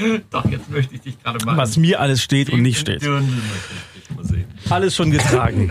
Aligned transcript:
Doch, 0.30 0.44
jetzt 0.50 0.70
möchte 0.70 0.94
ich 0.94 1.00
dich 1.02 1.22
gerade 1.22 1.44
mal. 1.44 1.56
Was 1.56 1.76
mir 1.76 2.00
alles 2.00 2.22
steht 2.22 2.50
und 2.50 2.62
nicht 2.62 2.78
steht. 2.78 3.02
Mal. 3.02 3.22
Alles 4.70 4.94
schon 4.96 5.10
getragen. 5.10 5.70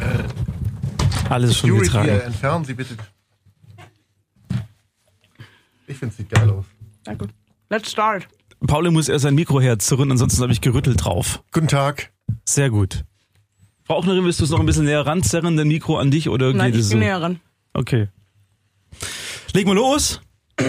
Alles 1.29 1.57
schon 1.57 1.69
Security, 1.71 1.85
getragen. 1.91 2.09
äh, 2.09 2.19
entfernen 2.19 2.65
Sie 2.65 2.73
bitte. 2.73 2.95
Ich 5.87 5.97
finde 5.97 6.11
es 6.11 6.17
sieht 6.17 6.29
geil 6.29 6.49
aus. 6.49 6.65
Danke. 7.03 7.27
Let's 7.69 7.91
start. 7.91 8.27
Paul 8.65 8.89
muss 8.91 9.09
erst 9.09 9.23
sein 9.23 9.35
Mikro 9.35 9.61
herzurren, 9.61 10.11
ansonsten 10.11 10.41
habe 10.41 10.53
ich 10.53 10.61
gerüttelt 10.61 11.03
drauf. 11.03 11.43
Guten 11.51 11.67
Tag. 11.67 12.11
Sehr 12.45 12.69
gut. 12.69 13.03
Frau 13.83 13.97
Ochnerin, 13.97 14.23
willst 14.23 14.39
du 14.39 14.45
es 14.45 14.49
noch 14.49 14.59
ein 14.59 14.65
bisschen 14.65 14.85
näher 14.85 15.05
ranzerren, 15.05 15.57
dein 15.57 15.67
Mikro 15.67 15.97
an 15.97 16.09
dich, 16.09 16.29
oder 16.29 16.53
Nein, 16.53 16.71
geht 16.71 16.75
ich 16.79 16.81
es 16.85 16.89
bin 16.89 16.99
so? 16.99 17.03
näher 17.05 17.21
ran. 17.21 17.39
Okay. 17.73 18.07
Legen 19.53 19.69
wir 19.69 19.75
los. 19.75 20.21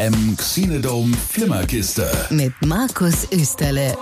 FM 0.00 0.34
Xenodome 0.34 1.14
Flimmerkiste. 1.14 2.10
mit 2.30 2.54
Markus 2.64 3.28
Österle. 3.32 3.94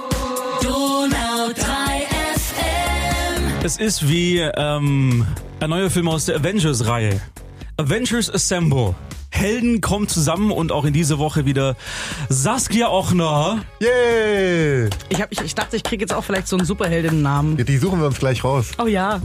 Donau 0.63 1.49
3 1.53 1.63
FM. 2.37 3.65
Es 3.65 3.79
ist 3.79 4.09
wie 4.09 4.39
ähm, 4.39 5.27
ein 5.59 5.71
neuer 5.71 5.91
Film 5.91 6.07
aus 6.07 6.27
der 6.27 6.37
Avengers-Reihe. 6.37 7.21
Avengers 7.79 8.33
Assemble. 8.33 8.95
Helden 9.31 9.81
kommen 9.81 10.07
zusammen 10.07 10.53
und 10.53 10.71
auch 10.71 10.85
in 10.85 10.93
dieser 10.93 11.19
Woche 11.19 11.47
wieder 11.47 11.75
Saskia 12.29 12.91
Ochner. 12.91 13.65
Yay! 13.81 14.89
Ich, 15.09 15.21
hab, 15.21 15.33
ich, 15.33 15.41
ich 15.41 15.57
dachte, 15.57 15.75
ich 15.75 15.83
kriege 15.83 16.03
jetzt 16.05 16.15
auch 16.15 16.23
vielleicht 16.23 16.47
so 16.47 16.57
einen 16.57 16.65
Superheldinnen-Namen. 16.65 17.59
Ja, 17.59 17.65
die 17.65 17.77
suchen 17.77 17.99
wir 17.99 18.07
uns 18.07 18.21
gleich 18.21 18.45
raus. 18.45 18.71
Oh 18.81 18.87
ja. 18.87 19.21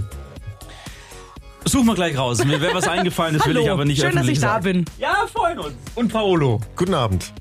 Such 1.66 1.84
mal 1.84 1.96
gleich 1.96 2.18
raus. 2.18 2.44
Mir 2.44 2.62
wäre 2.62 2.74
was 2.76 2.88
eingefallen, 2.88 3.38
das 3.38 3.48
will 3.48 3.58
ich 3.58 3.70
aber 3.70 3.86
nicht 3.86 4.00
Schön, 4.00 4.08
dass 4.12 4.18
öffentlich 4.18 4.38
ich 4.38 4.42
da 4.42 4.54
sagen. 4.54 4.64
bin. 4.64 4.86
Ja, 5.00 5.26
freuen 5.32 5.60
uns. 5.60 5.74
Und 5.96 6.12
Paolo. 6.12 6.60
Guten 6.76 6.94
Abend. 6.94 7.34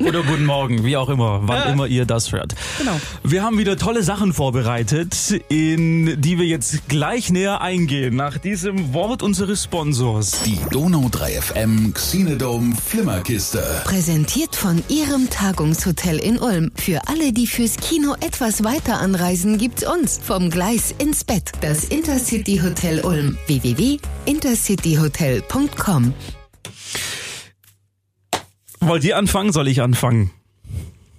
Oder 0.00 0.22
guten 0.22 0.44
Morgen, 0.44 0.84
wie 0.84 0.96
auch 0.96 1.08
immer, 1.08 1.40
wann 1.44 1.72
immer 1.72 1.86
ihr 1.86 2.06
das 2.06 2.32
hört. 2.32 2.54
Genau. 2.78 3.00
Wir 3.22 3.42
haben 3.42 3.58
wieder 3.58 3.76
tolle 3.76 4.02
Sachen 4.02 4.32
vorbereitet, 4.32 5.40
in 5.48 6.20
die 6.20 6.38
wir 6.38 6.46
jetzt 6.46 6.88
gleich 6.88 7.30
näher 7.30 7.60
eingehen, 7.60 8.16
nach 8.16 8.38
diesem 8.38 8.92
Wort 8.92 9.22
unseres 9.22 9.62
Sponsors. 9.64 10.42
Die 10.44 10.58
Donau 10.70 11.08
3 11.10 11.40
FM 11.40 11.94
Xenodome 11.94 12.74
Flimmerkiste. 12.76 13.62
Präsentiert 13.84 14.56
von 14.56 14.82
Ihrem 14.88 15.30
Tagungshotel 15.30 16.18
in 16.18 16.38
Ulm. 16.38 16.72
Für 16.74 17.06
alle, 17.08 17.32
die 17.32 17.46
fürs 17.46 17.76
Kino 17.76 18.16
etwas 18.20 18.64
weiter 18.64 18.98
anreisen, 18.98 19.58
gibt's 19.58 19.86
uns. 19.86 20.18
Vom 20.22 20.50
Gleis 20.50 20.94
ins 20.98 21.24
Bett. 21.24 21.52
Das 21.60 21.84
Intercity 21.84 22.58
Hotel 22.58 23.00
Ulm. 23.00 23.38
www.intercityhotel.com 23.46 26.14
Wollt 28.86 29.04
ihr 29.04 29.16
anfangen? 29.16 29.52
Soll 29.52 29.68
ich 29.68 29.80
anfangen? 29.80 30.30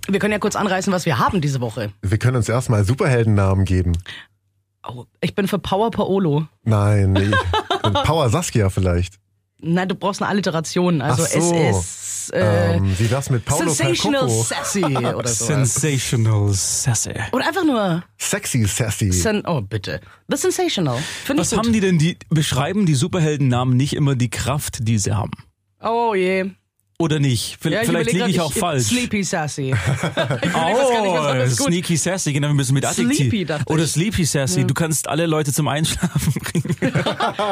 Wir 0.08 0.20
können 0.20 0.32
ja 0.32 0.40
kurz 0.40 0.56
anreißen, 0.56 0.94
was 0.94 1.06
wir 1.06 1.18
haben 1.18 1.42
diese 1.42 1.62
Woche. 1.62 1.92
Wir 2.04 2.20
können 2.20 2.38
uns 2.38 2.48
erstmal 2.48 2.86
Superheldennamen 2.86 3.66
geben. 3.66 3.94
Oh, 4.88 5.06
ich 5.20 5.34
bin 5.34 5.48
für 5.48 5.58
Power 5.58 5.90
Paolo. 5.90 6.48
Nein, 6.64 7.14
nee. 7.14 7.32
Power 8.04 8.30
Saskia 8.30 8.70
vielleicht. 8.70 9.16
Nein, 9.62 9.90
du 9.90 9.96
brauchst 9.96 10.22
eine 10.22 10.30
Alliteration. 10.30 11.02
Also 11.02 11.24
Ach 11.24 11.28
so. 11.28 11.56
es 11.56 11.80
ist 11.80 12.34
äh, 12.34 12.76
ähm, 12.76 12.94
wie 13.00 13.08
das 13.08 13.32
mit 13.32 13.46
Paulo 13.46 13.72
Sensational 13.72 14.28
Percoco? 14.28 14.44
Sassy 14.44 14.84
oder 15.16 15.28
so. 15.28 15.46
Sensational 15.46 16.54
Sassy. 16.54 17.14
Oder 17.32 17.48
einfach 17.48 17.66
nur 17.66 18.04
Sexy 18.20 18.66
Sassy. 18.66 19.12
Sen 19.12 19.44
oh 19.48 19.62
bitte. 19.62 20.02
The 20.28 20.38
Sensational. 20.38 20.98
Finde 21.24 21.42
ich 21.42 21.52
Was 21.52 21.58
haben 21.58 21.74
die 21.74 21.80
denn, 21.80 21.98
die 21.98 22.18
beschreiben 22.30 22.86
die 22.86 22.96
Superheldennamen 22.96 23.76
nicht 23.76 23.96
immer 23.96 24.16
die 24.16 24.30
Kraft, 24.30 24.88
die 24.88 25.00
sie 25.00 25.14
haben? 25.14 25.32
Oh 25.82 26.14
je. 26.14 26.52
Oder 26.98 27.20
nicht? 27.20 27.58
V 27.60 27.68
Ja, 27.70 27.82
Vielleicht 27.84 28.14
liege 28.14 28.30
ich 28.30 28.40
auch 28.40 28.54
falsch. 28.54 28.86
Sleepy 28.88 29.24
Sassy. 29.24 29.76
Oh. 30.58 31.48
Sneaky 31.50 31.98
Sassy, 31.98 32.32
genau, 32.32 32.48
wir 32.48 32.54
müssen 32.54 32.74
mit 32.74 32.86
Adjektiv. 32.86 33.30
Sleepy, 33.30 33.48
Oder 33.66 33.84
ich. 33.84 33.92
Sleepy 33.92 34.24
Sassy, 34.26 34.66
du 34.66 34.74
kannst 34.74 35.08
alle 35.10 35.26
Leute 35.26 35.52
zum 35.52 35.68
Einschlafen 35.68 36.34
bringen. 36.42 36.76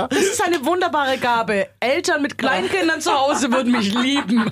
Das 0.10 0.20
ist 0.22 0.42
eine 0.44 0.66
wunderbare 0.66 1.18
Gabe. 1.18 1.68
Eltern 1.80 2.22
mit 2.22 2.38
Kleinkindern 2.38 3.02
zu 3.02 3.12
Hause 3.12 3.52
würden 3.52 3.72
mich 3.72 3.94
lieben. 3.94 4.52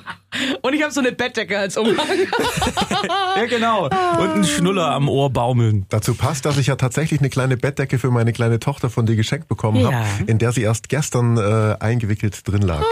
Und 0.61 0.73
ich 0.73 0.81
habe 0.83 0.91
so 0.91 0.99
eine 0.99 1.11
Bettdecke 1.11 1.57
als 1.57 1.77
Umhang. 1.77 2.07
ja, 3.37 3.45
genau. 3.45 3.85
Und 3.85 3.91
ein 4.35 4.43
Schnuller 4.43 4.91
am 4.91 5.07
Ohr 5.09 5.29
baumeln. 5.29 5.85
Dazu 5.89 6.15
passt, 6.15 6.45
dass 6.45 6.57
ich 6.57 6.67
ja 6.67 6.75
tatsächlich 6.75 7.19
eine 7.19 7.29
kleine 7.29 7.57
Bettdecke 7.57 7.97
für 7.99 8.11
meine 8.11 8.33
kleine 8.33 8.59
Tochter 8.59 8.89
von 8.89 9.05
dir 9.05 9.15
geschenkt 9.15 9.47
bekommen 9.47 9.79
Ja. 9.81 9.91
habe, 9.91 10.23
in 10.27 10.37
der 10.37 10.51
sie 10.51 10.61
erst 10.63 10.89
gestern 10.89 11.37
äh, 11.37 11.75
eingewickelt 11.79 12.47
drin 12.47 12.61
lag. 12.61 12.83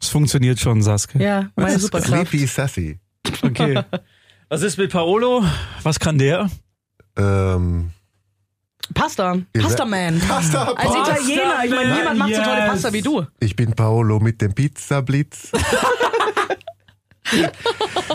Es 0.00 0.08
funktioniert 0.08 0.58
schon, 0.60 0.82
Saskia. 0.82 1.20
Ja, 1.20 1.50
meine 1.56 1.78
Superkraft. 1.78 2.28
Sleepy 2.28 2.46
Sassy. 2.46 2.98
Okay. 3.42 3.82
Was 4.48 4.62
ist 4.62 4.78
mit 4.78 4.92
Paolo? 4.92 5.44
Was 5.82 5.98
kann 5.98 6.18
der? 6.18 6.48
Ähm, 7.16 7.90
Pasta. 8.94 9.38
Pasta 9.58 9.84
Man. 9.84 10.20
Pasta, 10.20 10.64
Als 10.72 10.74
Pasta 10.92 11.12
Italiener. 11.14 11.64
Ich 11.64 11.70
meine, 11.70 11.88
Man, 11.88 11.98
niemand 11.98 12.18
macht 12.18 12.34
so 12.36 12.42
tolle 12.42 12.58
yes. 12.60 12.68
Pasta 12.70 12.92
wie 12.92 13.02
du. 13.02 13.26
ich 13.40 13.56
bin 13.56 13.72
Paolo 13.72 14.20
mit 14.20 14.40
dem 14.40 14.54
Pizzablitz. 14.54 15.50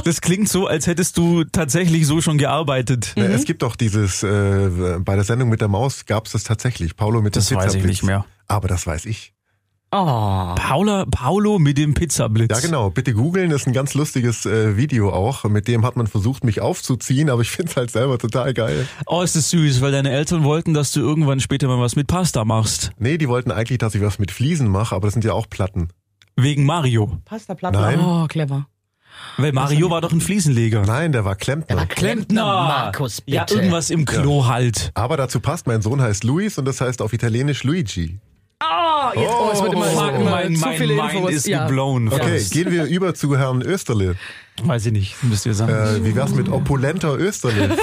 Das 0.06 0.22
klingt 0.22 0.47
so, 0.47 0.68
als 0.68 0.88
hättest 0.88 1.18
du 1.18 1.44
tatsächlich 1.44 2.08
so 2.08 2.22
schon 2.22 2.38
gearbeitet. 2.38 3.12
Äh, 3.18 3.24
Es 3.24 3.44
gibt 3.44 3.62
doch 3.62 3.75
dieses, 3.75 4.24
äh, 4.24 4.70
bei 5.00 5.16
der 5.16 5.25
Sendung 5.25 5.50
mit 5.50 5.59
der 5.59 5.68
Maus 5.68 6.06
gab 6.06 6.28
es 6.28 6.31
das 6.31 6.46
tatsächlich. 6.46 6.96
Paolo 6.96 7.22
mit 7.22 7.36
Das 7.36 7.47
dem 7.50 7.58
weiß 7.58 7.66
ich 7.66 7.72
Pizzablitz. 7.74 7.88
nicht 8.02 8.03
mehr. 8.03 8.25
Aber 8.47 8.70
das 8.70 8.88
weiß 8.88 9.06
ich. 9.06 9.34
Oh. 9.94 10.56
Paula, 10.56 11.06
Paolo 11.12 11.59
mit 11.59 11.78
dem 11.78 11.94
Pizzablitz. 11.94 12.50
Ja, 12.56 12.66
genau. 12.66 12.90
Bitte 12.90 13.13
googeln. 13.13 13.50
Das 13.50 13.62
ist 13.62 13.68
ein 13.68 13.74
ganz 13.74 13.94
lustiges 13.94 14.46
äh, 14.46 14.78
Video 14.78 15.12
auch. 15.12 15.44
Mit 15.44 15.68
dem 15.68 15.85
hat 15.85 15.97
man 15.97 16.07
versucht, 16.07 16.46
mich 16.46 16.62
aufzuziehen, 16.62 17.29
aber 17.29 17.41
ich 17.41 17.52
finde 17.52 17.72
es 17.72 17.78
halt 17.78 17.91
selber 17.91 18.18
total 18.18 18.53
geil. 18.53 18.88
Oh, 19.06 19.22
ist 19.22 19.35
das 19.35 19.50
süß, 19.50 19.81
weil 19.81 19.91
deine 19.91 20.12
Eltern 20.12 20.46
wollten, 20.46 20.74
dass 20.74 20.94
du 20.94 21.02
irgendwann 21.02 21.41
später 21.41 21.68
mal 21.68 21.79
was 21.79 21.97
mit 21.97 22.07
Pasta 22.07 22.46
machst. 22.46 22.91
Nee, 23.00 23.18
die 23.18 23.28
wollten 23.28 23.52
eigentlich, 23.52 23.79
dass 23.79 23.94
ich 23.94 24.02
was 24.02 24.18
mit 24.18 24.31
Fliesen 24.31 24.69
mache, 24.69 24.96
aber 24.96 25.07
das 25.07 25.13
sind 25.13 25.25
ja 25.25 25.34
auch 25.34 25.50
Platten. 25.50 25.90
Wegen 26.38 26.66
Mario. 26.66 27.19
Pasta 27.25 27.53
Platte. 27.53 27.78
Nein. 27.78 28.00
Oh, 28.00 28.28
clever. 28.28 28.68
Weil 29.38 29.52
Mario 29.52 29.90
war 29.90 30.00
doch 30.00 30.13
ein 30.13 30.22
Fliesenleger. 30.22 30.84
Nein, 30.84 31.12
der 31.12 31.25
war 31.25 31.35
Klempner. 31.35 31.85
Klempner, 31.85 32.46
Markus, 32.46 33.19
bitte. 33.19 33.35
Ja, 33.35 33.46
irgendwas 33.50 33.90
im 33.90 34.06
Klo 34.06 34.46
halt. 34.47 34.91
aber 34.94 35.18
dazu 35.18 35.41
passt, 35.41 35.68
mein 35.68 35.81
Sohn 35.81 36.02
heißt 36.02 36.23
Luis 36.23 36.58
und 36.58 36.63
das 36.63 36.79
heißt 36.79 37.02
auf 37.02 37.12
Italienisch 37.12 37.66
Luigi. 37.66 38.22
Oh, 38.62 39.20
jetzt, 39.20 39.32
oh, 39.32 39.50
es 39.54 39.62
wird 39.62 39.74
immer, 39.74 39.86
Fuck, 39.86 40.14
immer 40.14 40.30
mein, 40.30 40.56
zu 40.56 40.62
mein 40.62 40.78
viele 40.78 40.94
Mind 40.96 41.14
Infos. 41.14 41.32
ist 41.32 41.48
ja. 41.48 41.66
geblown. 41.66 42.08
Okay, 42.10 42.38
fast. 42.38 42.54
gehen 42.54 42.72
wir 42.72 42.86
über 42.86 43.16
zu 43.16 43.36
Herrn 43.38 43.62
Österle. 43.62 44.16
Weiß 44.62 44.86
ich 44.86 44.92
nicht, 44.92 45.24
müsst 45.24 45.46
ihr 45.48 45.56
sagen. 45.56 45.74
Äh, 45.74 46.06
wie 46.06 46.16
wär's 46.16 46.32
mit 46.36 46.48
opulenter 46.48 47.18
Österle? 47.18 47.70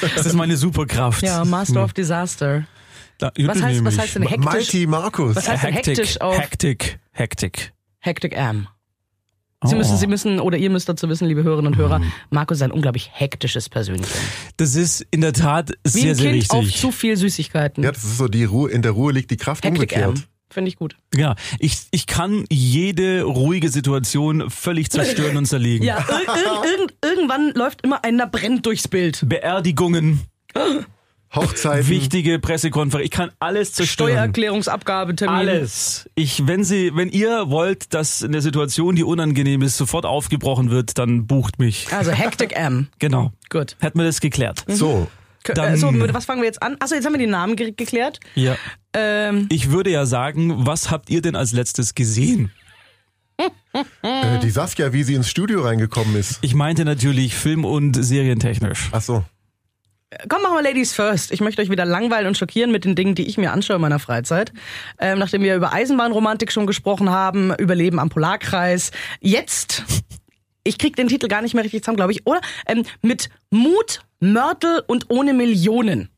das 0.00 0.26
ist 0.26 0.34
meine 0.34 0.56
Superkraft. 0.56 1.22
Ja, 1.22 1.44
Master 1.44 1.82
of 1.82 1.92
Disaster. 1.92 2.66
Da, 3.18 3.32
Was 3.36 3.62
heißt, 3.62 3.84
was 3.84 3.98
heißt 3.98 4.14
denn 4.16 4.22
hektisch? 4.22 4.44
Mighty 4.44 4.86
Markus. 4.86 5.36
Was 5.36 5.48
heißt 5.48 5.64
denn 5.64 5.72
hektisch 5.72 6.20
auf 6.20 6.38
Hektik, 6.38 7.00
Hektik. 7.12 7.72
Hectic 7.98 8.38
Am? 8.38 8.68
Sie 9.64 9.74
Oh. 9.74 9.78
müssen, 9.78 9.96
Sie 9.96 10.06
müssen, 10.06 10.38
oder 10.38 10.58
ihr 10.58 10.68
müsst 10.70 10.88
dazu 10.88 11.08
wissen, 11.08 11.26
liebe 11.26 11.42
Hörerinnen 11.42 11.72
und 11.72 11.78
Hörer, 11.78 12.02
Markus 12.30 12.58
ist 12.58 12.62
ein 12.62 12.70
unglaublich 12.72 13.10
hektisches 13.12 13.68
Persönchen. 13.70 14.06
Das 14.58 14.74
ist 14.74 15.06
in 15.10 15.22
der 15.22 15.32
Tat 15.32 15.70
Wie 15.82 15.88
sehr, 15.88 16.10
ein 16.10 16.14
sehr 16.16 16.32
Kind 16.32 16.50
auf 16.50 16.60
richtig. 16.64 16.80
zu 16.80 16.92
viel 16.92 17.16
Süßigkeiten. 17.16 17.82
Ja, 17.82 17.90
das 17.92 18.04
ist 18.04 18.18
so 18.18 18.28
die 18.28 18.44
Ruhe, 18.44 18.70
in 18.70 18.82
der 18.82 18.92
Ruhe 18.92 19.12
liegt 19.12 19.30
die 19.30 19.36
Kraft 19.38 19.64
Hectic 19.64 19.96
Am. 19.96 20.02
umgekehrt. 20.10 20.28
Finde 20.50 20.68
ich 20.68 20.76
gut. 20.76 20.96
Ja, 21.14 21.34
ich, 21.58 21.78
ich 21.90 22.06
kann 22.06 22.44
jede 22.50 23.22
ruhige 23.22 23.68
Situation 23.68 24.48
völlig 24.50 24.90
zerstören 24.90 25.36
und 25.36 25.46
zerlegen. 25.46 25.84
Ja, 25.84 25.98
ir 25.98 26.64
ir 26.64 26.70
irgend 26.72 26.94
irgendwann 27.04 27.50
läuft 27.54 27.82
immer 27.82 28.04
einer 28.04 28.26
brennt 28.26 28.64
durchs 28.66 28.86
Bild. 28.88 29.22
Beerdigungen, 29.28 30.20
Hochzeiten. 31.34 31.88
wichtige 31.88 32.38
Pressekonferenzen, 32.38 33.04
ich 33.04 33.10
kann 33.10 33.30
alles 33.40 33.72
zerstören. 33.72 34.10
Steuererklärungsabgabetermin. 34.10 35.34
Alles. 35.36 36.08
Ich, 36.14 36.46
wenn 36.46 36.64
Sie, 36.64 36.92
wenn 36.94 37.08
ihr 37.10 37.50
wollt, 37.50 37.92
dass 37.94 38.22
eine 38.22 38.40
Situation, 38.40 38.94
die 38.96 39.04
unangenehm 39.04 39.62
ist, 39.62 39.76
sofort 39.76 40.06
aufgebrochen 40.06 40.70
wird, 40.70 40.98
dann 40.98 41.26
bucht 41.26 41.58
mich. 41.58 41.88
Also 41.92 42.12
Hectic 42.12 42.58
Am. 42.58 42.88
Genau. 42.98 43.32
Gut. 43.50 43.76
Hätten 43.80 43.98
wir 43.98 44.06
das 44.06 44.20
geklärt. 44.20 44.64
So, 44.68 45.08
K- 45.42 45.52
Dann- 45.54 45.74
äh, 45.74 45.76
so, 45.76 45.92
was 46.12 46.24
fangen 46.24 46.40
wir 46.40 46.46
jetzt 46.46 46.62
an? 46.62 46.76
Achso, 46.80 46.94
jetzt 46.94 47.04
haben 47.04 47.12
wir 47.12 47.18
die 47.18 47.26
Namen 47.26 47.54
ge 47.56 47.72
geklärt. 47.76 48.18
Ja. 48.34 48.56
Ähm, 48.94 49.46
Ich 49.50 49.70
würde 49.70 49.90
ja 49.90 50.06
sagen, 50.06 50.66
was 50.66 50.90
habt 50.90 51.10
ihr 51.10 51.22
denn 51.22 51.36
als 51.36 51.52
letztes 51.52 51.94
gesehen? 51.94 52.50
äh, 54.02 54.38
die 54.42 54.50
Saskia, 54.50 54.92
wie 54.92 55.02
sie 55.02 55.14
ins 55.14 55.28
Studio 55.28 55.62
reingekommen 55.62 56.16
ist. 56.16 56.38
Ich 56.40 56.54
meinte 56.54 56.84
natürlich 56.84 57.34
film- 57.36 57.64
und 57.66 57.92
serientechnisch. 58.02 58.88
Ach 58.92 59.02
so. 59.02 59.24
Komm, 60.28 60.42
machen 60.42 60.56
wir 60.56 60.62
Ladies 60.62 60.92
first. 60.92 61.32
Ich 61.32 61.40
möchte 61.40 61.62
euch 61.62 61.70
wieder 61.70 61.84
langweilen 61.84 62.26
und 62.26 62.36
schockieren 62.36 62.70
mit 62.70 62.84
den 62.84 62.94
Dingen, 62.94 63.14
die 63.14 63.26
ich 63.26 63.38
mir 63.38 63.52
anschaue 63.52 63.76
in 63.76 63.82
meiner 63.82 63.98
Freizeit. 63.98 64.52
Ähm, 64.98 65.18
nachdem 65.18 65.42
wir 65.42 65.56
über 65.56 65.72
Eisenbahnromantik 65.72 66.52
schon 66.52 66.66
gesprochen 66.66 67.10
haben, 67.10 67.54
über 67.56 67.74
Leben 67.74 67.98
am 67.98 68.08
Polarkreis. 68.08 68.90
Jetzt, 69.20 69.84
ich 70.64 70.78
krieg 70.78 70.96
den 70.96 71.08
Titel 71.08 71.28
gar 71.28 71.42
nicht 71.42 71.54
mehr 71.54 71.64
richtig 71.64 71.82
zusammen, 71.82 71.96
glaube 71.96 72.12
ich, 72.12 72.26
oder? 72.26 72.40
Ähm, 72.66 72.84
mit 73.02 73.30
Mut, 73.50 74.02
Mörtel 74.20 74.82
und 74.86 75.10
ohne 75.10 75.32
Millionen. 75.34 76.10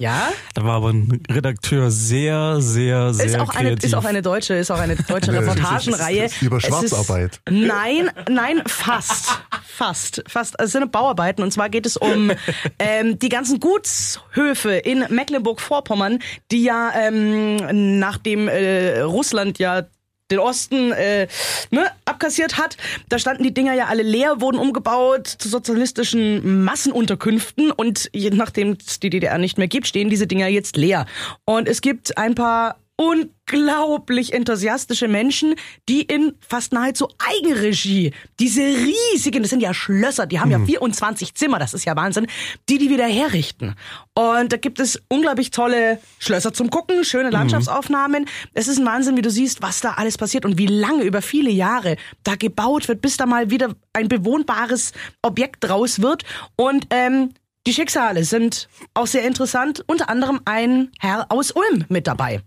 Ja? 0.00 0.32
Da 0.54 0.64
war 0.64 0.76
aber 0.76 0.94
ein 0.94 1.22
Redakteur 1.30 1.90
sehr, 1.90 2.62
sehr, 2.62 3.12
sehr 3.12 3.26
Ist 3.26 3.38
auch, 3.38 3.50
eine, 3.50 3.68
kreativ. 3.68 3.84
ist 3.84 3.94
auch 3.94 4.04
eine 4.06 4.22
deutsche, 4.22 4.54
ist 4.54 4.70
auch 4.70 4.78
eine 4.78 4.96
deutsche 4.96 5.30
Reportagenreihe. 5.38 6.30
Über 6.40 6.58
Schwarzarbeit. 6.58 7.36
Ist, 7.36 7.42
nein, 7.50 8.10
nein, 8.26 8.62
fast. 8.66 9.42
Fast, 9.62 10.24
fast. 10.26 10.58
Es 10.58 10.72
sind 10.72 10.90
Bauarbeiten 10.90 11.42
und 11.42 11.52
zwar 11.52 11.68
geht 11.68 11.84
es 11.84 11.98
um 11.98 12.32
ähm, 12.78 13.18
die 13.18 13.28
ganzen 13.28 13.60
Gutshöfe 13.60 14.72
in 14.72 15.04
Mecklenburg-Vorpommern, 15.10 16.20
die 16.50 16.64
ja 16.64 16.92
ähm, 16.94 17.98
nachdem 17.98 18.48
äh, 18.48 19.00
Russland 19.00 19.58
ja 19.58 19.82
den 20.30 20.38
Osten 20.38 20.92
äh, 20.92 21.28
ne, 21.70 21.90
abkassiert 22.04 22.58
hat. 22.58 22.76
Da 23.08 23.18
standen 23.18 23.42
die 23.42 23.54
Dinger 23.54 23.74
ja 23.74 23.86
alle 23.86 24.02
leer, 24.02 24.40
wurden 24.40 24.58
umgebaut 24.58 25.26
zu 25.26 25.48
sozialistischen 25.48 26.64
Massenunterkünften 26.64 27.70
und 27.72 28.10
je 28.12 28.30
nachdem 28.30 28.76
es 28.86 29.00
die 29.00 29.10
DDR 29.10 29.38
nicht 29.38 29.58
mehr 29.58 29.68
gibt, 29.68 29.86
stehen 29.86 30.10
diese 30.10 30.26
Dinger 30.26 30.48
jetzt 30.48 30.76
leer. 30.76 31.06
Und 31.44 31.68
es 31.68 31.80
gibt 31.80 32.16
ein 32.16 32.34
paar 32.34 32.76
unglaublich 33.00 34.34
enthusiastische 34.34 35.08
Menschen, 35.08 35.54
die 35.88 36.02
in 36.02 36.34
fast 36.46 36.74
nahezu 36.74 37.08
Eigenregie 37.18 38.12
diese 38.38 38.60
riesigen, 38.60 39.42
das 39.42 39.48
sind 39.48 39.62
ja 39.62 39.72
Schlösser, 39.72 40.26
die 40.26 40.38
haben 40.38 40.50
ja 40.50 40.58
24 40.58 41.34
Zimmer, 41.34 41.58
das 41.58 41.72
ist 41.72 41.86
ja 41.86 41.96
Wahnsinn, 41.96 42.26
die 42.68 42.76
die 42.76 42.90
wieder 42.90 43.06
herrichten. 43.06 43.74
Und 44.12 44.52
da 44.52 44.58
gibt 44.58 44.80
es 44.80 45.00
unglaublich 45.08 45.50
tolle 45.50 45.98
Schlösser 46.18 46.52
zum 46.52 46.68
Gucken, 46.68 47.02
schöne 47.02 47.30
Landschaftsaufnahmen. 47.30 48.26
Es 48.52 48.68
ist 48.68 48.78
ein 48.78 48.84
Wahnsinn, 48.84 49.16
wie 49.16 49.22
du 49.22 49.30
siehst, 49.30 49.62
was 49.62 49.80
da 49.80 49.92
alles 49.92 50.18
passiert 50.18 50.44
und 50.44 50.58
wie 50.58 50.66
lange, 50.66 51.04
über 51.04 51.22
viele 51.22 51.50
Jahre 51.50 51.96
da 52.22 52.34
gebaut 52.34 52.86
wird, 52.86 53.00
bis 53.00 53.16
da 53.16 53.24
mal 53.24 53.50
wieder 53.50 53.74
ein 53.94 54.08
bewohnbares 54.08 54.92
Objekt 55.22 55.64
draus 55.64 56.02
wird. 56.02 56.24
Und 56.56 56.86
ähm, 56.90 57.30
die 57.66 57.72
Schicksale 57.72 58.24
sind 58.24 58.68
auch 58.92 59.06
sehr 59.06 59.24
interessant, 59.24 59.84
unter 59.86 60.10
anderem 60.10 60.40
ein 60.44 60.90
Herr 60.98 61.32
aus 61.32 61.50
Ulm 61.50 61.86
mit 61.88 62.06
dabei. 62.06 62.42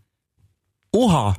Oha. 0.95 1.35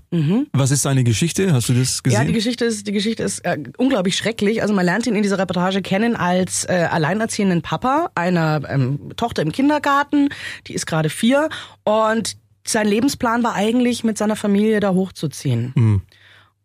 Was 0.52 0.72
ist 0.72 0.82
seine 0.82 1.04
Geschichte? 1.04 1.52
Hast 1.52 1.68
du 1.68 1.74
das 1.74 2.02
gesehen? 2.02 2.18
Mhm. 2.18 2.22
Ja, 2.22 2.26
die 2.26 2.34
Geschichte 2.34 2.64
ist, 2.64 2.86
die 2.88 2.92
Geschichte 2.92 3.22
ist 3.22 3.38
äh, 3.44 3.56
unglaublich 3.78 4.16
schrecklich. 4.16 4.62
Also 4.62 4.74
man 4.74 4.84
lernt 4.84 5.06
ihn 5.06 5.14
in 5.14 5.22
dieser 5.22 5.38
Reportage 5.38 5.80
kennen 5.80 6.16
als 6.16 6.64
äh, 6.64 6.88
alleinerziehenden 6.90 7.62
Papa 7.62 8.10
einer 8.16 8.62
ähm, 8.68 9.12
Tochter 9.16 9.42
im 9.42 9.52
Kindergarten. 9.52 10.30
Die 10.66 10.74
ist 10.74 10.86
gerade 10.86 11.08
vier 11.08 11.48
und 11.84 12.36
sein 12.66 12.88
Lebensplan 12.88 13.44
war 13.44 13.54
eigentlich, 13.54 14.04
mit 14.04 14.18
seiner 14.18 14.36
Familie 14.36 14.80
da 14.80 14.92
hochzuziehen. 14.94 16.02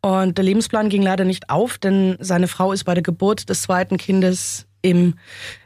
Und 0.02 0.38
der 0.38 0.46
Lebensplan 0.46 0.90
ging 0.90 1.02
leider 1.02 1.26
nicht 1.26 1.50
auf, 1.50 1.78
denn 1.78 2.16
seine 2.20 2.48
Frau 2.48 2.72
ist 2.72 2.86
bei 2.86 2.94
der 2.94 3.04
Geburt 3.04 3.50
des 3.50 3.64
zweiten 3.64 3.98
Kindes 3.98 4.66
im 4.82 5.16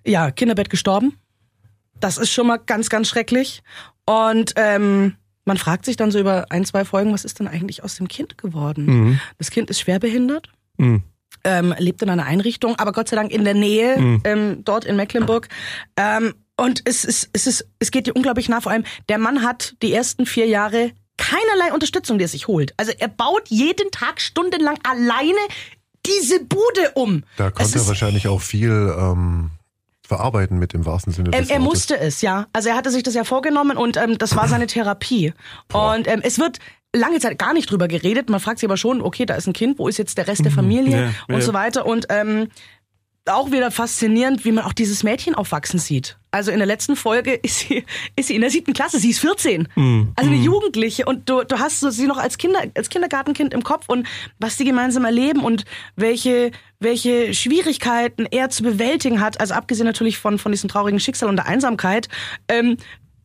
ja, 0.06 0.31
Kinderbett 0.31 0.70
gestorben. 0.72 1.18
Das 2.00 2.18
ist 2.18 2.31
schon 2.31 2.48
mal 2.48 2.58
ganz, 2.58 2.90
ganz 2.90 3.08
schrecklich. 3.10 3.62
Und 4.06 4.54
ähm, 4.56 5.16
man 5.45 5.57
fragt 5.57 5.86
sich 5.86 5.95
dann 5.98 6.12
so 6.12 6.19
über 6.19 6.45
ein, 6.50 6.66
zwei 6.66 6.86
Folgen, 6.86 7.13
was 7.13 7.25
ist 7.25 7.40
denn 7.40 7.48
eigentlich 7.48 7.84
aus 7.84 7.95
dem 7.95 8.07
Kind 8.07 8.38
geworden? 8.38 9.19
Das 9.38 9.51
Kind 9.51 9.69
ist 9.69 9.80
schwerbehindert, 9.80 10.50
Mhm. 10.78 11.04
ähm, 11.44 11.74
lebt 11.78 12.01
in 12.01 12.10
einer 12.10 12.25
Einrichtung, 12.25 12.78
aber 12.80 12.92
Gott 12.94 13.10
sei 13.10 13.16
Dank 13.16 13.31
in 13.31 13.44
der 13.44 13.54
Nähe, 13.54 14.19
ähm, 14.24 14.62
dort 14.63 14.86
in 14.86 14.95
Mecklenburg. 14.95 15.50
Ähm, 15.98 16.34
und 16.56 16.81
es, 16.86 17.04
ist, 17.04 17.30
es, 17.34 17.48
ist, 17.48 17.68
es 17.80 17.92
geht 17.92 18.07
dir 18.07 18.16
unglaublich 18.16 18.48
nah. 18.48 18.62
Vor 18.62 18.72
allem, 18.72 18.84
der 19.10 19.18
Mann 19.18 19.44
hat 19.44 19.75
die 19.81 19.92
ersten 19.94 20.25
vier 20.25 20.48
Jahre 20.48 20.92
keinerlei 21.18 21.74
Unterstützung, 21.74 22.18
die 22.18 22.25
er 22.25 22.30
sich 22.30 22.48
holt. 22.48 22.74
Also 22.78 22.92
er 22.98 23.07
baut 23.07 23.48
jeden 23.50 23.89
Tag 23.92 24.22
stundenlang 24.22 24.78
alleine 24.84 25.38
diese 26.06 26.44
Bude 26.44 26.92
um. 26.96 27.24
Da 27.38 27.50
konnte 27.51 27.78
er 27.80 27.88
wahrscheinlich 27.88 28.28
auch 28.28 28.42
viel 28.42 28.94
ähm, 28.98 29.51
verarbeiten 30.05 30.59
mit 30.59 30.73
dem 30.73 30.85
wahrsten 30.85 31.13
Sinne 31.13 31.29
Ähm, 31.33 31.41
des 31.41 31.50
er 31.50 31.55
Wortes. 31.59 31.63
musste 31.73 32.00
es, 32.00 32.21
ja. 32.21 32.47
Also 32.53 32.69
er 32.69 32.75
hatte 32.75 32.91
sich 32.91 33.03
das 33.03 33.13
ja 33.13 33.23
vorgenommen 33.23 33.77
und 33.77 33.97
ähm, 33.97 34.17
das 34.17 34.35
war 34.35 34.47
seine 34.47 34.67
Therapie. 34.67 35.33
Und 35.71 36.07
ähm, 36.07 36.19
es 36.23 36.39
wird 36.39 36.59
lange 36.95 37.19
Zeit 37.19 37.39
gar 37.39 37.53
nicht 37.53 37.71
drüber 37.71 37.88
geredet. 37.88 38.29
Man 38.29 38.39
fragt 38.39 38.59
sich 38.59 38.67
aber 38.67 38.77
schon, 38.77 39.01
okay, 39.01 39.25
da 39.25 39.33
ist 39.35 39.47
ein 39.47 39.53
Kind, 39.53 39.79
wo 39.79 39.88
ist 39.88 39.97
jetzt 39.97 40.17
der 40.17 40.27
Rest 40.27 40.45
der 40.45 40.51
Familie 40.51 41.05
Ja, 41.05 41.09
und 41.27 41.35
ja. 41.35 41.41
so 41.41 41.53
weiter. 41.53 41.85
Und 41.85 42.05
ähm, 42.09 42.50
auch 43.25 43.52
wieder 43.52 43.72
faszinierend, 43.72 44.44
wie 44.44 44.52
man 44.52 44.66
auch 44.66 44.74
dieses 44.74 45.04
Mädchen 45.04 45.36
aufwachsen 45.36 45.80
sieht. 45.80 46.18
Also 46.31 46.52
in 46.52 46.58
der 46.58 46.66
letzten 46.66 46.96
Folge 46.96 47.34
ist 47.44 47.60
sie, 47.60 47.86
ist 48.16 48.28
sie 48.28 48.36
in 48.36 48.42
der 48.42 48.50
siebten 48.50 48.74
Klasse, 48.74 49.00
sie 49.00 49.12
ist 49.12 49.20
14. 49.20 49.68
Also 50.16 50.31
eine 50.31 50.40
Jugendliche. 50.40 51.06
Und 51.06 51.30
du, 51.30 51.44
du 51.44 51.60
hast 51.60 51.80
sie 51.80 52.08
noch 52.08 52.18
als 52.18 52.38
Kinder, 52.38 52.60
als 52.75 52.90
Kindergartenkind 52.90 53.54
im 53.54 53.64
Kopf 53.64 53.88
und 53.88 54.08
was 54.40 54.58
die 54.58 54.66
gemeinsam 54.66 55.06
erleben 55.06 55.44
und 55.44 55.66
welche, 55.96 56.52
welche 56.80 57.34
Schwierigkeiten 57.34 58.25
er 58.30 58.50
zu 58.50 58.64
bewältigen 58.64 59.22
hat, 59.22 59.40
also 59.40 59.54
abgesehen 59.54 59.86
natürlich 59.86 60.18
von, 60.18 60.40
von 60.40 60.52
diesem 60.52 60.70
traurigen 60.70 61.00
Schicksal 61.00 61.30
und 61.30 61.38
der 61.38 61.46
Einsamkeit, 61.46 62.10
ähm, 62.48 62.78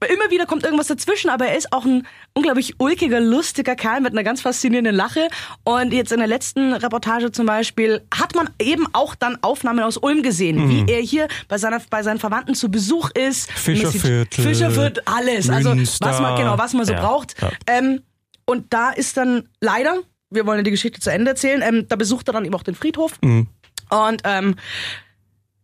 Immer 0.06 0.30
wieder 0.30 0.46
kommt 0.46 0.64
irgendwas 0.64 0.86
dazwischen, 0.86 1.28
aber 1.28 1.46
er 1.48 1.56
ist 1.58 1.72
auch 1.72 1.84
ein 1.84 2.06
unglaublich 2.32 2.74
ulkiger, 2.78 3.18
lustiger 3.18 3.74
Kerl 3.74 4.00
mit 4.00 4.12
einer 4.12 4.22
ganz 4.22 4.40
faszinierenden 4.42 4.94
Lache. 4.94 5.28
Und 5.64 5.92
jetzt 5.92 6.12
in 6.12 6.18
der 6.18 6.28
letzten 6.28 6.72
Reportage 6.72 7.32
zum 7.32 7.46
Beispiel 7.46 8.02
hat 8.14 8.36
man 8.36 8.48
eben 8.60 8.86
auch 8.92 9.16
dann 9.16 9.38
Aufnahmen 9.42 9.80
aus 9.80 9.96
Ulm 9.96 10.22
gesehen, 10.22 10.68
wie 10.68 10.90
er 10.92 11.00
hier 11.00 11.26
bei, 11.48 11.58
seiner, 11.58 11.80
bei 11.90 12.04
seinen 12.04 12.20
Verwandten 12.20 12.54
zu 12.54 12.70
Besuch 12.70 13.10
ist. 13.10 13.50
Fischerviertel, 13.50 14.44
Fischerviertel, 14.44 15.02
alles. 15.04 15.50
Also 15.50 15.74
Münster. 15.74 16.06
was 16.06 16.20
man 16.20 16.36
genau, 16.36 16.58
was 16.58 16.74
man 16.74 16.86
so 16.86 16.92
Ja, 16.92 17.00
braucht. 17.00 17.34
ja. 17.42 17.50
Ähm, 17.66 18.02
und 18.44 18.72
da 18.72 18.90
ist 18.90 19.16
dann 19.16 19.48
leider, 19.60 19.98
wir 20.30 20.46
wollen 20.46 20.58
ja 20.58 20.62
die 20.62 20.70
Geschichte 20.70 21.00
zu 21.00 21.10
Ende 21.10 21.32
erzählen, 21.32 21.60
ähm, 21.62 21.86
da 21.88 21.96
besucht 21.96 22.28
er 22.28 22.32
dann 22.34 22.44
eben 22.44 22.54
auch 22.54 22.62
den 22.62 22.74
Friedhof. 22.76 23.18
Mhm. 23.22 23.48
Und 23.90 24.22
ähm, 24.24 24.54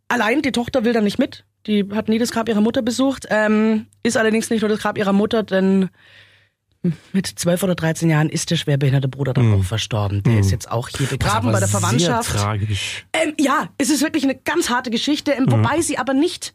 allein 0.09 0.43
die 0.43 0.53
Tochter 0.53 0.85
will 0.85 0.93
da 0.93 1.01
nicht 1.01 1.19
mit. 1.19 1.45
Die 1.67 1.89
hat 1.93 2.09
nie 2.09 2.19
das 2.19 2.31
Grab 2.31 2.49
ihrer 2.49 2.61
Mutter 2.61 2.83
besucht. 2.83 3.27
Ähm, 3.31 3.87
ist 4.03 4.17
allerdings 4.17 4.51
nicht 4.51 4.61
nur 4.61 4.69
das 4.69 4.81
Grab 4.81 4.99
ihrer 4.99 5.13
Mutter, 5.13 5.43
denn 5.43 5.89
mit 7.13 7.27
12 7.27 7.63
oder 7.63 7.75
13 7.75 8.11
Jahren 8.11 8.29
ist 8.29 8.51
der 8.51 8.57
schwerbehinderte 8.57 9.09
Bruder 9.09 9.33
dann 9.33 9.55
auch 9.55 9.65
verstorben. 9.65 10.23
Der 10.23 10.41
ist 10.41 10.51
jetzt 10.51 10.71
auch 10.71 10.89
hier 10.89 11.07
begraben 11.07 11.51
bei 11.51 11.59
der 11.59 11.69
Verwandtschaft. 11.69 12.31
Sehr 12.31 12.41
tragisch. 12.41 13.07
Ähm, 13.15 13.33
ja, 13.39 13.71
es 13.79 13.89
ist 13.89 14.03
wirklich 14.03 14.25
eine 14.25 14.35
ganz 14.35 14.69
harte 14.69 14.91
Geschichte, 14.91 15.33
ähm, 15.33 15.47
wobei 15.49 15.81
sie 15.81 15.97
aber 15.97 16.13
nicht, 16.13 16.53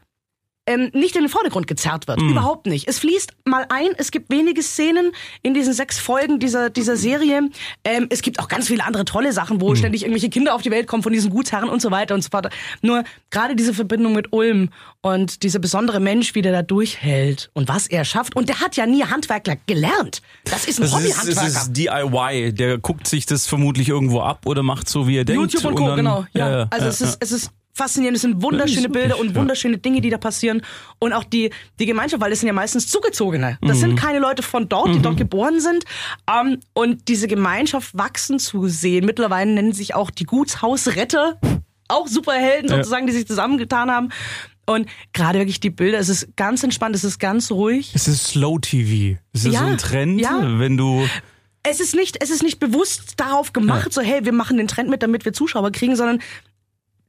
ähm, 0.69 0.89
nicht 0.93 1.15
in 1.15 1.23
den 1.23 1.29
Vordergrund 1.29 1.67
gezerrt 1.67 2.07
wird. 2.07 2.21
Überhaupt 2.21 2.67
nicht. 2.67 2.87
Es 2.87 2.99
fließt 2.99 3.31
mal 3.45 3.65
ein, 3.69 3.89
es 3.97 4.11
gibt 4.11 4.29
wenige 4.31 4.61
Szenen 4.63 5.11
in 5.41 5.53
diesen 5.53 5.73
sechs 5.73 5.99
Folgen 5.99 6.39
dieser, 6.39 6.69
dieser 6.69 6.95
Serie. 6.95 7.49
Ähm, 7.83 8.07
es 8.09 8.21
gibt 8.21 8.39
auch 8.39 8.47
ganz 8.47 8.67
viele 8.67 8.85
andere 8.85 9.03
tolle 9.05 9.33
Sachen, 9.33 9.59
wo 9.61 9.73
ständig 9.75 10.03
irgendwelche 10.03 10.29
Kinder 10.29 10.53
auf 10.55 10.61
die 10.61 10.71
Welt 10.71 10.87
kommen 10.87 11.03
von 11.03 11.11
diesen 11.11 11.31
Gutsherren 11.31 11.67
und 11.69 11.81
so 11.81 11.91
weiter 11.91 12.13
und 12.15 12.21
so 12.23 12.29
fort. 12.29 12.49
Nur 12.81 13.03
gerade 13.31 13.55
diese 13.55 13.73
Verbindung 13.73 14.13
mit 14.13 14.31
Ulm 14.31 14.69
und 15.01 15.43
dieser 15.43 15.59
besondere 15.59 15.99
Mensch, 15.99 16.35
wie 16.35 16.41
der 16.41 16.51
da 16.51 16.61
durchhält 16.61 17.49
und 17.53 17.67
was 17.67 17.87
er 17.87 18.05
schafft. 18.05 18.35
Und 18.35 18.49
der 18.49 18.59
hat 18.59 18.75
ja 18.75 18.85
nie 18.85 19.03
Handwerkler 19.03 19.57
gelernt. 19.65 20.21
Das 20.45 20.65
ist 20.65 20.79
ein 20.79 20.83
Das 20.83 20.91
ist, 20.91 20.95
Hobbyhandwerker. 20.97 21.41
das 21.53 21.63
ist 21.63 21.73
DIY. 21.73 22.53
Der 22.53 22.77
guckt 22.77 23.07
sich 23.07 23.25
das 23.25 23.47
vermutlich 23.47 23.89
irgendwo 23.89 24.21
ab 24.21 24.45
oder 24.45 24.61
macht 24.63 24.87
so, 24.89 25.07
wie 25.07 25.17
er 25.17 25.25
denkt. 25.25 25.41
YouTube 25.53 25.65
und 25.65 25.75
Co. 25.75 25.87
dann- 25.87 25.95
genau. 25.97 26.25
Ja. 26.33 26.49
ja, 26.61 26.67
also 26.69 26.85
ja, 26.85 26.89
es 26.91 27.01
ist, 27.01 27.17
es 27.21 27.31
ist 27.31 27.51
faszinierend. 27.73 28.15
Es 28.17 28.21
sind 28.23 28.41
wunderschöne 28.41 28.83
Ja, 28.83 28.87
Bilder 28.89 29.09
wirklich, 29.09 29.21
und 29.29 29.35
ja. 29.35 29.41
wunderschöne 29.41 29.77
Dinge, 29.77 30.01
die 30.01 30.09
da 30.09 30.17
passieren. 30.17 30.61
Und 30.99 31.13
auch 31.13 31.23
die, 31.23 31.51
die 31.79 31.85
Gemeinschaft, 31.85 32.21
weil 32.21 32.29
das 32.29 32.39
sind 32.39 32.47
ja 32.47 32.53
meistens 32.53 32.87
Zugezogene. 32.87 33.57
Das 33.61 33.79
sind 33.79 33.91
Mhm. 33.91 33.95
keine 33.95 34.19
Leute 34.19 34.43
von 34.43 34.67
dort, 34.69 34.93
die 34.93 35.01
dort 35.01 35.17
geboren 35.17 35.59
sind. 35.59 35.83
Ähm, 36.29 36.59
und 36.73 37.07
diese 37.07 37.27
Gemeinschaft 37.27 37.97
wachsen 37.97 38.39
zu 38.39 38.67
sehen. 38.67 39.05
Mittlerweile 39.05 39.51
nennen 39.51 39.73
sich 39.73 39.95
auch 39.95 40.11
die 40.11 40.25
Gutshausretter. 40.25 41.39
Auch 41.87 42.07
Superhelden 42.07 42.69
sozusagen, 42.69 43.07
die 43.07 43.13
sich 43.13 43.25
zusammengetan 43.27 43.89
haben. 43.89 44.09
Und 44.67 44.87
gerade 45.13 45.39
wirklich 45.39 45.59
die 45.59 45.71
Bilder, 45.71 45.97
es 45.97 46.09
ist 46.09 46.35
ganz 46.35 46.63
entspannt, 46.63 46.95
es 46.95 47.03
ist 47.03 47.17
ganz 47.17 47.49
ruhig. 47.51 47.91
Es 47.95 48.07
ist 48.07 48.25
Slow 48.27 48.59
TV. 48.59 49.19
Es 49.33 49.45
ist 49.45 49.53
Ja, 49.53 49.61
so 49.61 49.65
ein 49.65 49.77
Trend, 49.79 50.21
ja. 50.21 50.59
wenn 50.59 50.77
du. 50.77 51.07
es 51.63 51.79
ist 51.79 51.95
nicht, 51.95 52.17
es 52.21 52.29
ist 52.29 52.43
nicht 52.43 52.59
bewusst 52.59 53.13
darauf 53.17 53.51
gemacht, 53.51 53.91
so 53.91 54.01
hey, 54.01 54.23
wir 54.25 54.31
machen 54.33 54.57
den 54.57 54.67
Trend 54.67 54.89
mit, 54.91 55.01
damit 55.01 55.25
wir 55.25 55.33
Zuschauer 55.33 55.71
kriegen, 55.71 55.95
sondern 55.95 56.21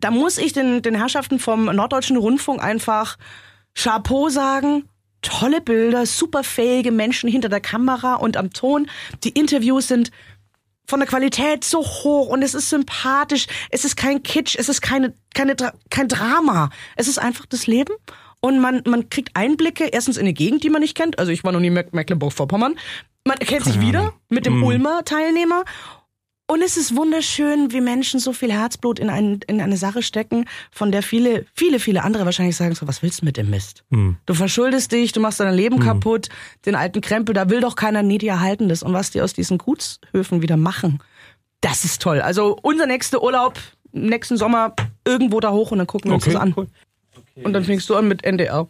da 0.00 0.10
muss 0.10 0.38
ich 0.38 0.52
den, 0.52 0.82
den 0.82 0.94
Herrschaften 0.94 1.38
vom 1.38 1.66
Norddeutschen 1.66 2.16
Rundfunk 2.16 2.62
einfach 2.62 3.16
Chapeau 3.74 4.28
sagen. 4.28 4.84
Tolle 5.22 5.60
Bilder, 5.60 6.06
super 6.06 6.42
fähige 6.42 6.92
Menschen 6.92 7.28
hinter 7.28 7.48
der 7.50 7.60
Kamera 7.60 8.14
und 8.14 8.36
am 8.36 8.52
Ton. 8.52 8.88
Die 9.22 9.30
Interviews 9.30 9.88
sind 9.88 10.10
von 10.86 10.98
der 10.98 11.08
Qualität 11.08 11.62
so 11.62 11.84
hoch 11.84 12.28
und 12.28 12.42
es 12.42 12.54
ist 12.54 12.70
sympathisch. 12.70 13.46
Es 13.70 13.84
ist 13.84 13.96
kein 13.96 14.22
Kitsch, 14.22 14.56
es 14.58 14.68
ist 14.68 14.80
keine, 14.80 15.12
keine, 15.34 15.54
kein 15.90 16.08
Drama. 16.08 16.70
Es 16.96 17.06
ist 17.06 17.18
einfach 17.18 17.46
das 17.46 17.66
Leben 17.66 17.92
und 18.40 18.60
man, 18.60 18.82
man 18.86 19.10
kriegt 19.10 19.30
Einblicke 19.34 19.84
erstens 19.84 20.16
in 20.16 20.22
eine 20.22 20.32
Gegend, 20.32 20.64
die 20.64 20.70
man 20.70 20.80
nicht 20.80 20.96
kennt. 20.96 21.18
Also 21.18 21.30
ich 21.32 21.44
war 21.44 21.52
noch 21.52 21.60
nie 21.60 21.68
in 21.68 21.74
Meck- 21.74 21.92
Mecklenburg-Vorpommern. 21.92 22.76
Man 23.24 23.36
erkennt 23.36 23.64
sich 23.66 23.80
wieder 23.80 24.14
mit 24.30 24.46
dem 24.46 24.62
Ulmer 24.62 25.04
Teilnehmer. 25.04 25.64
Und 26.50 26.62
es 26.62 26.76
ist 26.76 26.96
wunderschön, 26.96 27.70
wie 27.70 27.80
Menschen 27.80 28.18
so 28.18 28.32
viel 28.32 28.50
Herzblut 28.52 28.98
in, 28.98 29.08
ein, 29.08 29.38
in 29.46 29.60
eine 29.60 29.76
Sache 29.76 30.02
stecken, 30.02 30.46
von 30.72 30.90
der 30.90 31.04
viele, 31.04 31.46
viele, 31.54 31.78
viele 31.78 32.02
andere 32.02 32.24
wahrscheinlich 32.24 32.56
sagen 32.56 32.74
so, 32.74 32.88
was 32.88 33.04
willst 33.04 33.20
du 33.20 33.24
mit 33.24 33.36
dem 33.36 33.50
Mist? 33.50 33.84
Du 34.26 34.34
verschuldest 34.34 34.90
dich, 34.90 35.12
du 35.12 35.20
machst 35.20 35.38
dein 35.38 35.54
Leben 35.54 35.78
kaputt, 35.78 36.28
den 36.66 36.74
alten 36.74 37.00
Krempel, 37.02 37.34
da 37.36 37.48
will 37.50 37.60
doch 37.60 37.76
keiner, 37.76 38.02
nee, 38.02 38.18
die 38.18 38.26
erhalten 38.26 38.68
das. 38.68 38.82
Und 38.82 38.92
was 38.94 39.12
die 39.12 39.20
aus 39.22 39.32
diesen 39.32 39.58
Gutshöfen 39.58 40.42
wieder 40.42 40.56
machen, 40.56 40.98
das 41.60 41.84
ist 41.84 42.02
toll. 42.02 42.20
Also 42.20 42.56
unser 42.62 42.86
nächster 42.86 43.22
Urlaub, 43.22 43.56
nächsten 43.92 44.36
Sommer, 44.36 44.74
irgendwo 45.06 45.38
da 45.38 45.52
hoch 45.52 45.70
und 45.70 45.78
dann 45.78 45.86
gucken 45.86 46.10
wir 46.10 46.14
uns 46.16 46.24
Okay, 46.24 46.32
das 46.32 46.42
an. 46.42 46.54
cool. 46.56 46.66
Und 47.44 47.52
dann 47.52 47.62
fängst 47.64 47.88
du 47.88 47.94
an 47.94 48.08
mit 48.08 48.24
NDR. 48.24 48.66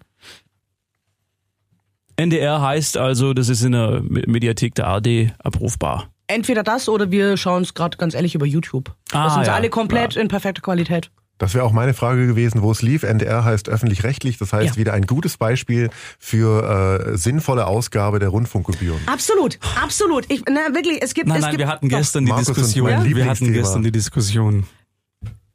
NDR 2.17 2.61
heißt 2.61 2.99
also, 2.99 3.33
das 3.33 3.49
ist 3.49 3.63
in 3.63 3.73
der 3.73 4.03
Me- 4.03 4.25
Mediathek 4.27 4.75
der 4.75 4.87
ARD 4.89 5.33
abrufbar. 5.39 6.11
Entweder 6.31 6.63
das 6.63 6.89
oder 6.89 7.11
wir 7.11 7.37
schauen 7.37 7.63
es 7.63 7.75
gerade 7.75 7.97
ganz 7.97 8.15
ehrlich 8.15 8.35
über 8.35 8.47
YouTube. 8.47 8.95
Ah, 9.13 9.25
das 9.25 9.35
sind 9.35 9.45
sie 9.45 9.51
ja, 9.51 9.57
alle 9.57 9.69
komplett 9.71 10.15
ja. 10.15 10.23
in 10.23 10.29
perfekter 10.29 10.63
Qualität. 10.63 11.11
Das 11.39 11.55
wäre 11.55 11.65
auch 11.65 11.73
meine 11.73 11.95
Frage 11.95 12.27
gewesen, 12.27 12.61
wo 12.61 12.71
es 12.71 12.83
lief. 12.83 13.03
NDR 13.03 13.45
heißt 13.45 13.71
öffentlich-rechtlich, 13.71 14.37
das 14.37 14.53
heißt 14.53 14.75
Ja. 14.75 14.77
wieder 14.77 14.93
ein 14.93 15.07
gutes 15.07 15.39
Beispiel 15.39 15.89
für 16.19 17.09
äh, 17.15 17.17
sinnvolle 17.17 17.67
Ausgabe 17.67 18.19
der 18.19 18.29
Rundfunkgebühren. 18.29 19.01
Absolut, 19.07 19.59
absolut. 19.83 20.27
Ich, 20.31 20.43
na, 20.51 20.75
wirklich, 20.75 21.03
es 21.03 21.15
gibt, 21.15 21.29
Nein, 21.29 21.39
es 21.39 21.43
nein, 21.43 21.51
gibt 21.53 21.61
wir 21.61 21.69
hatten 21.69 21.89
doch, 21.89 21.97
gestern 21.97 22.27
die 22.27 22.33
Markus 22.33 22.49
Diskussion. 22.49 22.89
wir 23.05 23.25
hatten 23.25 23.53
gestern 23.55 23.83
die 23.83 23.91
Diskussion. 23.91 24.67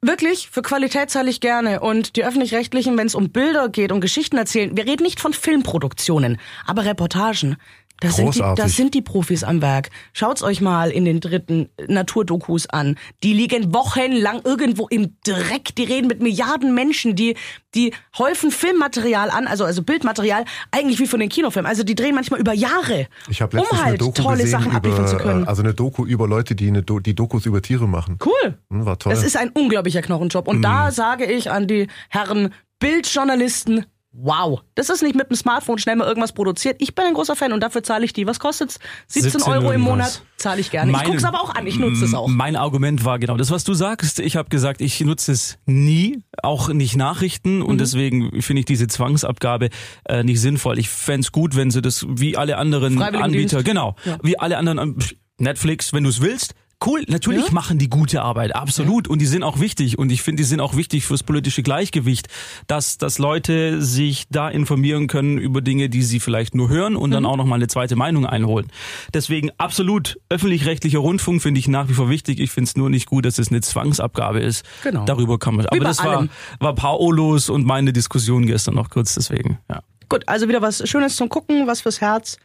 Wirklich, 0.02 0.50
für 0.52 0.62
Qualität 0.62 1.10
zahle 1.10 1.30
ich 1.30 1.40
gerne. 1.40 1.80
Und 1.80 2.16
die 2.16 2.26
Öffentlich-Rechtlichen, 2.26 2.98
wenn 2.98 3.08
es 3.08 3.16
um 3.16 3.30
Bilder 3.30 3.70
geht, 3.70 3.92
um 3.92 4.02
Geschichten 4.02 4.38
erzählen, 4.38 4.76
wir 4.76 4.86
reden 4.86 5.04
nicht 5.04 5.20
von 5.20 5.34
Filmproduktionen, 5.34 6.38
aber 6.66 6.86
Reportagen. 6.86 7.58
Da 8.02 8.10
sind, 8.10 8.36
die, 8.36 8.40
da 8.40 8.48
Großartig. 8.50 8.76
sind 8.76 8.94
die 8.94 9.02
Profis 9.02 9.44
am 9.46 9.62
Werk. 9.62 9.90
Schaut's 10.12 10.44
euch 10.44 10.60
mal 10.60 10.92
in 10.92 11.06
den 11.06 11.22
dritten 11.22 11.70
Naturdokus 11.88 12.68
an. 12.70 12.98
Die 13.24 13.32
liegen 13.34 13.74
wochenlang 13.74 14.42
irgendwo 14.44 14.88
im 14.90 15.16
Dreck. 15.26 15.74
Die 15.78 15.86
reden 15.86 16.08
mit 16.08 16.22
Milliarden 16.22 16.76
Menschen. 16.76 17.16
Die, 17.16 17.36
die 17.74 17.94
häufen 18.18 18.52
Filmmaterial 18.52 19.30
an, 19.30 19.48
also, 19.48 19.64
also 19.64 19.82
Bildmaterial, 19.82 20.44
eigentlich 20.72 21.00
wie 21.00 21.08
von 21.08 21.22
den 21.22 21.30
Kinofilmen. 21.30 21.70
Also 21.70 21.84
die 21.84 21.96
drehen 21.96 22.16
manchmal 22.16 22.40
über 22.42 22.54
Jahre, 22.54 23.08
Ich 23.30 23.42
habe 23.42 23.56
um 23.58 23.62
letztens 23.64 23.80
halt 23.82 23.88
eine 23.90 23.98
Doku 23.98 24.22
tolle 24.22 24.38
gesehen 24.44 24.52
Sachen 24.60 24.72
abliefern 24.76 25.08
zu 25.08 25.16
über, 25.16 25.24
können. 25.24 25.44
äh, 25.46 25.48
also 25.48 25.62
eine 25.62 25.74
Doku 25.74 26.06
über 26.06 26.28
Leute, 26.28 26.56
die 26.56 26.68
eine 26.68 26.84
Do 26.84 27.00
die 27.00 27.16
Dokus 27.16 27.46
über 27.46 27.62
Tiere 27.62 27.88
machen. 27.88 28.18
Cool. 28.26 28.58
Hm, 28.72 28.86
War 28.86 29.00
toll. 29.00 29.14
Das 29.14 29.24
ist 29.24 29.38
ein 29.38 29.50
unglaublicher 29.52 30.02
Knochenjob. 30.02 30.48
Und 30.50 30.62
da 30.64 30.92
sage 30.92 31.26
ich 31.26 31.50
an 31.50 31.68
die 31.68 31.88
Herren 32.10 32.54
Bildjournalisten, 32.80 33.86
wow, 34.18 34.62
das 34.76 34.90
ist 34.90 35.04
nicht 35.04 35.16
mit 35.16 35.30
dem 35.30 35.36
Smartphone 35.36 35.78
schnell 35.78 35.96
mal 35.98 36.08
irgendwas 36.08 36.32
produziert. 36.34 36.78
Ich 36.80 36.96
bin 36.96 37.06
ein 37.06 37.14
großer 37.14 37.36
Fan 37.36 37.52
und 37.54 37.62
dafür 37.62 37.84
zahle 37.84 38.06
ich 38.06 38.14
die. 38.14 38.26
Was 38.28 38.40
kostet's? 38.40 38.80
17, 39.08 39.32
17 39.32 39.54
Euro 39.54 39.66
im 39.72 39.82
irgendwas. 39.82 39.90
Monat 39.90 40.22
zahle 40.38 40.62
ich 40.62 40.72
gerne. 40.72 40.92
Meine- 40.92 41.04
ich 41.06 41.10
guck's 41.12 41.24
aber 41.24 41.42
auch 41.42 41.54
an, 41.54 41.68
ich 41.68 41.78
nutze 41.78 42.06
es 42.06 42.14
auch. 42.14 42.28
Mein 42.28 42.56
Argument 42.56 43.04
war 43.06 43.20
genau 43.20 43.38
das, 43.38 43.52
was 43.52 43.64
du 43.64 43.74
sagst. 43.74 44.20
Ich 44.20 44.36
habe 44.36 44.50
gesagt, 44.50 44.82
ich 44.82 45.00
nutze 45.02 45.32
es 45.32 45.58
nie, 45.66 46.24
auch 46.42 46.70
nicht 46.70 46.96
Nachrichten 46.96 47.58
Mhm. 47.60 47.66
und 47.66 47.78
deswegen 47.82 48.42
finde 48.42 48.62
ich 48.62 48.66
diese 48.66 48.88
Zwangsabgabe 48.88 49.70
äh, 50.08 50.24
nicht 50.24 50.40
sinnvoll. 50.42 50.80
Ich 50.80 50.90
fänd's 50.90 51.32
gut, 51.32 51.56
wenn 51.56 51.72
sie 51.72 51.82
das 51.82 52.06
wie 52.08 52.38
alle 52.38 52.58
anderen. 52.58 53.02
Anbieter, 53.02 53.64
genau, 53.64 53.96
Ja. 54.06 54.18
wie 54.24 54.40
alle 54.40 54.58
anderen 54.58 54.80
An- 54.80 54.98
Netflix, 55.38 55.92
wenn 55.92 56.04
du 56.04 56.10
es 56.10 56.22
willst. 56.22 56.56
Cool, 56.84 57.04
natürlich 57.08 57.46
Ja. 57.48 57.52
machen 57.54 57.78
die 57.80 57.90
gute 57.90 58.22
Arbeit, 58.22 58.54
absolut. 58.56 59.08
Und 59.08 59.20
die 59.20 59.26
sind 59.26 59.44
auch 59.44 59.60
wichtig. 59.60 59.98
Und 59.98 60.12
ich 60.12 60.22
finde, 60.22 60.42
die 60.44 60.48
sind 60.48 60.60
auch 60.60 60.76
wichtig 60.76 61.06
fürs 61.06 61.24
politische 61.24 61.64
Gleichgewicht, 61.64 62.28
dass, 62.68 62.98
dass 62.98 63.18
Leute 63.18 63.82
sich 63.82 64.26
da 64.30 64.50
informieren 64.50 65.08
können 65.08 65.38
über 65.38 65.62
Dinge, 65.62 65.90
die 65.90 66.04
sie 66.04 66.20
vielleicht 66.20 66.54
nur 66.54 66.68
hören 66.70 66.96
und 66.96 67.10
Mhm. 67.10 67.14
dann 67.14 67.26
auch 67.26 67.38
nochmal 67.38 67.58
eine 67.60 67.68
zweite 67.68 67.96
Meinung 67.96 68.26
einholen. 68.26 68.68
Deswegen 69.14 69.52
absolut 69.58 70.20
öffentlich-rechtlicher 70.30 71.00
Rundfunk 71.00 71.42
finde 71.42 71.60
ich 71.60 71.68
nach 71.68 71.88
wie 71.88 71.94
vor 71.94 72.10
wichtig. 72.10 72.40
Ich 72.40 72.52
finde 72.52 72.68
es 72.68 72.76
nur 72.76 72.90
nicht 72.90 73.06
gut, 73.08 73.26
dass 73.26 73.40
es 73.40 73.50
eine 73.50 73.62
Zwangsabgabe 73.62 74.42
ist. 74.42 74.66
Genau. 74.84 75.06
Darüber 75.06 75.40
kann 75.40 75.56
man. 75.56 75.66
Aber 75.68 75.80
das 75.80 76.04
war, 76.04 76.28
war 76.60 76.76
Paolos 76.76 77.50
und 77.50 77.66
meine 77.66 77.94
Diskussion 77.94 78.46
gestern 78.46 78.76
noch 78.76 78.90
kurz, 78.90 79.16
deswegen. 79.16 79.60
Ja. 79.70 79.82
Gut, 80.10 80.24
also 80.28 80.48
wieder 80.48 80.62
was 80.62 80.88
Schönes 80.88 81.16
zum 81.16 81.30
Gucken, 81.30 81.66
was 81.68 81.82
fürs 81.82 82.00
Herz. 82.02 82.38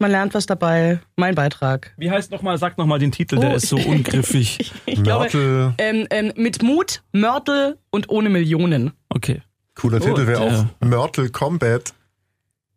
Man 0.00 0.10
lernt 0.12 0.32
was 0.34 0.46
dabei. 0.46 1.00
Mein 1.16 1.34
Beitrag. 1.34 1.92
Wie 1.96 2.08
heißt 2.10 2.30
nochmal, 2.30 2.56
sag 2.58 2.78
nochmal 2.78 3.00
den 3.00 3.10
Titel, 3.10 3.36
der 3.40 3.50
Oh. 3.52 3.56
ist 3.56 3.68
so 3.68 3.76
ungriffig. 3.76 4.72
Ich 4.86 5.00
Mörtel, 5.00 5.74
ähm, 5.78 6.06
ähm, 6.10 6.32
mit 6.36 6.62
Mut, 6.62 7.02
Mörtel 7.12 7.78
und 7.90 8.08
ohne 8.08 8.28
Millionen. 8.28 8.92
Okay. 9.08 9.42
cooler 9.74 10.00
Titel 10.00 10.26
wäre 10.26 10.40
der- 10.44 10.52
auch 10.80 10.86
Mörtel 10.86 11.30
Combat. 11.30 11.92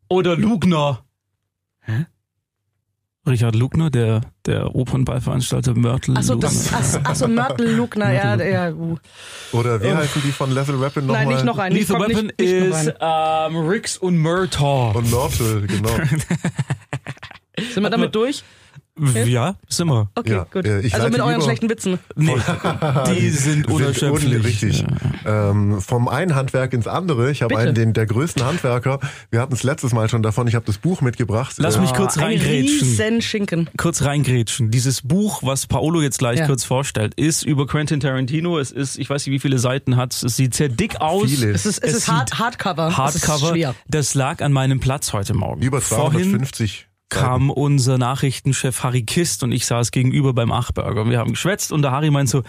Oder 0.10 0.36
Lugner. 0.36 1.04
Richard 3.28 3.54
Lugner, 3.56 3.92
der, 3.92 4.22
der 4.48 4.74
Opernballveranstalter 4.75 5.75
Mörtel. 5.75 6.18
Achso, 6.18 6.34
Lugner. 6.34 6.50
das, 6.50 6.74
ach, 6.74 7.00
ach 7.04 7.16
so, 7.16 7.28
Mörtel, 7.28 7.75
Lugner, 7.75 8.12
ja, 8.12 8.36
ja, 8.36 8.72
uh. 8.74 8.98
Oder 9.51 9.80
wie 9.84 9.92
heißen 9.94 10.24
die 10.25 10.32
von 10.32 10.51
Lethal 10.51 10.82
Weapon 10.82 11.06
nochmal? 11.06 11.25
Nein, 11.25 11.36
nicht 11.36 11.46
noch 11.46 11.60
ein. 11.60 11.72
Lethal 11.72 12.00
Weapon 12.01 12.32
ist 12.38 12.94
ähm, 13.00 13.56
Rix 13.68 13.98
und 13.98 14.18
Murtaugh. 14.18 14.98
Und 14.98 15.12
Mörtel, 15.12 15.68
genau. 15.68 15.92
Sind 17.74 17.84
wir 17.84 17.89
damit 17.89 18.15
durch? 18.15 18.44
Ja, 19.25 19.56
sind 19.70 19.88
wir. 19.88 20.10
Okay, 20.15 20.34
Ja, 20.34 20.46
gut. 20.51 20.65
äh, 20.65 20.82
ich 20.82 20.94
also 20.94 21.08
mit 21.08 21.20
euren 21.22 21.36
über- 21.36 21.44
schlechten 21.46 21.70
Witzen. 21.70 21.98
Nee, 22.15 22.36
die 23.15 23.30
sind 23.30 23.68
unerschöpflich. 23.70 24.36
un- 24.36 24.41
richtig. 24.41 24.84
Ähm, 25.25 25.82
vom 25.82 26.08
einen 26.10 26.36
Handwerk 26.36 26.74
ins 26.74 26.88
andere. 26.88 27.32
Ich 27.32 27.41
habe 27.41 27.58
einen 27.58 27.74
den, 27.74 27.94
der 27.94 28.06
größten 28.06 28.44
Handwerker. 28.46 29.00
Wir 29.32 29.39
hatten 29.39 29.53
es 29.53 29.63
letztes 29.63 29.94
Mal 29.94 30.10
schon 30.10 30.22
davon. 30.22 30.46
Ich 30.48 30.56
habe 30.56 30.65
das 30.65 30.77
Buch 30.77 31.00
mitgebracht. 31.01 31.56
Lass 31.58 31.77
Äh, 31.77 31.82
mich 31.82 31.94
kurz 31.94 32.18
Ein 32.18 32.25
reingrätschen. 32.25 32.80
riesen 32.89 33.22
Schinken. 33.22 33.70
Kurz 33.77 34.03
reingrätschen. 34.03 34.72
Dieses 34.72 35.01
Buch, 35.01 35.41
was 35.41 35.68
Paolo 35.68 36.01
jetzt 36.01 36.20
gleich 36.20 36.39
Ja. 36.39 36.46
kurz 36.48 36.65
vorstellt, 36.65 37.13
ist 37.15 37.44
über 37.44 37.65
Quentin 37.68 38.01
Tarantino. 38.01 38.60
Es 38.60 38.72
ist, 38.72 39.00
ich 39.00 39.10
weiß 39.10 39.25
nicht, 39.25 39.34
wie 39.34 39.39
viele 39.39 39.58
Seiten 39.58 39.96
hat 39.96 40.13
es. 40.13 40.36
sieht 40.36 40.53
sehr 40.53 40.70
dick 40.70 41.00
aus. 41.00 41.30
Viele. 41.30 41.51
Es 41.51 41.65
ist, 41.65 41.80
es 41.84 41.91
Es 41.91 41.98
ist 42.00 42.08
hard, 42.10 42.38
Hardcover. 42.38 42.88
Es 43.08 43.15
ist 43.15 43.27
Hardcover. 43.27 43.74
Das 43.88 44.13
lag 44.15 44.41
an 44.41 44.51
meinem 44.51 44.80
Platz 44.82 45.13
heute 45.13 45.34
Morgen. 45.34 45.62
Über 45.62 45.80
Vorhin 45.82 46.24
250 46.30 46.88
kam 47.12 47.50
unser 47.50 47.98
Nachrichtenchef 47.98 48.84
Harry 48.84 49.03
Kist 49.03 49.44
und 49.44 49.51
ich 49.51 49.65
saß 49.65 49.91
gegenüber 49.91 50.34
beim 50.34 50.51
Achberger. 50.51 51.08
Wir 51.10 51.20
haben 51.20 51.32
geschwätzt 51.32 51.72
und 51.72 51.84
der 51.84 51.91
Harry 51.91 52.10
meint 52.10 52.30
so, 52.30 52.41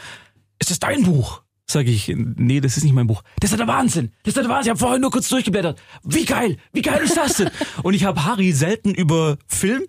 ist 0.58 0.70
das 0.70 0.78
dein 0.78 1.02
Buch? 1.02 1.42
Sag 1.68 1.86
ich, 1.86 2.12
nee, 2.14 2.60
das 2.60 2.76
ist 2.76 2.84
nicht 2.84 2.92
mein 2.92 3.08
Buch. 3.08 3.22
Das 3.40 3.50
ist 3.50 3.58
der 3.58 3.66
Wahnsinn. 3.66 4.12
Das 4.22 4.34
ist 4.34 4.36
der 4.36 4.48
Wahnsinn. 4.48 4.62
Ich 4.62 4.70
habe 4.70 4.78
vorhin 4.78 5.00
nur 5.00 5.10
kurz 5.10 5.28
durchgeblättert. 5.28 5.80
Wie 6.04 6.24
geil, 6.24 6.58
wie 6.72 6.82
geil 6.82 7.00
ist 7.02 7.16
das 7.16 7.36
denn? 7.38 7.50
und 7.82 7.94
ich 7.94 8.04
habe 8.04 8.24
Harry 8.24 8.52
selten 8.52 8.94
über 8.94 9.36
Film 9.46 9.82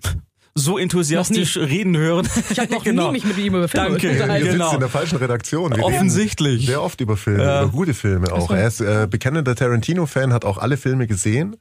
so 0.55 0.77
enthusiastisch 0.77 1.57
reden 1.57 1.97
hören. 1.97 2.29
Ich 2.51 2.59
habe 2.59 2.71
noch 2.73 2.83
Genau. 2.83 3.07
nie 3.07 3.13
mich 3.13 3.25
mit 3.25 3.37
ihm 3.39 3.55
über 3.55 3.67
Filme 3.67 3.89
Danke. 3.89 4.05
Ihr 4.07 4.13
unterhalten. 4.13 4.43
sitzt 4.45 4.53
Genau. 4.57 4.73
in 4.73 4.79
der 4.81 4.89
falschen 4.89 5.17
Redaktion. 5.17 5.71
Wir 5.71 5.77
reden 5.77 5.83
Offensichtlich. 5.95 6.67
Sehr 6.67 6.81
oft 6.83 7.01
über 7.01 7.17
Filme, 7.17 7.43
Ja. 7.43 7.63
über 7.63 7.71
gute 7.71 7.93
Filme 7.95 8.31
auch. 8.31 8.51
Er 8.51 8.67
ist 8.67 8.79
äh, 8.79 9.07
bekennender 9.09 9.55
Tarantino-Fan, 9.55 10.31
hat 10.31 10.45
auch 10.45 10.59
alle 10.59 10.77
Filme 10.77 11.07
gesehen. 11.07 11.55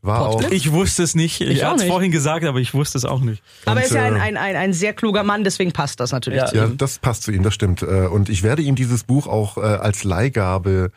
War 0.00 0.22
auch 0.28 0.50
Ich 0.50 0.72
wusste 0.72 1.02
es 1.02 1.14
nicht. 1.14 1.40
Ich, 1.42 1.48
Ich 1.50 1.64
hatte 1.64 1.82
es 1.82 1.88
vorhin 1.88 2.10
gesagt, 2.10 2.44
aber 2.46 2.58
ich 2.58 2.72
wusste 2.72 2.96
es 2.96 3.04
auch 3.04 3.20
nicht. 3.20 3.42
Aber 3.66 3.80
er 3.80 3.86
ist 3.86 3.92
ja 3.92 4.04
ein, 4.04 4.16
äh, 4.16 4.20
ein, 4.20 4.36
ein, 4.38 4.56
ein 4.56 4.72
sehr 4.72 4.94
kluger 4.94 5.24
Mann, 5.24 5.44
deswegen 5.44 5.72
passt 5.72 6.00
das 6.00 6.12
natürlich 6.12 6.38
Ja. 6.40 6.46
zu 6.46 6.56
Ja, 6.56 6.64
ihm. 6.66 6.78
das 6.78 6.98
passt 7.00 7.24
zu 7.24 7.32
ihm, 7.32 7.42
das 7.42 7.52
stimmt. 7.52 7.82
Äh, 7.82 8.06
Und 8.06 8.30
ich 8.30 8.42
werde 8.42 8.62
ihm 8.62 8.76
dieses 8.76 9.04
Buch 9.04 9.26
auch 9.26 9.58
äh, 9.58 9.60
als 9.60 10.04
Leihgabe 10.04 10.90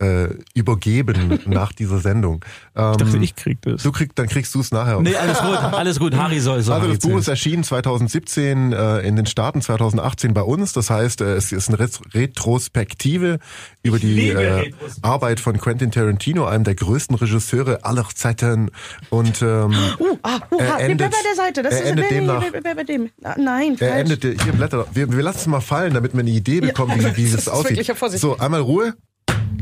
äh, 0.00 0.28
übergeben 0.54 1.38
nach 1.46 1.72
dieser 1.72 1.98
Sendung. 1.98 2.44
Ähm, 2.74 2.92
Ich 2.92 2.96
dachte, 2.98 3.16
ich 3.18 3.36
krieg 3.36 3.58
das. 3.62 3.82
du 3.82 3.92
kriegst, 3.92 4.18
dann 4.18 4.26
kriegst 4.28 4.54
du 4.54 4.60
es 4.60 4.72
nachher. 4.72 5.00
Nee, 5.00 5.14
alles 5.16 5.38
gut, 5.38 5.56
alles 5.56 5.98
gut. 6.00 6.14
Harry 6.16 6.40
soll 6.40 6.62
so. 6.62 6.72
Also 6.72 6.86
Harry 6.86 6.96
das 6.98 7.06
Buch 7.08 7.18
ist 7.18 7.28
erschienen 7.28 7.62
2017 7.64 8.72
äh, 8.72 8.98
in 9.00 9.16
den 9.16 9.26
Staaten, 9.26 9.62
2018 9.62 10.34
bei 10.34 10.42
uns. 10.42 10.72
Das 10.72 10.90
heißt, 10.90 11.20
äh, 11.20 11.34
es 11.36 11.52
ist 11.52 11.68
eine 11.68 11.78
Ret- 11.78 12.00
Retrospektive 12.12 13.38
über 13.82 13.98
die 13.98 14.28
äh. 14.30 14.72
Arbeit 15.02 15.40
von 15.40 15.58
Quentin 15.58 15.90
Tarantino, 15.90 16.44
einem 16.46 16.64
der 16.64 16.74
größten 16.74 17.16
Regisseure 17.16 17.84
aller 17.84 18.06
Zeiten. 18.14 18.70
Und 19.10 19.42
ähm, 19.42 19.74
Uh, 19.98 20.18
ah, 20.22 20.38
uh, 20.50 20.58
Er 20.58 20.76
nee, 20.76 20.82
endet- 20.92 21.10
bei 21.10 21.16
der 21.24 21.34
Seite. 21.36 21.62
Das 21.62 21.74
er 21.74 21.82
ist 21.82 21.90
endet 21.90 22.10
nee, 22.10 22.16
demnach- 22.18 22.74
bei 22.76 22.84
dem. 22.84 23.10
Ah, 23.22 23.34
Nein, 23.38 23.76
er 23.80 23.88
falsch. 23.88 24.00
endete 24.00 24.34
hier 24.42 24.52
Blätter. 24.52 24.86
Wir, 24.92 25.10
wir 25.12 25.22
lassen 25.22 25.38
es 25.38 25.46
mal 25.46 25.60
fallen, 25.60 25.94
damit 25.94 26.12
wir 26.14 26.20
eine 26.20 26.30
Idee 26.30 26.60
bekommen, 26.60 26.98
wie, 26.98 27.16
wie 27.16 27.24
das 27.30 27.42
es 27.42 27.48
aussieht. 27.48 27.86
ja. 27.86 27.94
So, 28.18 28.38
einmal 28.38 28.60
Ruhe. 28.60 28.94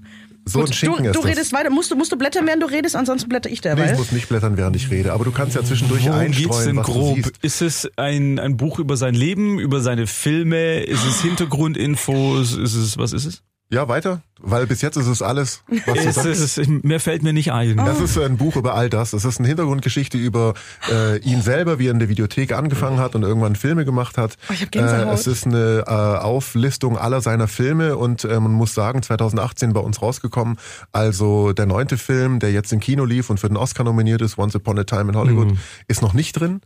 So 0.44 0.60
ein 0.60 0.66
Gut, 0.66 0.76
Schinken 0.76 1.04
du, 1.04 1.10
ist 1.12 1.16
du 1.16 1.22
das. 1.22 1.30
redest 1.30 1.54
weiter. 1.54 1.70
Musst 1.70 1.92
du, 1.92 1.96
musst 1.96 2.12
du 2.12 2.16
blättern, 2.18 2.48
während 2.48 2.64
du 2.64 2.68
redest, 2.68 2.96
ansonsten 2.96 3.30
blätter 3.30 3.48
ich 3.52 3.60
Nee, 3.64 3.70
derweil. 3.76 3.92
ich 3.94 3.98
muss 4.00 4.12
nicht 4.12 4.28
blättern, 4.28 4.58
während 4.58 4.76
ich 4.76 4.90
rede. 4.90 5.14
Aber 5.14 5.24
du 5.24 5.32
kannst 5.32 5.56
ja 5.56 5.64
zwischendurch 5.64 6.04
Worum 6.08 6.20
geht's 6.32 6.38
einstreuen, 6.38 6.66
denn 6.66 6.76
was 6.78 6.86
du 6.88 6.92
grob? 6.94 7.16
siehst. 7.18 7.32
Ist 7.44 7.62
es 7.62 7.92
ein, 7.98 8.40
ein 8.40 8.58
Buch 8.58 8.80
über 8.80 8.98
sein 8.98 9.14
Leben, 9.14 9.60
über 9.60 9.82
seine 9.82 10.08
Filme? 10.08 10.80
Ist 10.82 11.06
es 11.06 11.22
Hintergrundinfos? 11.22 12.58
Ist 12.58 12.74
es, 12.74 12.98
was 12.98 13.14
ist 13.14 13.26
es? 13.26 13.44
Ja, 13.72 13.88
weiter. 13.88 14.22
Weil 14.44 14.68
bis 14.68 14.82
jetzt 14.82 14.98
ist 14.98 15.08
es 15.08 15.22
alles, 15.22 15.64
was 15.86 16.00
du 16.00 16.10
Ist 16.10 16.16
sagst. 16.16 16.58
es, 16.58 16.68
mehr 16.68 17.00
fällt 17.00 17.22
mir 17.24 17.32
nicht 17.32 17.52
ein. 17.54 17.78
Das 17.78 18.00
ist 18.02 18.18
ein 18.18 18.38
Buch 18.38 18.56
über 18.56 18.74
all 18.76 18.90
das. 18.90 19.14
Es 19.14 19.24
ist 19.24 19.38
eine 19.40 19.48
Hintergrundgeschichte 19.48 20.18
über 20.18 20.56
äh, 20.92 21.20
ihn 21.20 21.42
selber, 21.42 21.80
wie 21.80 21.88
er 21.88 21.92
in 21.92 22.00
der 22.00 22.10
Videothek 22.10 22.52
angefangen 22.54 23.00
hat 23.00 23.16
und 23.16 23.22
irgendwann 23.24 23.56
Filme 23.56 23.86
gemacht 23.86 24.18
hat. 24.18 24.38
Oh, 24.50 24.54
ich 24.54 24.64
hab 24.64 24.72
Gänsehaut. 24.72 25.14
es 25.14 25.28
ist 25.28 25.46
eine 25.46 25.84
äh, 25.88 25.92
Auflistung 25.92 26.98
aller 26.98 27.22
seiner 27.22 27.48
Filme 27.48 27.96
und 27.98 28.26
äh, 28.26 28.40
man 28.40 28.52
muss 28.52 28.74
sagen, 28.74 29.04
2018 29.04 29.74
bei 29.74 29.80
uns 29.80 30.02
rausgekommen. 30.02 30.58
Also 30.92 31.54
der 31.54 31.68
neunte 31.68 31.98
Film, 31.98 32.40
der 32.40 32.52
jetzt 32.52 32.74
im 32.74 32.80
Kino 32.82 33.06
lief 33.06 33.30
und 33.30 33.40
für 33.40 33.48
den 33.48 33.58
Oscar 33.58 33.84
nominiert 33.84 34.22
ist, 34.22 34.38
Once 34.38 34.56
Upon 34.56 34.80
a 34.80 34.84
Time 34.84 35.12
in 35.12 35.16
Hollywood, 35.16 35.48
Mhm. 35.52 35.58
ist 35.88 36.02
noch 36.02 36.14
nicht 36.14 36.34
drin. 36.34 36.62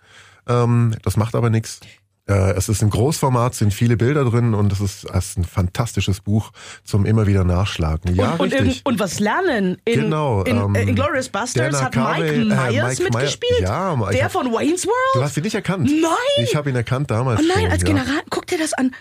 Ähm, 0.48 0.96
das 1.04 1.18
macht 1.18 1.36
aber 1.36 1.50
nichts. 1.50 1.82
Äh, 2.28 2.54
Es 2.56 2.70
ist 2.70 2.82
im 2.82 2.90
Großformat, 2.90 3.54
sind 3.54 3.72
viele 3.74 3.98
Bilder 3.98 4.26
drin 4.26 4.54
und 4.56 4.72
es 4.72 4.82
ist, 4.82 5.06
es 5.06 5.26
ist 5.30 5.38
ein 5.38 5.44
fantastisches 5.44 6.22
Buch 6.22 6.52
zum 6.84 7.06
immer 7.06 7.28
wieder 7.28 7.44
nachschlagen. 7.44 8.16
Ja, 8.16 8.32
und, 8.32 8.40
und, 8.40 8.54
richtig. 8.54 8.60
irgend- 8.78 8.86
und 8.86 9.00
was 9.00 9.20
lernen. 9.20 9.78
In, 9.86 10.02
Genau, 10.02 10.42
in, 10.44 10.58
ähm, 10.58 10.74
äh, 10.76 10.84
in 10.84 10.96
Glorious 10.96 11.30
Bastards 11.30 11.74
Dana 11.78 11.86
hat 11.86 11.94
Carvey, 11.94 12.22
Mike 12.24 12.42
äh, 12.42 12.46
Myers 12.72 13.00
Meyer- 13.00 13.04
mitgespielt. 13.12 13.60
Ja, 13.62 13.96
der 14.12 14.24
hab- 14.26 14.32
von 14.32 14.52
Wayne's 14.52 14.82
Du 14.82 14.88
World. 14.90 15.26
hast 15.26 15.38
ihn 15.38 15.44
nicht 15.44 15.56
erkannt. 15.56 15.86
Nein! 15.86 16.44
Ich 16.44 16.56
habe 16.56 16.70
ihn 16.70 16.76
erkannt 16.76 17.12
damals 17.12 17.42
Oh 17.42 17.44
nein, 17.48 17.64
schon. 17.66 17.72
als 17.72 17.82
ja. 17.84 17.88
General. 17.88 18.22
Guck 18.32 18.48
dir 18.48 18.58
das 18.58 18.74
an. 18.74 18.92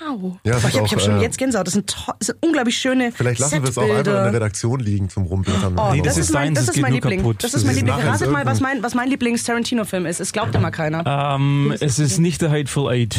Wow. 0.00 0.36
Ja, 0.44 0.58
Boah, 0.58 0.68
ich 0.68 0.74
habe 0.76 0.86
hab 0.88 1.00
schon 1.00 1.18
äh, 1.18 1.22
jetzt 1.22 1.38
Gänsehaut. 1.38 1.66
Das 1.66 1.74
sind, 1.74 1.94
das 2.18 2.26
sind 2.28 2.38
unglaublich 2.40 2.76
schöne 2.78 3.12
Vielleicht 3.12 3.40
lassen 3.40 3.62
wir 3.62 3.68
es 3.70 3.78
auch 3.78 3.82
einfach 3.82 3.98
in 3.98 4.04
der. 4.04 4.32
Redaktion 4.32 4.80
liegen 4.80 5.08
zum 5.08 5.24
Rumblättern. 5.24 5.76
Oh, 5.78 5.92
Nee, 5.92 6.02
das, 6.02 6.14
das 6.16 6.26
ist 6.26 6.32
mein, 6.32 6.54
das 6.54 6.68
ist 6.68 6.80
mein 6.80 6.92
Liebling. 6.92 7.20
kaputt. 7.20 7.42
Das 7.42 7.54
ist 7.54 7.64
mein 7.64 7.74
Liebling. 7.74 7.94
Ratet 7.94 8.30
mal, 8.30 8.46
was 8.46 8.60
mein, 8.60 8.82
was 8.82 8.94
mein 8.94 9.08
Lieblings-Tarantino-Film 9.08 10.06
ist. 10.06 10.20
Es 10.20 10.32
glaubt 10.32 10.54
immer 10.54 10.70
keiner. 10.70 11.04
Ähm, 11.36 11.74
es 11.80 11.98
ist 11.98 12.18
nicht 12.18 12.40
The 12.40 12.48
Hateful 12.48 12.90
Eight. 12.90 13.18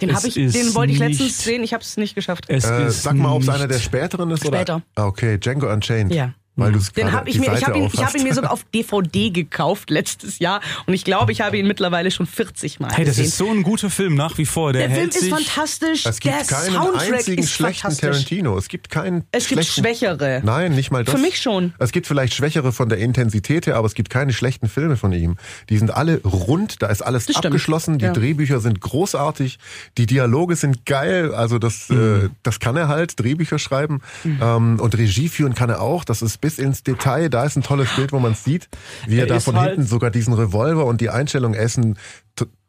Den, 0.00 0.08
ich, 0.10 0.34
den 0.34 0.74
wollte 0.74 0.94
ich 0.94 0.98
letztens 0.98 1.44
sehen, 1.44 1.62
ich 1.62 1.74
habe 1.74 1.82
es 1.82 1.98
nicht 1.98 2.14
geschafft. 2.14 2.46
Es 2.48 2.64
Äh, 2.64 2.86
ist 2.86 3.02
sag 3.02 3.16
mal, 3.16 3.32
ob 3.32 3.42
es 3.42 3.50
einer 3.50 3.68
der 3.68 3.78
späteren 3.78 4.30
ist 4.30 4.40
Später. 4.46 4.76
oder. 4.76 4.82
Ah, 4.94 5.04
okay, 5.04 5.36
Django 5.38 5.70
Unchained. 5.70 6.14
Ja. 6.14 6.32
Weil 6.56 6.72
du's 6.72 6.92
Den 6.92 7.12
hab 7.12 7.26
ich 7.28 7.38
mir, 7.38 7.54
ich 7.54 7.64
habe 7.66 7.78
ihn, 7.78 7.90
ich 7.92 8.04
hab 8.04 8.14
ihn 8.14 8.22
mir 8.24 8.34
sogar 8.34 8.52
auf 8.52 8.64
DVD 8.74 9.30
gekauft 9.30 9.88
letztes 9.88 10.40
Jahr 10.40 10.60
und 10.86 10.92
ich 10.94 11.04
glaube, 11.04 11.32
ich 11.32 11.40
habe 11.40 11.56
ihn 11.56 11.66
mittlerweile 11.66 12.10
schon 12.10 12.26
40 12.26 12.80
Mal 12.80 12.90
Hey, 12.92 13.04
das 13.04 13.16
gesehen. 13.16 13.24
ist 13.26 13.36
so 13.38 13.50
ein 13.50 13.62
guter 13.62 13.88
Film 13.88 14.14
nach 14.14 14.36
wie 14.36 14.44
vor. 14.46 14.72
Der, 14.72 14.88
der 14.88 14.96
Film 14.96 15.08
ist 15.08 15.28
fantastisch. 15.28 16.04
Es 16.04 16.20
gibt 16.20 16.34
der 16.34 16.44
keinen 16.44 16.72
Soundtrack 16.74 17.12
einzigen 17.14 17.46
schlechten. 17.46 17.96
Tarantino. 17.96 18.58
Es 18.58 18.68
gibt 18.68 18.90
keinen 18.90 19.24
Es 19.32 19.48
gibt 19.48 19.64
schwächere. 19.64 20.42
Nein, 20.44 20.74
nicht 20.74 20.90
mal 20.90 21.04
das. 21.04 21.14
Für 21.14 21.20
mich 21.20 21.40
schon. 21.40 21.72
Es 21.78 21.92
gibt 21.92 22.06
vielleicht 22.06 22.34
schwächere 22.34 22.72
von 22.72 22.88
der 22.88 22.98
Intensität 22.98 23.66
her, 23.66 23.76
aber 23.76 23.86
es 23.86 23.94
gibt 23.94 24.10
keine 24.10 24.32
schlechten 24.32 24.68
Filme 24.68 24.96
von 24.96 25.12
ihm. 25.12 25.36
Die 25.70 25.78
sind 25.78 25.92
alle 25.94 26.20
rund, 26.22 26.82
da 26.82 26.88
ist 26.88 27.02
alles 27.02 27.26
Das 27.26 27.34
stimmt. 27.36 27.46
abgeschlossen, 27.46 27.98
die 27.98 28.04
Ja. 28.06 28.12
Drehbücher 28.12 28.60
sind 28.60 28.80
großartig, 28.80 29.58
die 29.98 30.06
Dialoge 30.06 30.56
sind 30.56 30.84
geil, 30.84 31.34
also 31.34 31.58
das, 31.58 31.88
äh, 31.90 31.94
Mhm. 31.94 32.30
das 32.42 32.60
kann 32.60 32.76
er 32.76 32.88
halt, 32.88 33.18
Drehbücher 33.20 33.58
schreiben. 33.58 34.00
Ähm, 34.24 34.78
und 34.80 34.96
Regie 34.98 35.28
führen 35.28 35.54
kann 35.54 35.70
er 35.70 35.80
auch, 35.80 36.04
das 36.04 36.22
ist 36.22 36.39
bis 36.40 36.58
ins 36.58 36.82
Detail, 36.82 37.28
da 37.28 37.44
ist 37.44 37.56
ein 37.56 37.62
tolles 37.62 37.88
Bild, 37.96 38.12
wo 38.12 38.18
man 38.18 38.34
sieht, 38.34 38.68
wie 39.06 39.16
er, 39.16 39.22
Er 39.22 39.26
da 39.26 39.40
von 39.40 39.56
halt- 39.56 39.72
hinten 39.72 39.86
sogar 39.86 40.10
diesen 40.10 40.32
Revolver 40.34 40.84
und 40.86 41.00
die 41.00 41.10
Einstellung. 41.10 41.54
Essen, 41.54 41.98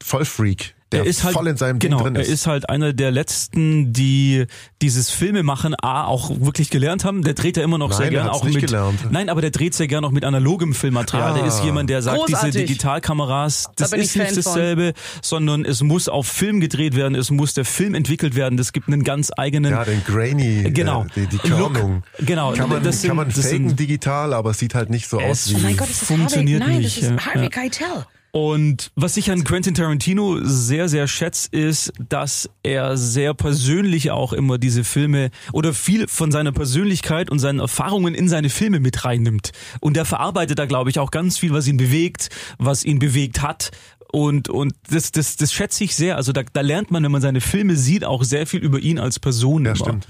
voll 0.04 0.26
Freak, 0.26 0.76
der 0.92 1.02
er 1.02 1.06
ist 1.06 1.24
halt, 1.24 1.36
voll 1.36 1.48
in 1.48 1.58
seinem 1.58 1.80
genau, 1.80 1.98
Ding 1.98 2.06
drin 2.06 2.16
er 2.18 2.22
ist. 2.24 2.30
ist 2.30 2.48
halt 2.48 2.70
einer 2.70 2.94
der 2.94 3.12
letzten, 3.12 3.94
die 3.94 4.46
dieses 4.82 5.10
Filmemachen 5.10 5.76
A 5.82 6.06
auch 6.06 6.30
wirklich 6.42 6.70
gelernt 6.70 7.06
haben. 7.06 7.24
Der 7.24 7.34
dreht 7.34 7.58
ja 7.58 7.64
immer 7.64 7.78
noch 7.78 7.90
Nein, 7.90 7.98
sehr 7.98 8.10
der 8.10 8.20
gern 8.22 8.28
hat's 8.32 8.38
auch 8.40 8.44
nicht 8.46 8.56
mit. 8.56 8.66
gelernt. 8.68 9.00
Nein, 9.12 9.30
aber 9.30 9.42
der 9.42 9.52
dreht 9.52 9.74
sehr 9.74 9.88
gern 9.88 10.04
auch 10.06 10.12
mit 10.12 10.26
analogem 10.26 10.74
Filmmaterial. 10.74 11.32
Ah. 11.32 11.34
Der 11.38 11.46
ist 11.46 11.64
jemand, 11.64 11.90
der 11.90 12.02
sagt, 12.02 12.18
Großartig. 12.18 12.52
diese 12.52 12.66
Digitalkameras, 12.66 13.70
das 13.76 13.94
ich 13.94 14.00
ist 14.02 14.16
nicht 14.16 14.26
Fan 14.26 14.34
von. 14.34 14.44
dasselbe, 14.44 14.94
sondern 15.22 15.66
es 15.66 15.82
muss 15.82 16.10
auf 16.10 16.28
Film 16.28 16.60
gedreht 16.60 16.96
werden, 16.96 17.16
es 17.16 17.32
muss 17.32 17.54
der 17.54 17.66
Film 17.66 17.94
entwickelt 17.96 18.36
werden. 18.36 18.58
Das 18.58 18.74
gibt 18.74 18.88
einen 18.88 19.04
ganz 19.04 19.32
eigenen. 19.36 19.72
ja, 19.72 19.84
den 19.86 20.04
Grainy, 20.04 20.72
Genau. 20.72 21.04
äh, 21.16 21.26
die, 21.28 21.28
die 21.28 21.48
Look. 21.50 21.74
Körnung. 21.74 22.04
Genau. 22.20 22.52
Kann 22.54 22.70
man, 22.70 22.84
das 22.84 23.02
sind, 23.02 23.08
kann 23.10 23.18
man 23.18 23.28
das 23.30 23.38
faken 23.46 23.70
sind, 23.70 23.80
digital, 23.80 24.34
aber 24.34 24.52
es 24.52 24.60
sieht 24.60 24.76
halt 24.76 24.90
nicht 24.90 25.08
so 25.08 25.20
Es- 25.20 25.26
aus 25.48 25.50
wie... 25.52 25.56
Oh 25.56 25.60
mein 25.60 25.78
Gott, 25.78 25.90
ist 25.90 26.02
das 26.02 26.08
Funktioniert 26.08 26.62
Harvey? 26.62 26.74
Nein, 26.74 26.82
nicht, 26.84 26.98
das 27.02 27.10
ist. 27.12 27.26
Harvey 27.26 27.44
Ja. 27.44 27.50
Keitel. 27.50 27.88
Und 28.32 28.92
was 28.96 29.18
ich 29.18 29.30
an 29.30 29.44
Quentin 29.44 29.74
Tarantino 29.74 30.40
sehr, 30.42 30.88
sehr 30.88 31.08
schätze, 31.08 31.50
ist, 31.52 31.92
dass 32.08 32.50
er 32.64 32.96
sehr 32.96 33.34
persönlich 33.34 34.12
auch 34.12 34.32
immer 34.32 34.58
diese 34.58 34.86
Filme 34.86 35.32
oder 35.52 35.74
viel 35.74 36.08
von 36.08 36.32
seiner 36.32 36.54
Persönlichkeit 36.54 37.30
und 37.30 37.40
seinen 37.40 37.60
Erfahrungen 37.60 38.16
in 38.16 38.30
seine 38.30 38.50
Filme 38.50 38.80
mit 38.80 39.04
reinnimmt. 39.04 39.52
Und 39.82 39.98
er 39.98 40.06
verarbeitet 40.06 40.60
da, 40.60 40.66
glaube 40.66 40.90
ich, 40.90 40.98
auch 40.98 41.12
ganz 41.12 41.38
viel, 41.38 41.52
was 41.52 41.68
ihn 41.68 41.76
bewegt, 41.76 42.30
was 42.58 42.86
ihn 42.86 43.00
bewegt 43.00 43.42
hat. 43.42 43.72
Und, 44.14 44.48
und 44.48 44.74
das, 44.90 45.12
das, 45.12 45.36
das 45.36 45.52
schätze 45.52 45.84
ich 45.84 45.96
sehr. 45.96 46.16
Also 46.16 46.32
da, 46.32 46.44
da 46.54 46.62
lernt 46.62 46.90
man, 46.90 47.04
wenn 47.04 47.12
man 47.12 47.22
seine 47.22 47.42
Filme 47.42 47.76
sieht, 47.76 48.06
auch 48.06 48.24
sehr 48.24 48.48
viel 48.48 48.62
über 48.62 48.80
ihn 48.80 48.98
als 48.98 49.20
Person. 49.20 49.66
Ja, 49.66 49.72
immer. 49.72 49.78
stimmt. 49.78 50.08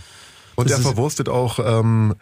Und 0.55 0.69
Das 0.69 0.77
er 0.77 0.83
verwurstet 0.83 1.27
auch, 1.27 1.59
ähm, 1.59 2.13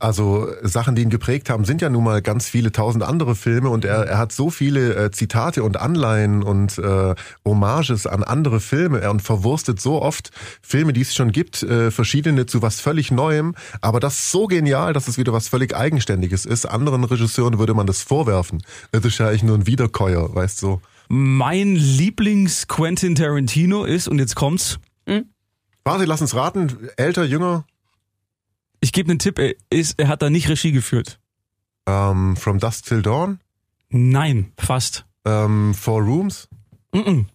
also 0.00 0.48
Sachen, 0.62 0.94
die 0.94 1.02
ihn 1.02 1.10
geprägt 1.10 1.50
haben, 1.50 1.64
sind 1.64 1.82
ja 1.82 1.90
nun 1.90 2.04
mal 2.04 2.22
ganz 2.22 2.48
viele 2.48 2.72
tausend 2.72 3.04
andere 3.04 3.34
Filme 3.34 3.68
und 3.68 3.84
er, 3.84 4.06
er 4.06 4.18
hat 4.18 4.32
so 4.32 4.50
viele 4.50 4.94
äh, 4.94 5.10
Zitate 5.10 5.62
und 5.62 5.76
Anleihen 5.78 6.42
und 6.42 6.78
äh, 6.78 7.14
Hommages 7.44 8.06
an 8.06 8.24
andere 8.24 8.60
Filme 8.60 9.00
er 9.00 9.10
und 9.10 9.22
verwurstet 9.22 9.80
so 9.80 10.02
oft 10.02 10.30
Filme, 10.62 10.92
die 10.92 11.02
es 11.02 11.14
schon 11.14 11.32
gibt, 11.32 11.62
äh, 11.62 11.90
verschiedene 11.90 12.46
zu 12.46 12.62
was 12.62 12.80
völlig 12.80 13.10
Neuem, 13.10 13.54
aber 13.80 14.00
das 14.00 14.30
so 14.30 14.46
genial, 14.46 14.92
dass 14.92 15.06
es 15.06 15.18
wieder 15.18 15.32
was 15.32 15.48
völlig 15.48 15.76
Eigenständiges 15.76 16.46
ist. 16.46 16.66
Anderen 16.66 17.04
Regisseuren 17.04 17.58
würde 17.58 17.74
man 17.74 17.86
das 17.86 18.02
vorwerfen. 18.02 18.62
Das 18.92 19.04
ist 19.04 19.18
ja 19.18 19.28
eigentlich 19.28 19.42
nur 19.42 19.56
ein 19.56 19.66
Wiederkäuer, 19.66 20.34
weißt 20.34 20.62
du. 20.62 20.80
Mein 21.08 21.74
Lieblings-Quentin 21.74 23.16
Tarantino 23.16 23.84
ist, 23.84 24.08
und 24.08 24.18
jetzt 24.18 24.36
kommt's, 24.36 24.78
Warte, 25.84 26.04
lass 26.04 26.20
uns 26.20 26.34
raten, 26.34 26.88
älter, 26.96 27.24
jünger, 27.24 27.64
ich 28.80 28.92
gebe 28.92 29.10
einen 29.10 29.18
Tipp, 29.18 29.38
er, 29.38 29.54
ist, 29.70 29.98
er 29.98 30.08
hat 30.08 30.22
da 30.22 30.30
nicht 30.30 30.48
Regie 30.48 30.72
geführt. 30.72 31.18
ähm, 31.86 32.36
From 32.36 32.58
Dusk 32.58 32.86
Till 32.86 33.02
Dawn, 33.02 33.40
Nein, 33.88 34.52
fast. 34.58 35.04
ähm, 35.24 35.74
Four 35.74 36.02
Rooms. 36.02 36.48
Mm-mm. 36.92 37.26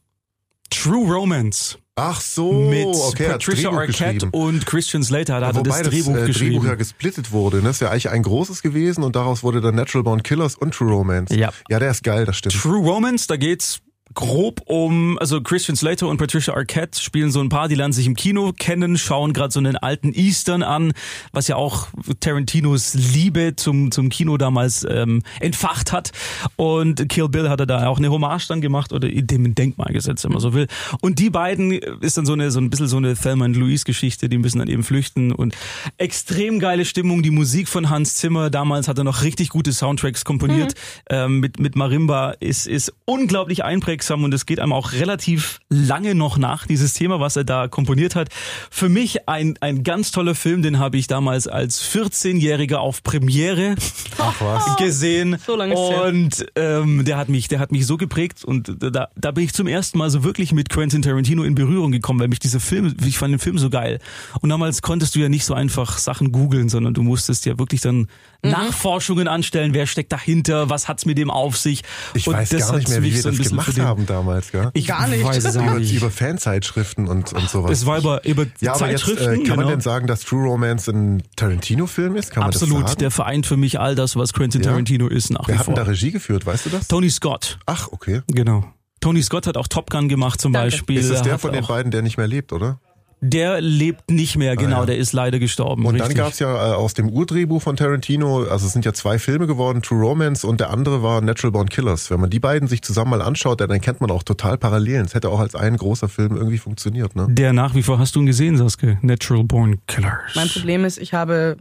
True 0.69 1.13
Romance 1.13 1.77
Ach 1.97 2.19
so, 2.19 2.51
mit 2.51 2.87
okay, 2.87 3.29
Patricia 3.29 3.69
Arquette 3.71 4.29
und 4.31 4.65
Christian 4.65 5.01
Slater. 5.01 5.39
Da 5.39 5.47
hat 5.47 5.55
er 5.55 5.63
das 5.63 5.81
Drehbuch 5.83 6.17
äh, 6.17 6.25
geschrieben. 6.25 6.51
Drehbuch 6.55 6.65
ja 6.65 6.75
gesplittet 6.75 7.31
wurde. 7.31 7.57
Ne? 7.57 7.63
Das 7.63 7.77
ist 7.77 7.79
ja 7.79 7.89
eigentlich 7.89 8.09
ein 8.09 8.21
großes 8.21 8.61
gewesen 8.61 9.01
und 9.01 9.15
daraus 9.15 9.43
wurde 9.43 9.61
dann 9.61 9.75
Natural 9.75 10.03
Born 10.03 10.21
Killers 10.21 10.55
und 10.55 10.73
True 10.73 10.91
Romance. 10.91 11.33
Ja. 11.33 11.53
Ja, 11.69 11.79
der 11.79 11.91
ist 11.91 12.03
geil, 12.03 12.25
das 12.25 12.35
stimmt. 12.37 12.55
True 12.55 12.79
Romance, 12.85 13.27
da 13.27 13.37
geht's 13.37 13.79
grob 14.13 14.61
um, 14.67 15.17
also 15.19 15.41
Christian 15.41 15.75
Slater 15.75 16.07
und 16.07 16.17
Patricia 16.17 16.53
Arquette 16.53 17.01
spielen 17.01 17.31
so 17.31 17.41
ein 17.41 17.49
Paar, 17.49 17.67
die 17.67 17.75
lernen 17.75 17.93
sich 17.93 18.07
im 18.07 18.15
Kino 18.15 18.53
kennen, 18.57 18.97
schauen 18.97 19.33
gerade 19.33 19.51
so 19.51 19.59
einen 19.59 19.75
alten 19.77 20.13
Eastern 20.13 20.63
an, 20.63 20.93
was 21.33 21.47
ja 21.47 21.55
auch 21.55 21.87
Tarantinos 22.19 22.93
Liebe 22.93 23.55
zum, 23.55 23.91
zum 23.91 24.09
Kino 24.09 24.37
damals 24.37 24.85
ähm, 24.89 25.23
entfacht 25.39 25.91
hat. 25.91 26.11
Und 26.55 27.09
Kill 27.09 27.27
Bill 27.29 27.49
hat 27.49 27.59
er 27.59 27.65
da 27.65 27.87
auch 27.87 27.97
eine 27.97 28.09
Hommage 28.09 28.47
dann 28.47 28.61
gemacht 28.61 28.93
oder 28.93 29.09
dem 29.09 29.45
ein 29.45 29.55
Denkmal 29.55 29.91
gesetzt, 29.91 30.23
wenn 30.23 30.31
man 30.31 30.41
so 30.41 30.53
will. 30.53 30.67
Und 31.01 31.19
die 31.19 31.29
beiden 31.29 31.71
ist 31.71 32.17
dann 32.17 32.25
so 32.25 32.33
eine 32.33 32.51
so 32.51 32.59
ein 32.59 32.69
bisschen 32.69 32.87
so 32.87 32.97
eine 32.97 33.15
Thelma 33.15 33.45
und 33.45 33.55
Louise 33.55 33.85
Geschichte, 33.85 34.29
die 34.29 34.37
müssen 34.37 34.59
dann 34.59 34.69
eben 34.69 34.83
flüchten 34.83 35.31
und 35.31 35.55
extrem 35.97 36.59
geile 36.59 36.85
Stimmung, 36.85 37.23
die 37.23 37.31
Musik 37.31 37.67
von 37.67 37.89
Hans 37.89 38.15
Zimmer, 38.15 38.49
damals 38.49 38.87
hat 38.87 38.97
er 38.97 39.03
noch 39.03 39.23
richtig 39.23 39.49
gute 39.49 39.73
Soundtracks 39.73 40.23
komponiert 40.23 40.73
ähm, 41.09 41.39
mit 41.39 41.59
mit 41.59 41.75
Marimba 41.75 42.31
ist 42.39 42.67
ist 42.67 42.93
unglaublich 43.05 43.63
einprägsam 43.95 44.23
und 44.23 44.33
es 44.33 44.45
geht 44.45 44.59
einem 44.59 44.73
auch 44.73 44.91
relativ 44.91 45.59
lange 45.69 46.15
noch 46.15 46.37
nach 46.37 46.67
dieses 46.67 46.93
Thema, 46.93 47.19
was 47.19 47.35
er 47.35 47.43
da 47.45 47.67
komponiert 47.67 48.15
hat. 48.15 48.29
Für 48.69 48.89
mich 48.89 49.27
ein 49.29 49.55
ein 49.61 49.83
ganz 49.83 50.11
toller 50.11 50.35
Film, 50.35 50.61
den 50.61 50.79
habe 50.79 50.97
ich 50.97 51.07
damals 51.07 51.47
als 51.47 51.81
14-Jähriger 51.93 52.75
auf 52.75 53.03
Premiere 53.03 53.75
Ach 54.17 54.33
was. 54.41 54.75
gesehen 54.77 55.37
So 55.45 55.55
lange 55.55 55.73
ist 55.73 55.79
und 55.79 56.45
ähm, 56.55 57.05
der 57.05 57.17
hat 57.17 57.29
mich 57.29 57.47
der 57.47 57.59
hat 57.59 57.71
mich 57.71 57.85
so 57.85 57.97
geprägt 57.97 58.43
und 58.43 58.75
da 58.79 59.07
da 59.15 59.31
bin 59.31 59.43
ich 59.45 59.53
zum 59.53 59.67
ersten 59.67 59.97
Mal 59.97 60.09
so 60.09 60.23
wirklich 60.23 60.51
mit 60.51 60.69
Quentin 60.69 61.01
Tarantino 61.01 61.43
in 61.43 61.55
Berührung 61.55 61.91
gekommen, 61.91 62.19
weil 62.19 62.27
mich 62.27 62.39
dieser 62.39 62.59
Film 62.59 62.93
ich 63.05 63.17
fand 63.17 63.31
den 63.33 63.39
Film 63.39 63.57
so 63.57 63.69
geil 63.69 63.99
und 64.41 64.49
damals 64.49 64.81
konntest 64.81 65.15
du 65.15 65.19
ja 65.19 65.29
nicht 65.29 65.45
so 65.45 65.53
einfach 65.53 65.97
Sachen 65.97 66.31
googeln, 66.31 66.67
sondern 66.69 66.93
du 66.93 67.01
musstest 67.03 67.45
ja 67.45 67.57
wirklich 67.57 67.81
dann 67.81 68.07
Mhm. 68.43 68.51
Nachforschungen 68.51 69.27
anstellen, 69.27 69.73
wer 69.73 69.87
steckt 69.87 70.11
dahinter, 70.11 70.69
was 70.69 70.87
hat's 70.87 71.05
mit 71.07 71.17
dem 71.17 71.31
auf 71.31 71.57
sich 71.57 71.81
Ich 72.13 72.27
und 72.27 72.35
weiß 72.35 72.49
das 72.49 72.67
gar 72.69 72.77
nicht 72.77 72.89
mehr, 72.89 73.01
wie 73.01 73.07
mich 73.07 73.15
wir 73.15 73.21
so 73.23 73.29
ein 73.29 73.31
das 73.31 73.37
bisschen 73.39 73.51
gemacht 73.57 73.75
den- 73.77 73.84
haben 73.85 74.05
damals, 74.05 74.51
gell? 74.51 74.69
Ich 74.73 74.87
Gar 74.87 75.07
nicht. 75.07 75.23
weiß 75.23 75.45
es 75.45 75.55
Über, 75.55 75.75
nicht. 75.79 75.93
über 75.93 76.09
Fanzeitschriften 76.11 77.07
und, 77.07 77.33
und 77.33 77.49
sowas. 77.49 77.71
Es 77.71 77.85
war 77.85 77.97
über, 77.99 78.25
über 78.25 78.45
ja, 78.59 78.73
aber 78.73 78.89
jetzt 78.89 79.05
Zeitschriften. 79.05 79.23
äh, 79.41 79.43
kann 79.43 79.55
man 79.55 79.57
genau. 79.59 79.69
denn 79.69 79.81
sagen, 79.81 80.07
dass 80.07 80.21
True 80.21 80.43
Romance 80.47 80.87
ein 80.91 81.23
Tarantino-Film 81.35 82.15
ist? 82.15 82.31
Kann 82.31 82.41
man 82.43 82.51
das 82.51 82.61
Absolut, 82.63 82.87
sagen? 82.89 82.99
der 82.99 83.11
vereint 83.11 83.45
für 83.45 83.57
mich 83.57 83.79
all 83.79 83.95
das, 83.95 84.15
was 84.15 84.33
Quentin 84.33 84.61
Ja? 84.61 84.69
Tarantino 84.71 85.07
ist 85.07 85.29
nach 85.31 85.47
Wer 85.47 85.55
wie 85.55 85.59
hat 85.59 85.67
denn 85.67 85.75
vor. 85.75 85.83
da 85.83 85.89
Regie 85.89 86.11
geführt, 86.11 86.45
weißt 86.45 86.65
du 86.65 86.69
das? 86.71 86.87
Tony 86.87 87.09
Scott, 87.09 87.59
Ach, 87.65 87.87
okay. 87.91 88.21
genau. 88.27 88.65
Tony 89.01 89.21
Scott 89.21 89.45
hat 89.45 89.55
auch 89.57 89.67
Top 89.67 89.89
Gun 89.91 90.09
gemacht 90.09 90.41
zum 90.41 90.51
Danke. 90.53 90.71
Beispiel. 90.71 90.99
Ist 90.99 91.11
das 91.11 91.21
der 91.21 91.37
von 91.37 91.51
den 91.51 91.65
beiden, 91.65 91.91
der 91.91 92.01
nicht 92.01 92.17
mehr 92.17 92.27
lebt, 92.27 92.51
oder? 92.53 92.79
Der 93.21 93.61
lebt 93.61 94.11
nicht 94.11 94.37
mehr, 94.37 94.55
genau, 94.55 94.81
ja. 94.81 94.85
der 94.85 94.97
ist 94.97 95.13
leider 95.13 95.39
gestorben. 95.39 95.85
Und 95.85 95.95
richtig. 95.95 96.15
dann 96.15 96.25
gab's 96.25 96.39
ja 96.39 96.73
äh, 96.73 96.75
aus 96.75 96.93
dem 96.93 97.09
Urdrehbuch 97.09 97.61
von 97.61 97.75
Tarantino, 97.75 98.43
also 98.43 98.67
es 98.67 98.73
sind 98.73 98.85
ja 98.85 98.93
zwei 98.93 99.19
Filme 99.19 99.47
geworden, 99.47 99.81
True 99.81 100.01
Romance 100.01 100.45
und 100.45 100.59
der 100.59 100.69
andere 100.69 101.01
war 101.01 101.21
Natural 101.21 101.51
Born 101.51 101.69
Killers. 101.69 102.11
Wenn 102.11 102.19
man 102.19 102.29
die 102.29 102.39
beiden 102.39 102.67
sich 102.67 102.81
zusammen 102.81 103.11
mal 103.11 103.21
anschaut, 103.21 103.61
dann 103.61 103.81
kennt 103.81 104.01
man 104.01 104.11
auch 104.11 104.23
total 104.23 104.57
Parallelen. 104.57 105.05
Es 105.05 105.15
hätte 105.15 105.29
auch 105.29 105.39
als 105.39 105.55
ein 105.55 105.77
großer 105.77 106.09
Film 106.09 106.35
irgendwie 106.35 106.57
funktioniert, 106.57 107.15
ne? 107.15 107.27
Der 107.29 107.53
nach 107.53 107.73
wie 107.73 107.83
vor, 107.83 107.99
hast 107.99 108.15
du 108.15 108.19
ihn 108.19 108.25
gesehen, 108.25 108.57
Saskia? 108.57 108.97
Natural 109.01 109.43
Born 109.43 109.79
Killers. 109.87 110.35
Mein 110.35 110.49
Problem 110.49 110.85
ist, 110.85 110.97
ich 110.97 111.13
habe 111.13 111.57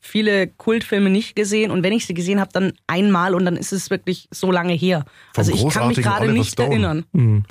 viele 0.00 0.48
Kultfilme 0.48 1.10
nicht 1.10 1.36
gesehen 1.36 1.70
und 1.70 1.82
wenn 1.82 1.92
ich 1.92 2.06
sie 2.06 2.14
gesehen 2.14 2.40
habe, 2.40 2.50
dann 2.52 2.72
einmal 2.86 3.34
und 3.34 3.44
dann 3.44 3.56
ist 3.56 3.72
es 3.72 3.90
wirklich 3.90 4.28
so 4.30 4.50
lange 4.50 4.72
her. 4.72 5.04
Vom 5.34 5.42
also 5.42 5.52
ich 5.52 5.68
kann 5.72 5.88
mich 5.88 5.98
gerade 5.98 6.32
nicht 6.32 6.52
Stone. 6.52 6.70
erinnern. 6.70 7.04
Mhm. 7.12 7.44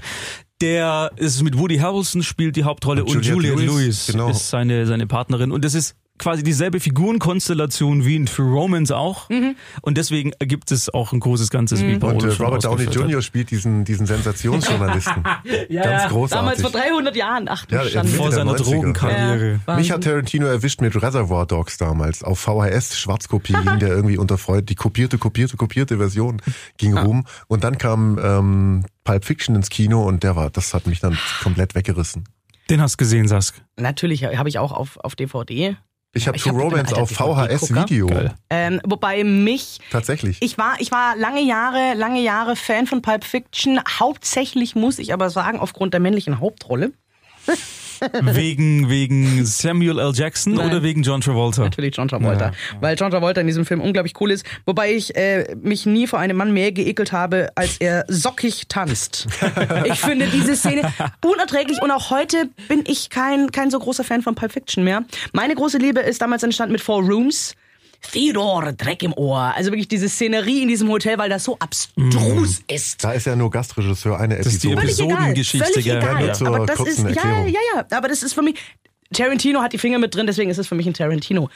Der 0.62 1.12
ist 1.16 1.42
mit 1.42 1.58
Woody 1.58 1.78
Harrelson 1.78 2.22
spielt 2.22 2.56
die 2.56 2.64
Hauptrolle 2.66 3.04
Und 3.04 3.16
und, 3.16 3.26
Juliette 3.26 3.48
Juliette 3.48 3.62
Lewis, 3.62 3.84
Lewis, 3.84 4.08
genau. 4.08 4.30
ist 4.30 4.50
seine, 4.50 4.86
seine 4.86 5.08
Partnerin. 5.08 5.52
Und 5.52 5.64
das 5.64 5.74
ist 5.74 5.96
quasi 6.20 6.44
dieselbe 6.44 6.80
Figurenkonstellation 6.80 8.06
wie 8.06 8.16
in 8.16 8.26
True 8.26 8.52
Romance 8.52 8.96
auch. 8.96 9.30
Und 9.82 9.98
deswegen 9.98 10.34
ergibt 10.40 10.72
es 10.72 10.94
auch 10.94 11.14
ein 11.14 11.20
großes 11.20 11.50
Ganzes, 11.50 11.82
wie 11.82 11.98
Paul 11.98 12.14
Und 12.16 12.24
äh, 12.24 12.44
Robert 12.44 12.64
Downey. 12.64 12.84
Jr. 12.84 13.22
spielt 13.22 13.50
diesen, 13.52 13.86
diesen 13.86 14.06
Sensationsjournalisten. 14.06 15.24
Ja, 15.70 15.84
Ganz 15.84 16.04
ja. 16.04 16.10
großartig. 16.10 16.38
Damals 16.38 16.62
vor 16.62 16.72
300 16.72 17.16
Jahren, 17.16 17.48
ach 17.48 17.66
du 17.66 17.76
Ja, 17.76 17.86
Schande. 17.86 18.12
Vor 18.12 18.32
seiner 18.32 18.54
90er. 18.54 18.64
Drogenkarriere. 18.64 19.60
Ja. 19.66 19.76
Mich 19.76 19.92
hat 19.92 20.04
Tarantino 20.04 20.48
erwischt 20.48 20.82
mit 20.82 21.02
Reservoir 21.02 21.46
Dogs 21.46 21.78
damals. 21.78 22.24
Auf 22.24 22.40
VHS, 22.40 22.98
Schwarzkopie 22.98 23.54
ging 23.64 23.80
der 23.80 23.90
irgendwie 23.90 24.18
unter 24.18 24.38
Freud. 24.38 24.66
Die 24.68 24.76
kopierte, 24.76 25.18
kopierte, 25.18 25.58
kopierte 25.58 25.98
Version 25.98 26.42
ging 26.78 26.98
rum. 26.98 27.26
Und 27.48 27.64
dann 27.64 27.78
kam 27.78 28.20
ähm, 28.22 28.86
Pulp 29.04 29.26
Fiction 29.26 29.56
ins 29.56 29.70
Kino 29.70 30.04
und 30.04 30.24
der 30.24 30.36
war, 30.36 30.50
das 30.50 30.74
hat 30.74 30.88
mich 30.88 31.00
dann 31.00 31.18
komplett 31.42 31.76
weggerissen. 31.76 32.26
Den 32.70 32.82
hast 32.82 32.94
du 32.94 32.98
gesehen, 32.98 33.28
Sask. 33.28 33.62
Natürlich 33.78 34.26
habe 34.26 34.50
ich 34.50 34.60
auch 34.60 34.72
auf, 34.72 34.98
auf 34.98 35.16
DVD. 35.16 35.78
Ich 36.14 36.28
habe 36.28 36.38
True 36.40 36.54
hab- 36.54 36.62
Romance 36.62 36.94
auf 36.94 37.12
VHS 37.12 37.68
DVD-Gucker. 37.68 37.90
Video. 37.90 38.08
Geil. 38.08 38.34
Ähm, 38.50 38.82
wobei 38.84 39.24
mich 39.24 39.80
Tatsächlich. 39.92 40.38
Ich 40.42 40.58
war, 40.58 40.76
ich 40.80 40.92
war 40.92 41.16
lange 41.16 41.42
Jahre, 41.42 41.94
lange 41.94 42.22
Jahre 42.22 42.56
Fan 42.56 42.88
von 42.88 43.02
Pulp 43.02 43.24
Fiction. 43.24 43.80
Hauptsächlich 44.00 44.76
muss 44.76 44.98
ich 44.98 45.14
aber 45.14 45.30
sagen, 45.30 45.60
aufgrund 45.60 45.94
der 45.94 46.00
männlichen 46.00 46.40
Hauptrolle. 46.40 46.92
wegen, 48.22 48.90
wegen 48.90 49.46
Samuel 49.46 50.00
L. 50.00 50.12
Jackson 50.14 50.54
Nein. 50.54 50.68
oder 50.68 50.84
wegen 50.84 51.04
John 51.04 51.22
Travolta? 51.22 51.64
Natürlich 51.64 51.96
John 51.96 52.08
Travolta. 52.08 52.52
Weil 52.80 52.96
John 52.98 53.12
Travolta 53.12 53.42
in 53.42 53.48
diesem 53.48 53.66
Film 53.66 53.82
unglaublich 53.82 54.14
cool 54.20 54.32
ist. 54.32 54.46
Wobei 54.66 54.94
ich 54.94 55.16
äh, 55.16 55.56
mich 55.62 55.86
nie 55.86 56.08
vor 56.08 56.20
einem 56.20 56.38
Mann 56.38 56.54
mehr 56.54 56.72
geekelt 56.72 57.12
habe, 57.12 57.50
als 57.56 57.78
er 57.78 58.06
sockig 58.08 58.68
tanzt. 58.68 59.28
ich 59.86 60.00
finde 60.00 60.28
diese 60.28 60.56
Szene 60.56 60.92
unerträglich 61.24 61.82
und 61.82 61.92
auch 61.92 62.10
heute 62.10 62.50
bin 62.68 62.84
ich 62.88 63.10
kein, 63.10 63.52
kein 63.52 63.72
so 63.72 63.80
großer 63.80 64.04
Fan 64.04 64.22
von 64.22 64.36
Pulp 64.36 64.52
Fiction 64.52 64.84
mehr. 64.84 65.04
Meine 65.34 65.56
große 65.56 65.78
Liebe 65.78 66.00
ist 66.00 66.22
damals 66.22 66.44
entstanden 66.44 66.74
mit 66.74 66.82
Four 66.82 67.04
Rooms. 67.04 67.56
Theodore, 68.02 68.74
Dreck 68.74 69.04
im 69.04 69.14
Ohr. 69.14 69.54
Also 69.56 69.72
wirklich 69.72 69.88
diese 69.88 70.10
Szenerie 70.10 70.62
in 70.62 70.68
diesem 70.68 70.90
Hotel, 70.90 71.18
weil 71.18 71.30
das 71.30 71.44
so 71.44 71.58
abstrus 71.60 72.62
ist. 72.68 73.04
Da 73.04 73.12
ist 73.12 73.26
ja 73.26 73.36
nur 73.36 73.52
Gastregisseur 73.52 74.20
eine 74.20 74.36
ist 74.36 74.64
die 74.64 74.72
Episode. 74.72 74.82
Episode. 74.82 75.14
Episodengeschichte, 75.14 75.68
Völlig 75.68 75.88
egal. 75.88 76.26
Ja, 76.26 76.34
zur 76.34 76.48
aber 76.48 76.66
das 76.66 76.80
ist, 76.80 77.00
ja, 77.00 77.46
ja, 77.46 77.60
ja, 77.76 77.86
aber 77.92 78.08
das 78.08 78.24
ist 78.24 78.34
für 78.34 78.42
mich, 78.42 78.56
Tarantino 79.14 79.62
hat 79.62 79.74
die 79.74 79.78
Finger 79.78 80.00
mit 80.00 80.16
drin, 80.16 80.28
deswegen 80.28 80.50
ist 80.50 80.58
es 80.58 80.68
für 80.68 80.76
mich 80.76 80.88
ein 80.88 80.94
Tarantino. 80.94 81.50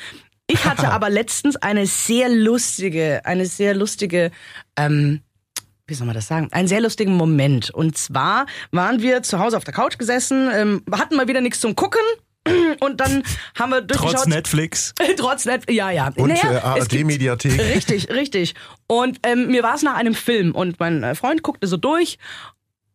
Ich 0.48 0.66
hatte 0.66 0.90
aber 0.92 1.10
letztens 1.10 1.56
eine 1.56 1.86
sehr 1.88 2.30
lustige, 2.30 3.22
eine 3.26 3.46
sehr 3.46 3.74
lustige, 3.74 4.32
ähm, 4.78 5.22
wie 5.88 5.94
soll 5.94 6.08
man 6.08 6.16
das 6.16 6.28
sagen, 6.28 6.50
einen 6.52 6.68
sehr 6.68 6.82
lustigen 6.82 7.16
Moment. 7.16 7.70
Und 7.70 7.98
zwar 7.98 8.46
waren 8.72 9.02
wir 9.02 9.24
zu 9.24 9.40
Hause 9.40 9.58
auf 9.58 9.64
der 9.64 9.74
Couch 9.74 9.98
gesessen, 9.98 10.50
ähm, 10.54 10.84
hatten 10.92 11.16
mal 11.16 11.28
wieder 11.28 11.42
nichts 11.42 11.60
zum 11.60 11.76
Gucken. 11.76 12.02
Und 12.80 13.00
dann 13.00 13.24
haben 13.58 13.70
wir 13.72 13.82
durchgeschaut. 13.82 14.16
Trotz 14.16 14.26
Netflix. 14.28 14.94
Trotz 15.18 15.46
Net 15.46 15.70
ja, 15.72 15.92
ja. 15.92 16.12
Und 16.16 16.30
Naja, 16.30 16.52
äh, 16.52 16.58
ARD-Mediathek. 16.82 17.58
Richtig, 17.76 18.10
richtig. 18.10 18.56
Und 18.88 19.20
ähm, 19.24 19.48
mir 19.48 19.64
war 19.64 19.76
es 19.76 19.82
nach 19.82 19.96
einem 19.96 20.14
Film 20.16 20.54
und 20.54 20.80
mein 20.80 21.04
äh, 21.04 21.16
Freund 21.16 21.42
guckte 21.44 21.68
so 21.68 21.78
durch 21.78 22.18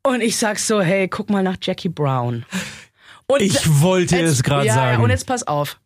und 0.03 0.21
ich 0.21 0.37
sag 0.37 0.59
so, 0.59 0.81
hey, 0.81 1.09
guck 1.09 1.31
mal 1.31 1.43
nach 1.43 1.57
Jackie 1.63 1.89
Brown. 1.89 2.45
Und 3.27 3.41
Ich 3.43 3.81
wollte 3.81 4.17
jetzt- 4.17 4.31
es 4.33 4.43
gerade 4.43 4.67
ja, 4.67 4.75
Ja, 4.75 4.83
sagen. 4.93 5.03
und 5.03 5.11
jetzt 5.11 5.27
pass 5.27 5.47
auf. 5.47 5.79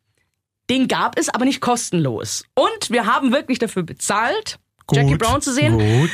Den 0.71 0.89
gab 0.89 1.19
es 1.19 1.29
aber 1.29 1.45
nicht 1.45 1.61
kostenlos. 1.61 2.45
Und 2.55 2.91
wir 2.91 3.07
haben 3.07 3.33
wirklich 3.33 3.59
dafür 3.59 3.83
bezahlt, 3.83 4.59
Jackie 4.91 5.11
Gut, 5.13 5.19
Brown 5.19 5.41
zu 5.43 5.53
sehen. 5.53 5.79
Gut. 5.79 6.11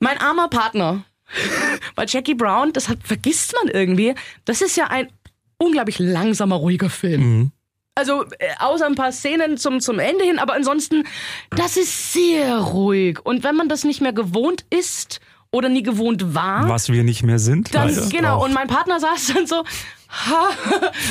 Mein 0.00 0.18
armer 0.18 0.48
Partner. 0.48 1.04
Bei 1.94 2.04
Jackie 2.06 2.34
Brown, 2.34 2.72
das 2.72 2.88
hat, 2.88 2.98
vergisst 3.02 3.54
man 3.54 3.72
irgendwie, 3.72 4.14
das 4.44 4.60
ist 4.60 4.76
ja 4.76 4.86
ein 4.88 5.08
unglaublich 5.58 5.98
langsamer, 5.98 6.56
ruhiger 6.56 6.90
Film. 6.90 7.20
Mhm. 7.22 7.52
Also 7.94 8.24
äh, 8.38 8.48
außer 8.58 8.86
ein 8.86 8.94
paar 8.94 9.10
Szenen 9.12 9.56
zum, 9.56 9.80
zum 9.80 9.98
Ende 9.98 10.24
hin, 10.24 10.38
aber 10.38 10.52
ansonsten, 10.54 11.04
das 11.50 11.76
ist 11.78 12.12
sehr 12.12 12.58
ruhig. 12.58 13.24
Und 13.24 13.42
wenn 13.42 13.56
man 13.56 13.68
das 13.70 13.84
nicht 13.84 14.02
mehr 14.02 14.12
gewohnt 14.12 14.66
ist 14.68 15.20
oder 15.50 15.70
nie 15.70 15.82
gewohnt 15.82 16.34
war, 16.34 16.68
Was 16.68 16.90
wir 16.90 17.04
nicht 17.04 17.22
mehr 17.22 17.38
sind. 17.38 17.74
dann 17.74 17.88
leider. 17.88 18.08
genau. 18.10 18.44
Und 18.44 18.52
mein 18.52 18.68
Partner 18.68 19.00
saß 19.00 19.32
dann 19.34 19.46
so, 19.46 19.64
ha, 20.08 20.48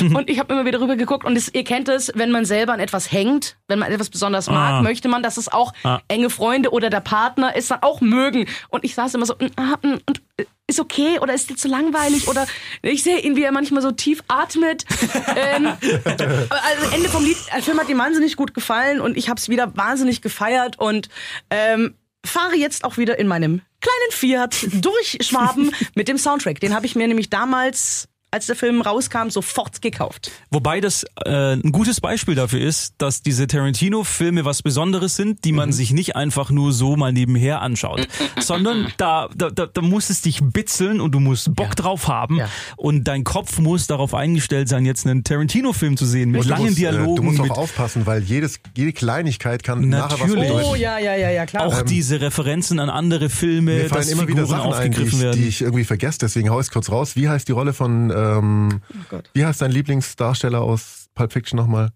und 0.14 0.28
ich 0.30 0.38
habe 0.38 0.52
immer 0.52 0.64
wieder 0.64 0.80
rüber 0.80 0.96
geguckt. 0.96 1.24
Und 1.24 1.36
es, 1.36 1.52
ihr 1.52 1.64
kennt 1.64 1.88
es, 1.88 2.12
wenn 2.14 2.30
man 2.30 2.44
selber 2.44 2.72
an 2.72 2.80
etwas 2.80 3.10
hängt, 3.12 3.56
wenn 3.68 3.78
man 3.78 3.90
etwas 3.92 4.10
besonders 4.10 4.48
mag, 4.48 4.74
Ah. 4.74 4.82
möchte 4.82 5.08
man, 5.08 5.22
dass 5.22 5.36
es 5.36 5.50
auch 5.52 5.72
Ah. 5.84 6.00
enge 6.08 6.30
Freunde 6.30 6.70
oder 6.72 6.90
der 6.90 7.00
Partner 7.00 7.52
es 7.54 7.68
dann 7.68 7.82
auch 7.82 8.00
mögen. 8.00 8.46
Und 8.68 8.84
ich 8.84 8.94
saß 8.94 9.14
immer 9.14 9.26
so, 9.26 9.34
mm, 9.34 9.46
ah, 9.56 9.76
mm, 9.82 9.98
und 10.06 10.22
äh, 10.38 10.44
ist 10.68 10.80
okay 10.80 11.20
oder 11.20 11.32
ist 11.32 11.48
dir 11.48 11.56
zu 11.56 11.68
langweilig 11.68 12.26
oder 12.28 12.46
ich 12.82 13.02
sehe 13.02 13.20
ihn, 13.20 13.36
wie 13.36 13.42
er 13.44 13.52
manchmal 13.52 13.82
so 13.82 13.92
tief 13.92 14.22
atmet. 14.28 14.84
ähm, 15.36 15.68
also 15.82 16.94
Ende 16.94 17.08
vom 17.08 17.24
Lied, 17.24 17.36
der 17.54 17.62
Film 17.62 17.78
hat 17.78 17.88
ihm 17.88 17.98
wahnsinnig 17.98 18.36
gut 18.36 18.54
gefallen 18.54 19.00
und 19.00 19.16
ich 19.16 19.28
habe 19.28 19.38
es 19.38 19.48
wieder 19.48 19.76
wahnsinnig 19.76 20.22
gefeiert 20.22 20.78
und 20.78 21.08
ähm, 21.50 21.94
fahre 22.24 22.56
jetzt 22.56 22.84
auch 22.84 22.96
wieder 22.96 23.18
in 23.18 23.28
meinem 23.28 23.62
kleinen 23.80 24.10
Fiat 24.10 24.56
durch 24.82 25.18
Schwaben 25.20 25.72
mit 25.94 26.08
dem 26.08 26.18
Soundtrack. 26.18 26.58
Den 26.58 26.74
habe 26.74 26.86
ich 26.86 26.96
mir 26.96 27.06
nämlich 27.06 27.30
damals, 27.30 28.08
als 28.30 28.46
der 28.46 28.56
Film 28.56 28.80
rauskam, 28.82 29.28
sofort 29.30 29.80
gekauft. 29.80 30.30
Wobei 30.50 30.80
das 30.80 31.04
äh, 31.24 31.54
ein 31.54 31.72
gutes 31.72 32.00
Beispiel 32.00 32.34
dafür 32.34 32.60
ist, 32.60 32.94
dass 32.98 33.22
diese 33.22 33.46
Tarantino-Filme 33.46 34.44
was 34.44 34.62
Besonderes 34.62 35.16
sind, 35.16 35.44
die 35.44 35.52
Mhm. 35.52 35.56
man 35.56 35.72
sich 35.72 35.92
nicht 35.92 36.16
einfach 36.16 36.50
nur 36.50 36.72
so 36.72 36.96
mal 36.96 37.12
nebenher 37.12 37.62
anschaut, 37.62 38.06
sondern 38.40 38.92
da, 38.96 39.28
da, 39.34 39.50
da, 39.50 39.66
da 39.66 39.80
muss 39.80 40.10
es 40.10 40.20
dich 40.22 40.40
bitzeln 40.42 41.00
und 41.00 41.12
du 41.12 41.20
musst 41.20 41.54
Bock 41.54 41.76
drauf 41.76 42.08
haben 42.08 42.36
Ja. 42.38 42.48
und 42.76 43.04
dein 43.04 43.24
Kopf 43.24 43.58
muss 43.58 43.86
darauf 43.86 44.12
eingestellt 44.12 44.68
sein, 44.68 44.84
jetzt 44.84 45.06
einen 45.06 45.24
Tarantino-Film 45.24 45.96
zu 45.96 46.04
sehen 46.04 46.30
mit 46.30 46.40
Und 46.42 46.46
du 46.46 46.50
langen 46.50 46.64
musst, 46.66 46.76
äh, 46.78 46.80
Dialogen, 46.80 47.16
Du 47.16 47.22
musst 47.22 47.38
mit 47.40 47.50
auch 47.50 47.58
aufpassen, 47.58 48.06
weil 48.06 48.22
jedes, 48.22 48.60
jede 48.76 48.92
Kleinigkeit 48.92 49.62
kann 49.62 49.88
nachher 49.88 50.12
was 50.20 50.20
Natürlich. 50.28 50.48
bedeuten. 50.48 50.68
Oh 50.70 50.74
ja, 50.74 50.98
ja, 50.98 51.14
ja, 51.16 51.30
ja, 51.30 51.46
klar. 51.46 51.64
auch 51.66 51.82
diese 51.82 52.20
Referenzen 52.20 52.80
an 52.80 52.90
andere 52.90 53.30
Filme, 53.30 53.84
dass 53.84 54.08
immer 54.10 54.26
wieder 54.28 54.46
Figuren 54.46 54.46
Sachen 54.46 54.72
ein, 54.72 54.90
die 54.90 54.96
aufgegriffen 54.98 55.18
ich, 55.18 55.24
werden. 55.24 55.40
die 55.40 55.48
ich 55.48 55.60
irgendwie 55.62 55.84
vergesse, 55.84 56.18
deswegen 56.20 56.50
hau 56.50 56.60
ich 56.60 56.70
kurz 56.70 56.90
raus. 56.90 57.16
Wie 57.16 57.28
heißt 57.28 57.46
die 57.48 57.52
Rolle 57.52 57.72
von, 57.72 58.10
ähm, 58.16 58.80
Oh 59.12 59.20
wie 59.34 59.44
heißt 59.44 59.62
dein 59.62 59.70
Lieblingsdarsteller 59.70 60.60
aus 60.60 61.06
Pulp 61.14 61.32
Fiction 61.32 61.56
nochmal? 61.56 61.90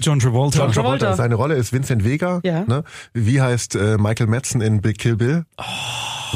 John 0.00 0.18
Travolta. 0.18 0.58
John 0.58 0.72
Travolta. 0.72 1.16
Seine 1.16 1.34
Rolle 1.34 1.54
ist 1.54 1.72
Vincent 1.72 2.04
Vega. 2.04 2.40
Ja. 2.44 2.64
Ne? 2.66 2.84
Wie 3.14 3.40
heißt 3.40 3.76
äh, 3.76 3.96
Michael 3.98 4.26
Madsen 4.26 4.60
in 4.60 4.80
Bill 4.80 4.92
Kill 4.92 5.16
Bill? 5.16 5.44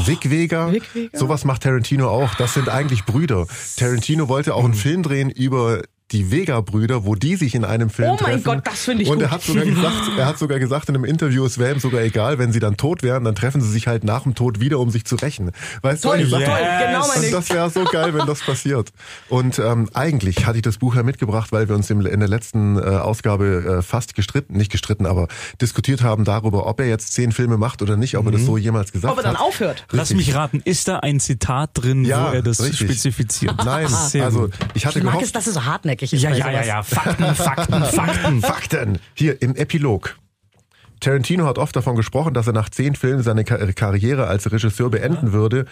Vic 0.04 0.30
Vega. 0.30 0.72
Vic 0.72 0.94
Vega. 0.94 1.18
Sowas 1.18 1.44
macht 1.44 1.62
Tarantino 1.62 2.08
auch. 2.08 2.34
Das 2.34 2.54
sind 2.54 2.68
eigentlich 2.68 3.04
Brüder. 3.04 3.46
Tarantino 3.76 4.28
wollte 4.28 4.54
auch 4.54 4.64
einen 4.64 4.74
Film 4.74 5.02
drehen 5.02 5.30
über 5.30 5.82
die 6.14 6.30
Vega-Brüder, 6.30 7.04
wo 7.04 7.14
die 7.14 7.36
sich 7.36 7.54
in 7.54 7.64
einem 7.64 7.90
Film 7.90 8.08
Oh 8.10 8.16
mein 8.22 8.42
treffen. 8.42 8.44
Gott, 8.44 8.60
das 8.66 8.80
finde 8.84 9.02
ich 9.02 9.08
Und 9.10 9.16
gut. 9.18 9.24
er 9.26 9.30
hat 9.32 9.42
sogar 9.42 9.64
gesagt, 9.64 9.94
er 10.18 10.26
hat 10.26 10.38
sogar 10.38 10.58
gesagt 10.58 10.88
in 10.88 10.94
einem 10.94 11.04
Interview, 11.04 11.44
es 11.44 11.58
wäre 11.58 11.74
ihm 11.74 11.80
sogar 11.80 12.00
egal, 12.02 12.38
wenn 12.38 12.52
sie 12.52 12.60
dann 12.60 12.76
tot 12.76 13.02
wären, 13.02 13.24
dann 13.24 13.34
treffen 13.34 13.60
sie 13.60 13.70
sich 13.70 13.86
halt 13.86 14.04
nach 14.04 14.22
dem 14.22 14.34
Tod 14.34 14.60
wieder, 14.60 14.78
um 14.78 14.90
sich 14.90 15.04
zu 15.04 15.16
rächen. 15.16 15.50
Weißt 15.82 16.02
Toll, 16.04 16.18
du, 16.18 16.30
toll, 16.30 16.40
Sachen? 16.40 16.54
genau 16.86 17.06
mein 17.06 17.16
Und 17.16 17.22
Ding. 17.24 17.32
das 17.32 17.50
wäre 17.50 17.68
so 17.70 17.84
geil, 17.84 18.14
wenn 18.14 18.26
das 18.26 18.40
passiert. 18.40 18.90
Und 19.28 19.58
ähm, 19.58 19.88
eigentlich 19.94 20.46
hatte 20.46 20.56
ich 20.58 20.62
das 20.62 20.78
Buch 20.78 20.94
ja 20.94 21.02
mitgebracht, 21.02 21.52
weil 21.52 21.68
wir 21.68 21.74
uns 21.74 21.90
im, 21.90 22.04
in 22.06 22.20
der 22.20 22.28
letzten 22.28 22.78
äh, 22.78 22.80
Ausgabe 22.82 23.78
äh, 23.78 23.82
fast 23.82 24.14
gestritten, 24.14 24.56
nicht 24.56 24.70
gestritten, 24.70 25.06
aber 25.06 25.28
diskutiert 25.60 26.02
haben 26.02 26.24
darüber, 26.24 26.66
ob 26.66 26.78
er 26.80 26.86
jetzt 26.86 27.12
zehn 27.14 27.32
Filme 27.32 27.56
macht 27.58 27.82
oder 27.82 27.96
nicht, 27.96 28.16
ob 28.16 28.26
er 28.26 28.32
das 28.32 28.44
so 28.44 28.56
jemals 28.56 28.92
gesagt 28.92 29.12
Ob 29.12 29.18
er 29.18 29.24
dann 29.24 29.34
hat. 29.34 29.40
aufhört. 29.42 29.84
Lass 29.90 30.10
Richtig. 30.10 30.26
mich 30.28 30.34
raten, 30.36 30.60
ist 30.64 30.86
da 30.88 30.98
ein 31.00 31.18
Zitat 31.20 31.70
drin, 31.74 32.04
Ja, 32.04 32.30
wo 32.30 32.34
er 32.36 32.42
das 32.42 32.60
richtig. 32.62 32.80
spezifiziert? 32.80 33.54
Nein, 33.64 33.86
also 34.20 34.48
ich 34.74 34.86
hatte 34.86 34.98
Ich 34.98 35.04
mag 35.04 35.12
gehofft, 35.14 35.26
es, 35.26 35.32
dass 35.32 35.46
es 35.46 35.54
so 35.54 35.64
hartnäckig 35.64 36.03
ist. 36.12 36.22
Ja, 36.22 36.30
bei 36.30 36.36
ja, 36.38 36.50
ja, 36.50 36.52
sowas. 36.52 36.66
ja. 36.66 36.82
Fakten, 36.82 37.34
Fakten, 37.34 37.84
Fakten. 37.84 38.40
Fakten. 38.42 38.98
Hier 39.14 39.40
im 39.42 39.54
Epilog. 39.56 40.16
Tarantino 41.00 41.46
hat 41.46 41.58
oft 41.58 41.74
davon 41.76 41.96
gesprochen, 41.96 42.34
dass 42.34 42.46
er 42.46 42.52
nach 42.52 42.68
zehn 42.70 42.94
Filmen 42.94 43.22
seine 43.22 43.44
Ka- 43.44 43.58
Karriere 43.72 44.26
als 44.26 44.50
Regisseur 44.50 44.90
beenden 44.90 45.32
würde. 45.32 45.66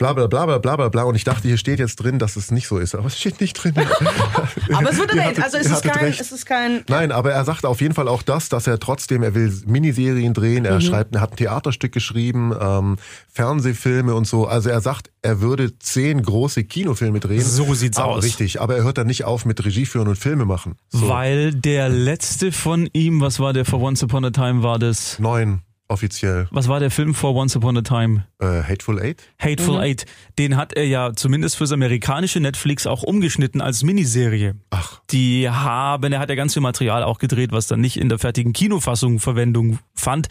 Bla 0.00 0.14
bla 0.14 0.26
bla 0.28 0.46
bla 0.46 0.56
bla 0.58 0.76
bla 0.76 0.88
bla. 0.88 1.02
Und 1.02 1.14
ich 1.14 1.24
dachte, 1.24 1.46
hier 1.46 1.58
steht 1.58 1.78
jetzt 1.78 1.96
drin, 1.96 2.18
dass 2.18 2.36
es 2.36 2.50
nicht 2.50 2.66
so 2.66 2.78
ist. 2.78 2.94
Aber 2.94 3.06
es 3.06 3.18
steht 3.18 3.38
nicht 3.40 3.52
drin. 3.52 3.74
Aber 4.72 4.90
es 4.90 4.96
wird 4.98 5.12
hattet- 5.14 5.44
Also 5.44 5.58
es 5.58 5.66
ist, 5.70 5.82
kein, 5.82 6.04
recht. 6.06 6.20
es 6.20 6.32
ist 6.32 6.46
kein. 6.46 6.84
Nein, 6.88 7.12
aber 7.12 7.32
er 7.32 7.44
sagt 7.44 7.66
auf 7.66 7.82
jeden 7.82 7.92
Fall 7.94 8.08
auch 8.08 8.22
das, 8.22 8.48
dass 8.48 8.66
er 8.66 8.80
trotzdem, 8.80 9.22
er 9.22 9.34
will 9.34 9.52
Miniserien 9.66 10.32
drehen, 10.32 10.60
Mhm. 10.62 10.64
er 10.70 10.80
schreibt, 10.80 11.14
er 11.14 11.20
hat 11.20 11.32
ein 11.32 11.36
Theaterstück 11.36 11.92
geschrieben, 11.92 12.54
ähm, 12.58 12.96
Fernsehfilme 13.30 14.14
und 14.14 14.26
so. 14.26 14.46
Also 14.46 14.70
er 14.70 14.80
sagt, 14.80 15.10
er 15.22 15.40
würde 15.42 15.78
zehn 15.78 16.22
große 16.22 16.64
Kinofilme 16.64 17.20
drehen. 17.20 17.42
So 17.42 17.74
sieht's 17.74 17.98
aber, 17.98 18.12
aus. 18.12 18.24
Richtig, 18.24 18.60
aber 18.60 18.76
er 18.76 18.84
hört 18.84 18.96
dann 18.98 19.06
nicht 19.06 19.24
auf 19.24 19.44
mit 19.44 19.62
Regie 19.64 19.84
führen 19.86 20.08
und 20.08 20.16
Filme 20.16 20.46
machen. 20.46 20.76
So. 20.88 21.08
Weil 21.08 21.52
der 21.54 21.88
letzte 21.90 22.52
von 22.52 22.88
ihm, 22.94 23.20
was 23.20 23.38
war 23.38 23.52
der 23.52 23.66
vor 23.66 23.80
Once 23.82 24.02
Upon 24.02 24.24
a 24.24 24.30
Time, 24.30 24.62
war 24.62 24.78
das? 24.78 25.18
Neun 25.18 25.60
offiziell. 25.90 26.48
Was 26.50 26.68
war 26.68 26.80
der 26.80 26.90
Film 26.90 27.14
vor 27.14 27.34
Once 27.34 27.56
Upon 27.56 27.76
a 27.76 27.82
Time? 27.82 28.26
Äh, 28.38 28.62
Hateful 28.62 29.00
Eight? 29.00 29.22
Hateful 29.38 29.78
Eight. 29.78 30.06
Den 30.38 30.56
hat 30.56 30.72
er 30.72 30.86
ja 30.86 31.12
zumindest 31.14 31.56
fürs 31.56 31.72
amerikanische 31.72 32.40
Netflix 32.40 32.86
auch 32.86 33.02
umgeschnitten 33.02 33.60
als 33.60 33.82
Miniserie. 33.82 34.54
Ach. 34.70 35.00
Die 35.10 35.50
haben, 35.50 36.12
er 36.12 36.20
hat 36.20 36.28
ja 36.28 36.36
ganz 36.36 36.54
viel 36.54 36.62
Material 36.62 37.02
auch 37.02 37.18
gedreht, 37.18 37.52
was 37.52 37.66
dann 37.66 37.80
nicht 37.80 37.96
in 37.96 38.08
der 38.08 38.18
fertigen 38.18 38.52
Kinofassung 38.52 39.18
Verwendung 39.18 39.78
fand. 39.94 40.28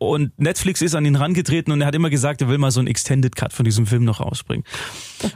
Und 0.00 0.32
Netflix 0.38 0.80
ist 0.80 0.94
an 0.94 1.04
ihn 1.04 1.14
rangetreten 1.14 1.72
und 1.74 1.82
er 1.82 1.86
hat 1.86 1.94
immer 1.94 2.08
gesagt, 2.08 2.40
er 2.40 2.48
will 2.48 2.56
mal 2.56 2.70
so 2.70 2.80
einen 2.80 2.86
Extended 2.86 3.36
Cut 3.36 3.52
von 3.52 3.66
diesem 3.66 3.84
Film 3.84 4.04
noch 4.04 4.20
rausbringen. 4.20 4.64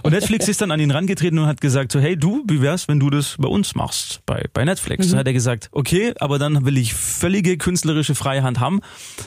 Und 0.02 0.12
Netflix 0.12 0.48
ist 0.48 0.62
dann 0.62 0.70
an 0.70 0.80
ihn 0.80 0.90
rangetreten 0.90 1.38
und 1.38 1.44
hat 1.46 1.60
gesagt 1.60 1.92
so, 1.92 2.00
hey 2.00 2.16
du, 2.16 2.42
wie 2.48 2.62
wär's, 2.62 2.88
wenn 2.88 2.98
du 2.98 3.10
das 3.10 3.36
bei 3.38 3.46
uns 3.46 3.74
machst, 3.74 4.22
bei, 4.24 4.46
bei 4.54 4.64
Netflix? 4.64 5.10
Da 5.10 5.18
hat 5.18 5.26
er 5.26 5.34
gesagt, 5.34 5.68
okay, 5.72 6.14
aber 6.18 6.38
dann 6.38 6.64
will 6.64 6.78
ich 6.78 6.94
völlige 6.94 7.58
künstlerische 7.58 8.14
Freihand 8.14 8.58
haben, 8.58 8.80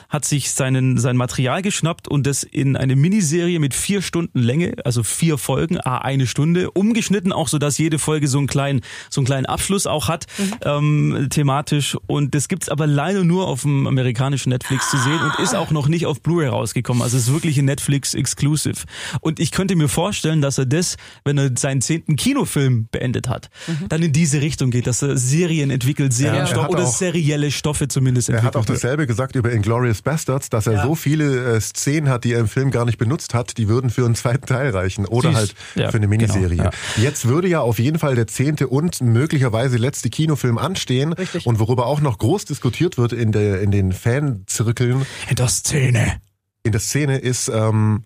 hat 0.10 0.26
sich 0.26 0.52
seinen, 0.54 0.97
sein 0.97 1.15
Material 1.15 1.62
geschnappt 1.62 2.08
und 2.08 2.26
das 2.26 2.41
in 2.41 2.76
eine 2.76 2.95
Miniserie 2.95 3.60
mit 3.60 3.76
vier 3.76 4.02
Stunden 4.02 4.39
Länge, 4.39 4.73
also 4.86 5.04
vier 5.04 5.38
Folgen, 5.38 5.80
a 5.80 6.00
eine 6.00 6.26
Stunde, 6.26 6.71
umgeschnitten, 6.71 7.32
auch 7.32 7.47
so, 7.47 7.60
dass 7.60 7.78
jede 7.78 8.00
Folge 8.00 8.28
so 8.28 8.39
einen 8.39 8.47
kleinen, 8.47 8.82
so 9.12 9.21
einen 9.21 9.28
kleinen 9.28 9.45
Abschluss 9.45 9.86
auch 9.86 10.08
hat, 10.08 10.26
ähm, 10.65 11.28
thematisch. 11.30 11.95
Und 12.08 12.34
das 12.34 12.47
gibt's 12.47 12.69
aber 12.69 12.88
leider 12.88 13.23
nur 13.23 13.47
auf 13.47 13.62
dem 13.62 13.86
amerikanischen 13.86 14.50
Netflix 14.50 14.89
zu 14.89 14.97
sehen. 14.97 15.27
Und 15.38 15.44
ist 15.44 15.56
auch 15.56 15.72
noch 15.72 15.88
nicht 15.88 16.06
auf 16.06 16.22
Blu-ray 16.22 16.48
rausgekommen. 16.48 17.02
Also 17.04 17.18
es 17.18 17.24
ist 17.28 17.34
wirklich 17.34 17.58
ein 17.58 17.66
Netflix 17.66 18.13
Exclusive. 18.13 18.84
Und 19.22 19.40
ich 19.40 19.52
könnte 19.52 19.76
mir 19.76 19.88
vorstellen, 19.88 20.42
dass 20.42 20.58
er 20.58 20.66
das, 20.66 20.98
wenn 21.26 21.38
er 21.38 21.52
seinen 21.58 21.82
zehnten 21.82 22.16
Kinofilm 22.16 22.88
beendet 22.92 23.28
hat, 23.30 23.50
dann 23.90 24.02
in 24.04 24.13
diese 24.13 24.42
Richtung 24.42 24.72
geht, 24.72 24.88
dass 24.88 25.02
er 25.02 25.18
Serien 25.18 25.70
entwickelt, 25.72 26.13
Serienstoff 26.13 26.58
er 26.58 26.63
hat 26.63 26.70
oder 26.72 26.84
auch- 26.84 26.94
serielle 26.96 27.52
Stoffe 27.52 27.88
zumindest 27.88 28.30
Er 28.30 28.36
entwickelt. 28.36 28.56
hat 28.56 28.62
auch 28.62 28.66
dasselbe 28.66 29.08
gesagt 29.08 29.36
über 29.36 29.52
Inglourious 29.52 30.02
Bastards, 30.02 30.50
dass 30.50 30.68
er 30.68 30.84
so 30.84 30.96
viele 30.96 31.56
äh, 31.56 31.62
Szenen 31.62 32.10
hat, 32.10 32.24
die 32.24 32.34
er 32.34 32.40
im 32.40 32.48
Film 32.48 32.72
gar 32.72 32.86
nicht 32.86 32.98
benutzt 32.98 33.34
hat, 33.34 33.58
die 33.58 33.68
würden 33.68 33.90
für 33.90 34.06
einen 34.06 34.16
zweiten 34.16 34.46
Teil 34.46 34.70
reichen 34.72 35.06
oder 35.06 35.30
Siehst- 35.30 35.38
halt 35.38 35.56
ja, 35.76 35.92
für 35.92 35.98
eine 35.98 36.08
Miniserie. 36.08 36.58
genau, 36.58 36.70
Jetzt 36.98 37.28
würde 37.28 37.48
ja 37.48 37.62
auf 37.62 37.80
jeden 37.80 38.00
Fall 38.00 38.16
der 38.16 38.28
zehnte 38.28 38.68
und 38.68 39.02
möglicherweise 39.02 39.78
letzte 39.78 40.10
Kinofilm 40.10 40.58
anstehen 40.58 41.13
Richtig. 41.13 41.46
und 41.46 41.60
worüber 41.60 41.86
auch 41.86 42.02
noch 42.02 42.18
groß 42.18 42.46
diskutiert 42.46 42.98
wird 42.98 43.13
in, 43.13 43.32
der, 43.32 43.62
in 43.62 43.72
den 43.72 43.92
Fanzirkeln 43.94 45.06
in 45.30 45.36
der 45.36 45.47
Szene. 45.47 46.21
in 46.63 46.71
der 46.71 46.82
Szene 46.82 47.17
ist, 47.17 47.49
ähm, 47.49 48.06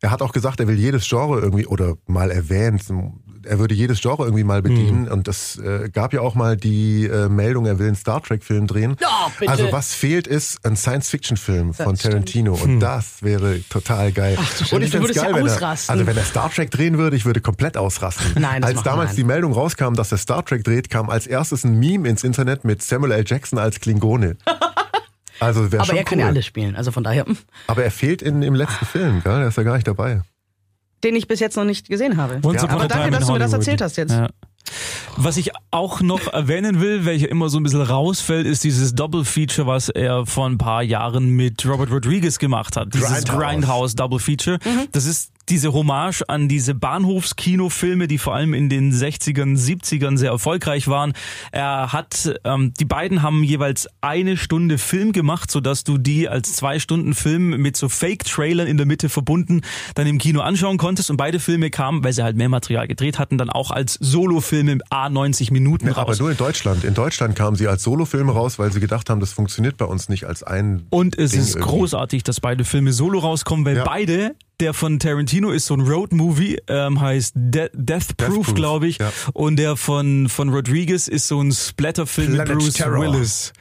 er 0.00 0.10
hat 0.10 0.22
auch 0.22 0.32
gesagt, 0.32 0.60
er 0.60 0.68
will 0.68 0.78
jedes 0.78 1.08
Genre 1.08 1.40
irgendwie 1.40 1.66
oder 1.66 1.96
mal 2.06 2.30
erwähnt, 2.30 2.82
er 3.44 3.58
würde 3.58 3.74
jedes 3.74 4.00
Genre 4.00 4.24
irgendwie 4.24 4.44
mal 4.44 4.62
bedienen 4.62 5.08
und 5.08 5.28
das 5.28 5.58
äh, 5.58 5.88
gab 5.90 6.12
ja 6.12 6.20
auch 6.20 6.34
mal 6.34 6.56
die 6.56 7.06
äh, 7.06 7.28
Meldung, 7.28 7.66
er 7.66 7.78
will 7.78 7.86
einen 7.86 7.96
Star 7.96 8.22
Trek 8.22 8.42
Film 8.44 8.66
drehen. 8.66 8.96
Ja, 9.00 9.30
bitte. 9.38 9.50
Also 9.50 9.72
was 9.72 9.94
fehlt 9.94 10.26
ist 10.26 10.64
ein 10.64 10.76
Science-Fiction-Film 10.76 11.74
von 11.74 11.96
stimmt. 11.96 12.12
Tarantino 12.12 12.54
und 12.54 12.80
das 12.80 13.22
wäre 13.22 13.60
total 13.68 14.12
geil. 14.12 14.36
du 14.36 14.76
und 14.76 14.82
ich 14.82 14.90
du 14.90 14.98
find's 14.98 15.08
würdest 15.08 15.16
ja 15.16 15.22
geil, 15.24 15.34
wenn 15.34 15.46
er, 15.46 15.54
ausrasten. 15.54 15.92
also 15.92 16.06
wenn 16.06 16.16
er 16.16 16.24
Star 16.24 16.50
Trek 16.50 16.70
drehen 16.70 16.98
würde, 16.98 17.16
ich 17.16 17.24
würde 17.24 17.40
komplett 17.40 17.76
ausrasten. 17.76 18.40
Nein, 18.40 18.62
das 18.62 18.70
als 18.76 18.82
damals 18.82 19.10
nein. 19.10 19.16
die 19.16 19.24
Meldung 19.24 19.52
rauskam, 19.52 19.94
dass 19.94 20.12
er 20.12 20.18
Star 20.18 20.44
Trek 20.44 20.64
dreht, 20.64 20.90
kam 20.90 21.10
als 21.10 21.26
erstes 21.26 21.64
ein 21.64 21.78
Meme 21.78 22.08
ins 22.08 22.24
Internet 22.24 22.64
mit 22.64 22.82
Samuel 22.82 23.12
L. 23.12 23.24
Jackson 23.26 23.58
als 23.58 23.80
Klingone. 23.80 24.36
Also 25.40 25.72
wäre 25.72 25.80
Aber 25.82 25.86
schon 25.86 25.96
er 25.96 26.04
kann 26.04 26.18
cool. 26.18 26.22
ja 26.22 26.28
alles 26.28 26.46
spielen, 26.46 26.76
also 26.76 26.92
von 26.92 27.02
daher, 27.02 27.24
hm, 27.26 27.36
Aber 27.66 27.82
er 27.82 27.90
fehlt 27.90 28.22
in, 28.22 28.42
im 28.42 28.54
letzten 28.54 28.84
Film, 28.86 29.22
gell? 29.22 29.32
Er 29.32 29.48
ist 29.48 29.56
ja 29.56 29.62
gar 29.62 29.74
nicht 29.74 29.88
dabei. 29.88 30.22
den 31.02 31.16
ich 31.16 31.26
bis 31.28 31.40
jetzt 31.40 31.56
noch 31.56 31.64
nicht 31.64 31.88
gesehen 31.88 32.16
habe. 32.18 32.36
Upon 32.36 32.56
Aber 32.58 32.86
danke, 32.86 33.10
dass 33.10 33.26
du 33.26 33.32
mir 33.32 33.38
das 33.38 33.52
erzählt 33.52 33.80
hast 33.80 33.96
jetzt. 33.96 34.12
Ja. 34.12 34.28
Was 35.16 35.36
ich 35.38 35.50
auch 35.70 36.00
noch 36.02 36.32
erwähnen 36.32 36.80
will, 36.80 37.04
welcher 37.04 37.28
immer 37.28 37.48
so 37.48 37.58
ein 37.58 37.62
bisschen 37.62 37.80
rausfällt, 37.82 38.46
ist 38.46 38.62
dieses 38.62 38.94
Double 38.94 39.24
Feature, 39.24 39.66
was 39.66 39.88
er 39.88 40.26
vor 40.26 40.46
ein 40.46 40.58
paar 40.58 40.82
Jahren 40.82 41.30
mit 41.30 41.64
Robert 41.66 41.90
Rodriguez 41.90 42.38
gemacht 42.38 42.76
hat. 42.76 42.94
Dieses 42.94 43.24
Grindhouse. 43.24 43.38
Grindhouse 43.38 43.94
Double 43.96 44.18
Feature. 44.18 44.58
Das 44.92 45.06
ist 45.06 45.32
diese 45.50 45.72
Hommage 45.72 46.22
an 46.28 46.48
diese 46.48 46.74
Bahnhofskinofilme, 46.74 48.08
die 48.08 48.18
vor 48.18 48.34
allem 48.34 48.54
in 48.54 48.68
den 48.68 48.92
60ern, 48.92 49.56
70ern 49.58 50.16
sehr 50.16 50.30
erfolgreich 50.30 50.88
waren. 50.88 51.12
Er 51.52 51.92
hat, 51.92 52.32
ähm, 52.44 52.72
die 52.78 52.84
beiden 52.84 53.22
haben 53.22 53.42
jeweils 53.44 53.88
eine 54.00 54.36
Stunde 54.36 54.78
Film 54.78 55.12
gemacht, 55.12 55.50
sodass 55.50 55.84
du 55.84 55.98
die 55.98 56.28
als 56.28 56.52
zwei 56.54 56.78
Stunden 56.78 57.14
Film 57.14 57.50
mit 57.60 57.76
so 57.76 57.88
Fake-Trailern 57.88 58.66
in 58.66 58.76
der 58.76 58.86
Mitte 58.86 59.08
verbunden 59.08 59.62
dann 59.94 60.06
im 60.06 60.18
Kino 60.18 60.40
anschauen 60.40 60.78
konntest. 60.78 61.10
Und 61.10 61.16
beide 61.16 61.40
Filme 61.40 61.70
kamen, 61.70 62.02
weil 62.04 62.12
sie 62.12 62.22
halt 62.22 62.36
mehr 62.36 62.48
Material 62.48 62.86
gedreht 62.88 63.18
hatten, 63.18 63.38
dann 63.38 63.50
auch 63.50 63.70
als 63.70 63.94
Solofilme 63.94 64.78
A 64.90 65.08
90 65.08 65.50
Minuten 65.50 65.88
Aber 65.88 66.02
raus. 66.02 66.18
nur 66.20 66.30
in 66.30 66.36
Deutschland. 66.36 66.84
In 66.84 66.94
Deutschland 66.94 67.36
kamen 67.36 67.56
sie 67.56 67.66
als 67.68 67.82
Solofilme 67.82 68.32
raus, 68.32 68.58
weil 68.58 68.72
sie 68.72 68.80
gedacht 68.80 69.10
haben, 69.10 69.20
das 69.20 69.32
funktioniert 69.32 69.76
bei 69.76 69.84
uns 69.84 70.08
nicht 70.08 70.24
als 70.24 70.42
ein. 70.42 70.86
Und 70.90 71.18
es 71.18 71.32
Ding 71.32 71.40
ist 71.40 71.56
irgendwie. 71.56 71.68
großartig, 71.68 72.22
dass 72.22 72.40
beide 72.40 72.64
Filme 72.64 72.92
solo 72.92 73.18
rauskommen, 73.18 73.64
weil 73.66 73.76
Ja. 73.76 73.84
beide, 73.84 74.34
der 74.60 74.74
von 74.74 74.98
Tarantino 74.98 75.50
ist 75.50 75.66
so 75.66 75.74
ein 75.74 75.80
Road-Movie, 75.80 76.58
ähm, 76.68 77.00
heißt 77.00 77.32
De 77.36 77.70
Death 77.74 78.16
Proof, 78.16 78.34
Proof, 78.46 78.54
glaube 78.54 78.86
ich. 78.86 78.98
ja. 78.98 79.10
Und 79.32 79.56
der 79.56 79.76
von, 79.76 80.28
von 80.28 80.50
Rodriguez 80.50 81.08
ist 81.08 81.26
so 81.28 81.40
ein 81.40 81.52
Splatterfilm 81.52 82.36
mit 82.36 82.44
Bruce 82.46 82.74
Terror. 82.74 83.00
Willis. 83.00 83.52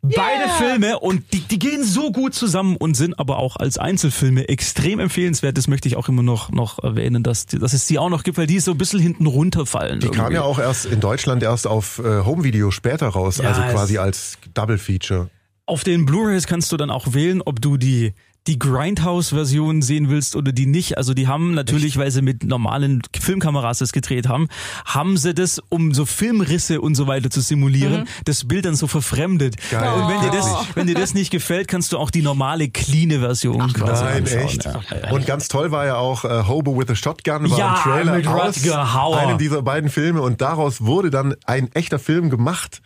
Beide 0.00 0.48
Filme 0.58 0.98
und 1.00 1.24
die, 1.32 1.40
die 1.40 1.58
gehen 1.58 1.82
so 1.84 2.12
gut 2.12 2.32
zusammen 2.34 2.76
und 2.76 2.94
sind 2.96 3.18
aber 3.18 3.38
auch 3.38 3.56
als 3.56 3.78
Einzelfilme 3.78 4.48
extrem 4.48 5.00
empfehlenswert. 5.00 5.58
Das 5.58 5.66
möchte 5.66 5.88
ich 5.88 5.96
auch 5.96 6.08
immer 6.08 6.22
noch, 6.22 6.50
noch 6.52 6.78
erwähnen, 6.82 7.22
dass, 7.24 7.46
die- 7.46 7.58
dass 7.58 7.72
es 7.72 7.86
die 7.86 7.98
auch 7.98 8.08
noch 8.08 8.22
gibt, 8.22 8.38
weil 8.38 8.46
die 8.46 8.60
so 8.60 8.70
ein 8.72 8.78
bisschen 8.78 9.00
hinten 9.00 9.26
runterfallen. 9.26 9.98
Die 10.00 10.08
kam 10.08 10.32
ja 10.32 10.42
auch 10.42 10.58
erst 10.60 10.86
in 10.86 11.00
Deutschland 11.00 11.42
erst 11.42 11.66
auf 11.66 11.98
äh, 11.98 12.24
Home 12.24 12.44
Video 12.44 12.70
später 12.70 13.08
raus, 13.08 13.38
Ja, 13.38 13.48
also 13.48 13.60
quasi 13.62 13.98
als 13.98 14.38
Double 14.54 14.78
Feature. 14.78 15.30
Auf 15.66 15.84
den 15.84 16.06
Blu-rays 16.06 16.46
kannst 16.46 16.72
du 16.72 16.76
dann 16.78 16.90
auch 16.90 17.12
wählen, 17.12 17.42
ob 17.44 17.60
du 17.60 17.76
die 17.76 18.14
die 18.48 18.58
Grindhouse-Version 18.58 19.82
sehen 19.82 20.08
willst 20.08 20.34
oder 20.34 20.52
die 20.52 20.66
nicht. 20.66 20.96
Also 20.98 21.14
die 21.14 21.28
haben 21.28 21.54
natürlich, 21.54 21.96
weil 21.98 22.10
sie 22.10 22.22
mit 22.22 22.44
normalen 22.44 23.02
Filmkameras 23.18 23.78
das 23.78 23.92
gedreht 23.92 24.26
haben, 24.28 24.48
haben 24.84 25.16
sie 25.16 25.34
das, 25.34 25.60
um 25.68 25.94
so 25.94 26.04
Filmrisse 26.06 26.80
und 26.80 26.94
so 26.94 27.06
weiter 27.06 27.30
zu 27.30 27.40
simulieren, 27.40 28.08
das 28.24 28.48
Bild 28.48 28.64
dann 28.64 28.74
so 28.74 28.86
verfremdet. 28.86 29.56
Geil. 29.70 29.88
Und 30.02 30.08
wenn 30.08 30.20
dir, 30.22 30.30
das, 30.36 30.46
wenn 30.74 30.86
dir 30.86 30.94
das 30.94 31.14
nicht 31.14 31.30
gefällt, 31.30 31.68
kannst 31.68 31.92
du 31.92 31.98
auch 31.98 32.10
die 32.10 32.22
normale, 32.22 32.68
cleane 32.68 33.20
Version 33.20 33.72
quasi 33.72 34.04
Nein, 34.04 34.22
anschauen. 34.22 34.38
echt. 34.40 34.64
Ja. 34.64 35.10
Und 35.12 35.26
ganz 35.26 35.48
toll 35.48 35.70
war 35.70 35.86
ja 35.86 35.96
auch 35.96 36.24
äh, 36.24 36.44
Hobo 36.48 36.78
with 36.78 36.88
a 36.90 36.94
Shotgun, 36.94 37.50
war 37.50 37.58
Ja, 37.58 37.74
ein 37.74 37.82
Trailer 37.82 38.16
mit 38.16 38.26
aus 38.26 38.56
Rutger 38.64 38.94
Hauer. 38.94 39.18
einem 39.18 39.38
dieser 39.38 39.62
beiden 39.62 39.90
Filme 39.90 40.22
und 40.22 40.40
daraus 40.40 40.80
wurde 40.80 41.10
dann 41.10 41.34
ein 41.44 41.70
echter 41.74 41.98
Film 41.98 42.30
gemacht, 42.30 42.80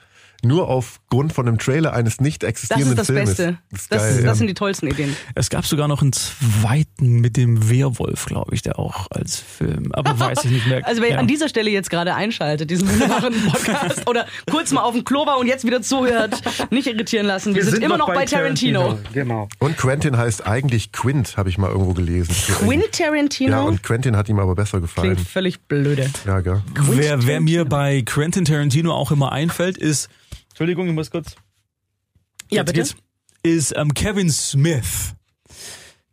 nur 0.44 0.68
aufgrund 0.68 1.32
von 1.32 1.46
einem 1.48 1.58
Trailer 1.58 1.92
eines 1.92 2.20
nicht 2.20 2.42
Das 2.42 2.50
existierenden 2.50 2.92
ist 2.92 2.98
das 2.98 3.06
Filmes. 3.06 3.28
Beste. 3.30 3.58
Das 3.70 3.80
ist 3.82 3.92
Das, 3.92 4.02
geil, 4.02 4.14
das 4.16 4.24
ja. 4.24 4.34
sind 4.34 4.46
die 4.48 4.54
tollsten 4.54 4.86
Ideen. 4.88 5.16
Es 5.34 5.50
gab 5.50 5.64
sogar 5.66 5.88
noch 5.88 6.02
einen 6.02 6.12
zweiten 6.12 7.20
mit 7.20 7.36
dem 7.36 7.70
Werwolf, 7.70 8.26
glaube 8.26 8.54
ich, 8.54 8.62
der 8.62 8.78
auch 8.78 9.06
als 9.10 9.36
Film, 9.38 9.92
aber 9.92 10.18
weiß 10.18 10.44
ich 10.44 10.50
nicht 10.50 10.66
mehr. 10.66 10.82
Also 10.92 11.00
wer 11.00 11.10
ja. 11.12 11.18
an 11.18 11.26
dieser 11.28 11.48
Stelle 11.48 11.70
jetzt 11.70 11.90
gerade 11.90 12.14
einschaltet, 12.14 12.70
diesen 12.70 12.88
wunderbaren 12.90 13.34
Podcast 13.50 14.08
oder 14.08 14.26
kurz 14.50 14.72
mal 14.72 14.82
auf 14.82 14.94
dem 14.94 15.04
Klo 15.04 15.26
war 15.26 15.38
und 15.38 15.46
jetzt 15.46 15.64
wieder 15.64 15.80
zuhört, 15.80 16.40
nicht 16.70 16.86
irritieren 16.86 17.26
lassen. 17.26 17.54
Wir, 17.54 17.64
sind, 17.64 17.82
immer 17.82 17.96
noch 17.98 18.08
bei 18.12 18.24
Tarantino. 18.24 18.98
Genau. 19.12 19.48
Und 19.58 19.76
Quentin 19.78 20.16
heißt 20.16 20.46
eigentlich 20.46 20.92
Quint, 20.92 21.36
habe 21.36 21.48
ich 21.48 21.56
mal 21.58 21.70
irgendwo 21.70 21.92
gelesen. 21.94 22.34
Quint 22.58 22.92
Tarantino 22.92 23.52
Ja, 23.52 23.60
und 23.62 23.82
Quentin 23.82 24.16
hat 24.16 24.28
ihm 24.28 24.38
aber 24.38 24.54
besser 24.54 24.80
gefallen. 24.80 25.14
klingt 25.14 25.28
völlig 25.28 25.60
blöde. 25.60 26.10
Ja, 26.26 26.40
gell. 26.40 26.62
Wer, 26.90 27.26
wer 27.26 27.40
mir 27.40 27.64
bei 27.64 28.02
Quentin 28.02 28.44
Tarantino 28.44 28.92
auch 28.92 29.10
immer 29.12 29.32
einfällt, 29.32 29.78
ist. 29.78 30.08
Entschuldigung, 30.52 30.88
ich 30.88 30.94
muss 30.94 31.10
kurz. 31.10 31.34
Ja, 32.50 32.58
Jetzt 32.62 32.66
bitte. 32.66 32.78
geht's. 32.80 32.94
Ist 33.42 33.74
ähm, 33.76 33.92
Kevin 33.94 34.30
Smith. 34.30 35.14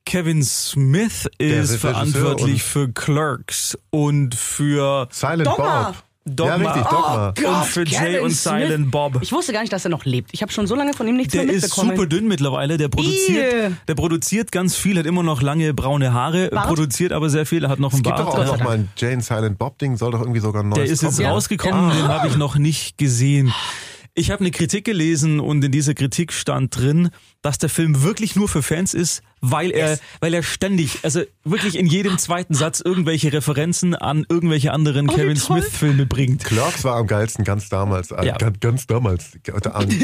Kevin 0.06 0.42
Smith 0.44 1.28
ist 1.38 1.76
verantwortlich 1.76 2.64
für 2.64 2.92
Clerks 2.92 3.78
und 3.92 4.34
für 4.34 5.08
Silent 5.12 5.46
Dogma. 5.46 5.92
Bob. 5.92 6.04
Dogma. 6.26 6.58
Ja, 6.58 6.72
richtig, 6.72 6.84
Dogma. 6.90 7.34
Oh 7.46 7.48
und 7.60 7.66
für 7.66 7.86
Jay 7.86 7.98
Kevin 8.14 8.20
und 8.22 8.32
Smith. 8.32 8.42
Silent 8.68 8.92
Bob. 8.92 9.20
Ich 9.22 9.32
wusste 9.32 9.54
gar 9.54 9.62
nicht, 9.62 9.72
dass 9.72 9.86
er 9.86 9.92
noch 9.92 10.06
lebt. 10.06 10.30
Ich 10.34 10.42
habe 10.42 10.52
schon 10.52 10.66
so 10.66 10.74
lange 10.74 10.94
von 10.94 11.08
ihm 11.08 11.16
nichts 11.16 11.34
Der 11.34 11.44
mehr 11.44 11.54
ist 11.54 11.64
mitbekommen. 11.64 11.92
super 11.96 12.08
dünn 12.08 12.28
mittlerweile. 12.28 12.78
Der 12.78 12.88
produziert, 12.88 13.74
der 13.88 13.96
produziert 13.96 14.52
ganz 14.52 14.76
viel, 14.76 14.98
hat 14.98 15.06
immer 15.06 15.22
noch 15.22 15.42
lange 15.44 15.74
braune 15.76 16.12
Haare, 16.14 16.50
Bart? 16.50 16.68
produziert 16.68 17.12
aber 17.12 17.30
sehr 17.30 17.46
viel, 17.46 17.64
er 17.64 17.70
hat 17.70 17.80
noch 17.80 17.92
einen 17.94 18.00
Es 18.00 18.04
gibt 18.04 18.16
Bart. 18.16 18.28
doch 18.28 18.40
auch 18.40 18.58
noch 18.58 18.64
mal 18.64 18.78
ein 18.80 18.90
Jane 18.98 19.22
Silent 19.22 19.60
Bob 19.60 19.78
Ding, 19.78 19.96
soll 19.98 20.12
doch 20.12 20.22
irgendwie 20.22 20.40
sogar 20.40 20.64
ein 20.64 20.70
neues 20.70 20.84
Der 20.84 20.92
ist 20.92 21.02
jetzt 21.04 21.18
kommen. 21.18 21.30
rausgekommen, 21.30 21.92
den 21.92 22.08
habe 22.08 22.28
ich 22.28 22.36
noch 22.38 22.56
nicht 22.58 22.98
gesehen. 22.98 23.54
Ich 24.16 24.32
habe 24.32 24.42
eine 24.42 24.52
Kritik 24.52 24.86
gelesen 24.86 25.40
und 25.40 25.64
in 25.64 25.72
dieser 25.72 25.94
Kritik 25.94 26.34
stand 26.34 26.76
drin, 26.78 27.10
dass 27.42 27.58
der 27.58 27.70
Film 27.70 28.04
wirklich 28.04 28.36
nur 28.36 28.50
für 28.50 28.62
Fans 28.62 28.94
ist, 28.94 29.22
weil 29.42 29.72
er, 29.72 29.98
weil 30.20 30.34
er 30.34 30.44
ständig, 30.44 31.00
also 31.04 31.22
wirklich 31.44 31.78
in 31.78 31.86
jedem 31.86 32.18
zweiten 32.18 32.54
Satz 32.54 32.82
irgendwelche 32.82 33.32
Referenzen 33.32 33.96
an 33.96 34.26
irgendwelche 34.28 34.74
anderen 34.74 35.10
Oh, 35.10 35.14
Kevin. 35.14 35.38
Smith 35.38 35.66
Filme 35.72 36.06
bringt. 36.06 36.44
Clerks 36.44 36.84
war 36.84 36.98
am 36.98 37.08
geilsten 37.08 37.46
ganz 37.46 37.70
damals, 37.70 38.12
äh, 38.12 38.26
Ja. 38.26 38.38
ganz, 38.38 38.60
ganz 38.60 38.88
damals, 38.88 39.32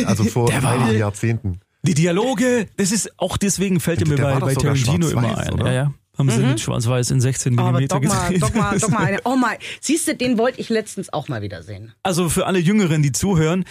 also 0.06 0.24
vor 0.26 0.50
einigen 0.54 0.98
Jahrzehnten. 0.98 1.60
Die 1.84 1.94
Dialoge, 1.94 2.68
das 2.78 2.92
ist 2.92 3.20
auch 3.20 3.38
deswegen 3.38 3.80
fällt 3.80 4.02
er 4.02 4.08
mir 4.08 4.16
Der 4.16 4.24
bei, 4.24 4.40
bei 4.40 4.56
Tarantino 4.56 5.08
immer 5.10 5.38
ein. 5.38 5.54
oder? 5.54 5.66
Ja, 5.68 5.74
ja. 5.74 5.94
Haben 6.18 6.30
sie 6.30 6.38
mit 6.40 6.60
Schwarz-Weiß 6.60 7.12
in 7.12 7.22
16 7.22 7.58
Oh, 7.58 7.62
aber 7.62 7.72
Millimeter 7.74 8.00
Dogma, 8.00 8.28
gedreht. 8.28 8.42
Dogma, 8.42 8.76
Dogma, 8.78 8.98
eine. 9.00 9.20
Oh 9.26 9.36
mein, 9.36 9.58
siehst 9.82 10.08
du, 10.08 10.16
den 10.16 10.38
wollte 10.38 10.60
ich 10.62 10.70
letztens 10.70 11.12
auch 11.12 11.28
mal 11.28 11.42
wieder 11.42 11.64
sehen. 11.64 11.94
Also 12.04 12.30
für 12.30 12.46
alle 12.46 12.60
Jüngeren, 12.60 13.02
die 13.02 13.12
zuhören, 13.12 13.66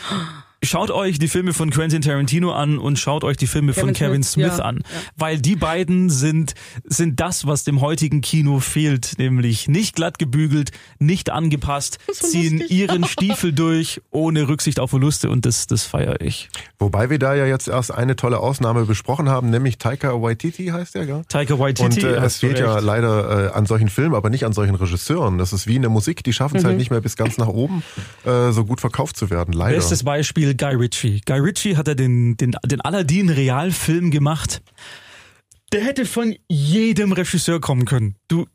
schaut 0.64 0.90
euch 0.90 1.18
die 1.18 1.28
Filme 1.28 1.52
von 1.52 1.70
Quentin 1.70 2.02
Tarantino 2.02 2.52
an 2.52 2.78
und 2.78 2.98
schaut 2.98 3.24
euch 3.24 3.36
die 3.36 3.46
Filme 3.46 3.72
von 3.72 3.92
Kevin 3.92 3.94
Kevin 3.94 4.22
Smith, 4.22 4.46
Smith 4.46 4.58
ja, 4.58 4.64
an. 4.64 4.76
ja. 4.78 5.00
Weil 5.16 5.40
die 5.40 5.56
beiden 5.56 6.10
sind, 6.10 6.54
sind 6.84 7.20
das, 7.20 7.46
was 7.46 7.64
dem 7.64 7.80
heutigen 7.80 8.20
Kino 8.20 8.60
fehlt. 8.60 9.18
Nämlich 9.18 9.68
nicht 9.68 9.96
glatt 9.96 10.18
gebügelt, 10.18 10.70
nicht 10.98 11.30
angepasst, 11.30 11.98
so 12.12 12.26
ziehen 12.28 12.58
lustig. 12.58 12.76
ihren 12.78 13.04
Stiefel 13.08 13.52
durch, 13.52 14.00
ohne 14.10 14.48
Rücksicht 14.48 14.80
auf 14.80 14.90
Verluste 14.90 15.30
und 15.30 15.46
das, 15.46 15.66
das 15.66 15.82
feiere 15.84 16.20
ich. 16.20 16.48
Wobei 16.78 17.10
wir 17.10 17.18
da 17.18 17.34
ja 17.34 17.46
jetzt 17.46 17.68
erst 17.68 17.92
eine 17.92 18.16
tolle 18.16 18.38
Ausnahme 18.40 18.84
besprochen 18.84 19.28
haben, 19.28 19.50
nämlich 19.50 19.78
Taika 19.78 20.20
Waititi 20.22 20.66
heißt 20.66 20.94
der, 20.94 21.06
gell? 21.06 21.22
Taika 21.28 21.58
Waititi, 21.58 21.84
Und 21.84 22.12
äh, 22.14 22.16
es 22.24 22.38
fehlt 22.38 22.58
ja 22.58 22.78
leider 22.78 23.50
äh, 23.50 23.52
an 23.52 23.66
solchen 23.66 23.88
Filmen, 23.88 24.14
aber 24.14 24.30
nicht 24.30 24.44
an 24.44 24.52
solchen 24.52 24.74
Regisseuren. 24.74 25.38
Das 25.38 25.52
ist 25.52 25.66
wie 25.66 25.76
in 25.76 25.82
der 25.82 25.90
Musik, 25.90 26.22
die 26.24 26.32
schaffen 26.32 26.56
es 26.56 26.62
Mhm. 26.62 26.68
halt 26.68 26.76
nicht 26.78 26.90
mehr 26.90 27.00
bis 27.00 27.16
ganz 27.16 27.38
nach 27.38 27.48
oben, 27.48 27.82
äh, 28.24 28.50
so 28.52 28.64
gut 28.64 28.80
verkauft 28.80 29.16
zu 29.16 29.30
werden, 29.30 29.52
leider. 29.52 29.76
Bestes 29.76 30.02
Beispiel 30.04 30.53
Guy 30.54 30.74
Ritchie. 30.74 31.20
Guy 31.24 31.38
Ritchie 31.38 31.76
hat 31.76 31.88
ja 31.88 31.94
den, 31.94 32.36
den, 32.36 32.56
den 32.64 32.80
Aladdin-Realfilm 32.80 34.10
gemacht. 34.10 34.62
Der 35.72 35.82
hätte 35.82 36.06
von 36.06 36.34
jedem 36.48 37.12
Regisseur 37.12 37.60
kommen 37.60 37.84
können. 37.84 38.16
Du 38.28 38.46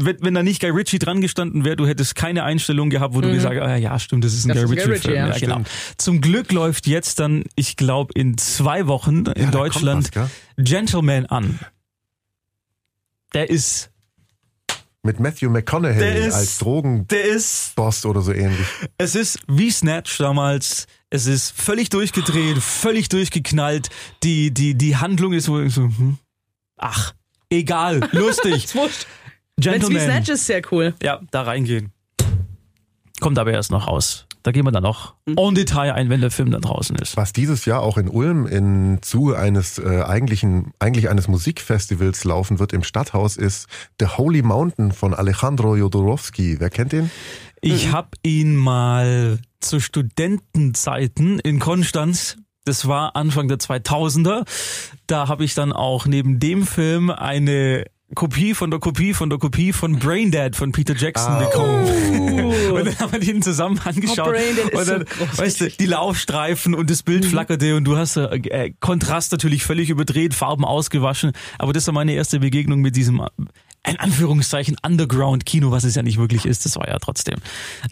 wenn, 0.00 0.16
wenn 0.20 0.34
da 0.34 0.42
nicht 0.44 0.60
Guy 0.60 0.70
Ritchie 0.70 1.00
dran 1.00 1.20
gestanden 1.20 1.64
wäre, 1.64 1.74
du 1.74 1.86
hättest 1.86 2.14
keine 2.14 2.44
Einstellung 2.44 2.88
gehabt, 2.88 3.14
wo 3.14 3.20
du 3.20 3.32
gesagt 3.32 3.56
hast, 3.60 3.66
ah, 3.68 3.76
ja, 3.76 3.98
stimmt, 3.98 4.24
das 4.24 4.32
ist 4.32 4.44
ein 4.44 4.50
Mhm. 4.56 4.60
Das 4.60 4.70
Guy 4.70 4.70
Ritchie-Film. 4.70 4.94
Ritchie, 4.94 5.12
Ja, 5.12 5.28
ja. 5.28 5.38
genau. 5.38 5.68
Zum 5.96 6.20
Glück 6.20 6.52
läuft 6.52 6.86
jetzt 6.86 7.18
dann, 7.18 7.42
ich 7.56 7.76
glaube, 7.76 8.12
in 8.14 8.38
zwei 8.38 8.86
Wochen 8.86 9.18
in 9.18 9.24
kommt 9.24 9.54
Deutschland 9.54 10.10
was? 10.14 10.30
Gentleman 10.56 11.26
an. 11.26 11.58
Der 13.34 13.50
ist, 13.50 13.90
Mit 15.08 15.20
Matthew 15.20 15.48
McConaughey 15.48 15.98
Der 16.00 16.16
ist- 16.16 16.34
als 16.34 16.58
Drogenboss 16.58 17.72
der 17.74 17.88
ist 17.88 18.04
oder 18.04 18.20
so 18.20 18.30
ähnlich. 18.34 18.66
Es 18.98 19.14
ist 19.14 19.38
wie 19.48 19.70
Snatch 19.70 20.18
damals. 20.18 20.86
Es 21.08 21.24
ist 21.24 21.50
völlig 21.58 21.88
durchgedreht, 21.88 22.58
völlig 22.58 23.08
durchgeknallt. 23.08 23.88
Die, 24.22 24.52
die, 24.52 24.74
die 24.74 24.96
Handlung 24.98 25.32
ist 25.32 25.46
so, 25.46 25.66
so 25.70 25.84
hm, 25.84 26.18
ach, 26.76 27.14
egal, 27.48 28.06
lustig. 28.12 28.66
Ist 28.66 28.74
wurscht. 28.74 29.06
Wenn's 29.56 29.88
wie 29.88 29.94
Gentleman. 29.94 30.02
Snatch 30.02 30.28
ist, 30.28 30.44
sehr 30.44 30.60
cool. 30.70 30.92
Ja, 31.02 31.22
da 31.30 31.40
reingehen. 31.40 31.90
Kommt 33.18 33.38
aber 33.38 33.52
erst 33.52 33.70
noch 33.70 33.86
raus. 33.88 34.26
Da 34.48 34.52
gehen 34.52 34.64
wir 34.64 34.72
dann 34.72 34.82
noch 34.82 35.12
en 35.26 35.54
Detail 35.54 35.92
ein, 35.92 36.08
wenn 36.08 36.22
der 36.22 36.30
Film 36.30 36.50
dann 36.50 36.62
draußen 36.62 36.96
ist. 36.96 37.18
Was 37.18 37.34
dieses 37.34 37.66
Jahr 37.66 37.82
auch 37.82 37.98
in 37.98 38.08
Ulm 38.08 38.46
im 38.46 39.02
Zuge 39.02 39.38
eines 39.38 39.78
äh, 39.78 40.00
eigentlichen, 40.00 40.72
eigentlich 40.78 41.10
eines 41.10 41.28
Musikfestivals 41.28 42.24
laufen 42.24 42.58
wird 42.58 42.72
im 42.72 42.82
Stadthaus 42.82 43.36
ist 43.36 43.66
The 44.00 44.06
Holy 44.06 44.40
Mountain 44.40 44.92
von 44.92 45.12
Alejandro 45.12 45.76
Jodorowsky. 45.76 46.60
Wer 46.60 46.70
kennt 46.70 46.94
ihn? 46.94 47.10
Ich 47.60 47.92
habe 47.92 48.08
ihn 48.22 48.56
mal 48.56 49.38
zu 49.60 49.80
Studentenzeiten 49.80 51.40
in 51.40 51.58
Konstanz, 51.58 52.38
das 52.64 52.88
war 52.88 53.16
Anfang 53.16 53.48
der 53.48 53.58
2000er, 53.58 54.46
da 55.06 55.28
habe 55.28 55.44
ich 55.44 55.54
dann 55.54 55.74
auch 55.74 56.06
neben 56.06 56.40
dem 56.40 56.66
Film 56.66 57.10
eine 57.10 57.84
Kopie 58.14 58.54
von 58.54 58.70
der 58.70 58.80
Kopie 58.80 59.12
von 59.12 59.28
der 59.28 59.38
Kopie 59.38 59.72
von 59.72 59.98
Braindead 59.98 60.56
von 60.56 60.72
Peter 60.72 60.94
Jackson 60.96 61.32
Ah. 61.34 61.44
bekommen. 61.44 61.84
Und 62.72 62.86
dann 62.86 62.98
haben 62.98 63.12
wir 63.12 63.20
den 63.20 63.42
zusammen 63.42 63.78
angeschaut. 63.84 64.34
Oh, 64.72 64.78
und 64.78 64.88
dann, 64.88 65.04
so 65.32 65.38
weißt 65.42 65.60
du, 65.60 65.68
die 65.70 65.86
Laufstreifen 65.86 66.74
und 66.74 66.88
das 66.90 67.02
Bild 67.02 67.24
flackerte 67.26 67.76
und 67.76 67.84
du 67.84 67.96
hast 67.96 68.16
äh, 68.16 68.36
äh, 68.36 68.72
Kontrast 68.80 69.32
natürlich 69.32 69.62
völlig 69.64 69.90
überdreht, 69.90 70.32
Farben 70.34 70.64
ausgewaschen. 70.64 71.32
Aber 71.58 71.72
das 71.72 71.86
war 71.86 71.94
meine 71.94 72.12
erste 72.12 72.40
Begegnung 72.40 72.80
mit 72.80 72.96
diesem, 72.96 73.20
äh, 73.20 73.26
in 73.90 73.98
Anführungszeichen, 73.98 74.76
Underground-Kino, 74.84 75.70
was 75.70 75.84
es 75.84 75.94
ja 75.94 76.02
nicht 76.02 76.18
wirklich 76.18 76.46
ist. 76.46 76.64
Das 76.64 76.76
war 76.76 76.88
ja 76.88 76.98
trotzdem 76.98 77.36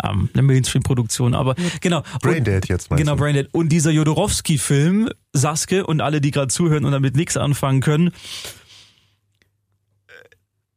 ähm, 0.02 0.31
eine 0.33 0.42
Mainstream-Produktion. 0.42 1.35
Aber 1.35 1.55
genau. 1.81 2.02
Braindead 2.22 2.68
jetzt 2.68 2.90
meinst 2.90 3.05
Genau? 3.05 3.16
Braindead. 3.16 3.48
Und 3.52 3.68
dieser 3.70 3.90
Jodorowsky-Film, 3.90 5.11
Saske 5.33 5.87
und 5.87 6.00
alle, 6.00 6.20
die 6.20 6.31
gerade 6.31 6.48
zuhören 6.48 6.85
und 6.87 6.92
damit 6.92 7.16
nichts 7.16 7.37
anfangen 7.37 7.81
können, 7.81 8.12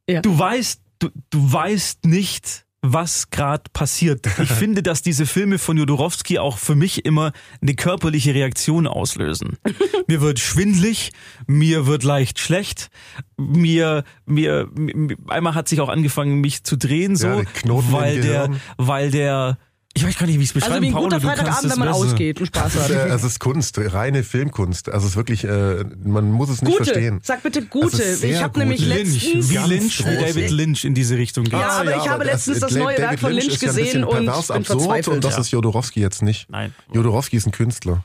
Ja. 0.10 0.22
du 0.22 0.38
weißt, 0.38 0.82
du, 1.00 1.10
du 1.30 1.54
weißt 1.54 2.06
nicht, 2.06 2.66
was 2.82 3.30
gerade 3.30 3.64
passiert. 3.74 4.26
Ich 4.42 4.50
finde, 4.50 4.82
dass 4.82 5.02
diese 5.02 5.26
Filme 5.26 5.60
von 5.60 5.78
Jodorowsky 5.78 6.40
auch 6.40 6.58
für 6.58 6.76
mich 6.76 7.06
immer 7.06 7.34
eine 7.62 7.76
körperliche 7.76 8.34
Reaktion 8.34 8.88
auslösen. 8.88 9.58
mir 10.08 10.22
wird 10.22 10.40
schwindlig, 10.40 11.12
mir 11.46 11.88
wird 11.88 12.04
leicht 12.04 12.40
schlecht, 12.40 12.90
mir, 13.38 14.04
mir, 14.26 14.70
mir 14.74 15.18
einmal 15.28 15.56
hat 15.56 15.68
sich 15.68 15.82
auch 15.82 15.90
angefangen, 15.90 16.40
mich 16.40 16.64
zu 16.64 16.78
drehen, 16.78 17.16
so, 17.16 17.28
Ja, 17.28 17.92
weil 17.92 18.22
der, 18.22 18.50
weil 18.78 19.12
der, 19.12 19.58
ich 20.00 20.06
weiß 20.08 20.18
gar 20.18 20.26
nicht, 20.28 20.40
wie 20.40 20.44
ich 20.44 20.50
es 20.50 20.54
beschreiben 20.54 20.74
Also 20.76 20.82
wie 20.84 20.88
ein 20.88 20.94
guter 20.94 21.20
Paolo, 21.20 21.36
Freitagabend, 21.36 21.72
wenn 21.72 21.80
man 21.80 21.88
besser. 21.90 22.00
ausgeht 22.06 22.40
und 22.40 22.46
Spaß 22.48 22.76
hat. 22.76 22.90
Äh, 22.90 23.08
Es 23.10 23.24
ist 23.24 23.40
Kunst, 23.40 23.78
reine 23.78 24.24
Filmkunst. 24.24 24.90
Also 24.90 25.06
es 25.06 25.12
ist 25.12 25.18
wirklich, 25.18 25.44
äh, 25.44 25.84
man 26.04 26.32
muss 26.32 26.50
es 26.50 26.62
nicht 26.62 26.72
Gute. 26.78 26.86
verstehen. 26.86 27.20
Sag 27.24 27.44
bitte 27.44 27.62
gute. 27.66 28.02
Ich 28.22 28.42
habe 28.42 28.58
nämlich 28.60 28.82
Lynch, 28.82 29.24
letztens. 29.26 29.50
wie 29.50 29.54
Ganz 29.56 29.68
Lynch, 29.68 30.00
wie. 30.06 30.16
David 30.18 30.52
Lynch 30.52 30.86
in 30.86 30.94
diese 30.94 31.18
Richtung 31.18 31.44
geht. 31.44 31.54
Ja, 31.54 31.68
aber 31.82 31.96
ich 31.98 32.10
habe 32.10 32.24
letztens 32.24 32.60
das 32.60 32.72
neue 32.72 32.98
Werk 32.98 33.20
von 33.20 33.32
Lynch 33.34 33.46
ja 33.62 33.70
ein 33.70 33.76
gesehen 33.76 33.84
bisschen 33.84 34.04
und 34.06 34.18
bin 34.20 34.30
absurd 34.30 34.66
verzweifelt. 34.68 35.08
und 35.16 35.24
das 35.24 35.36
Ja. 35.36 35.42
ist 35.42 35.52
Jodorowsky 35.52 36.00
jetzt 36.00 36.22
nicht. 36.22 36.50
Nein. 36.50 36.74
Jodorowsky 36.94 37.38
ist 37.38 37.46
ein 37.48 37.52
Künstler. 37.52 38.04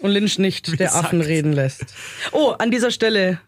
Und 0.00 0.10
Lynch 0.12 0.38
nicht, 0.38 0.66
der 0.80 0.86
gesagt. 0.88 1.04
Affen 1.04 1.20
reden 1.20 1.52
lässt. 1.52 1.84
Oh, 2.32 2.52
an 2.58 2.70
dieser 2.70 2.90
Stelle, 2.90 3.38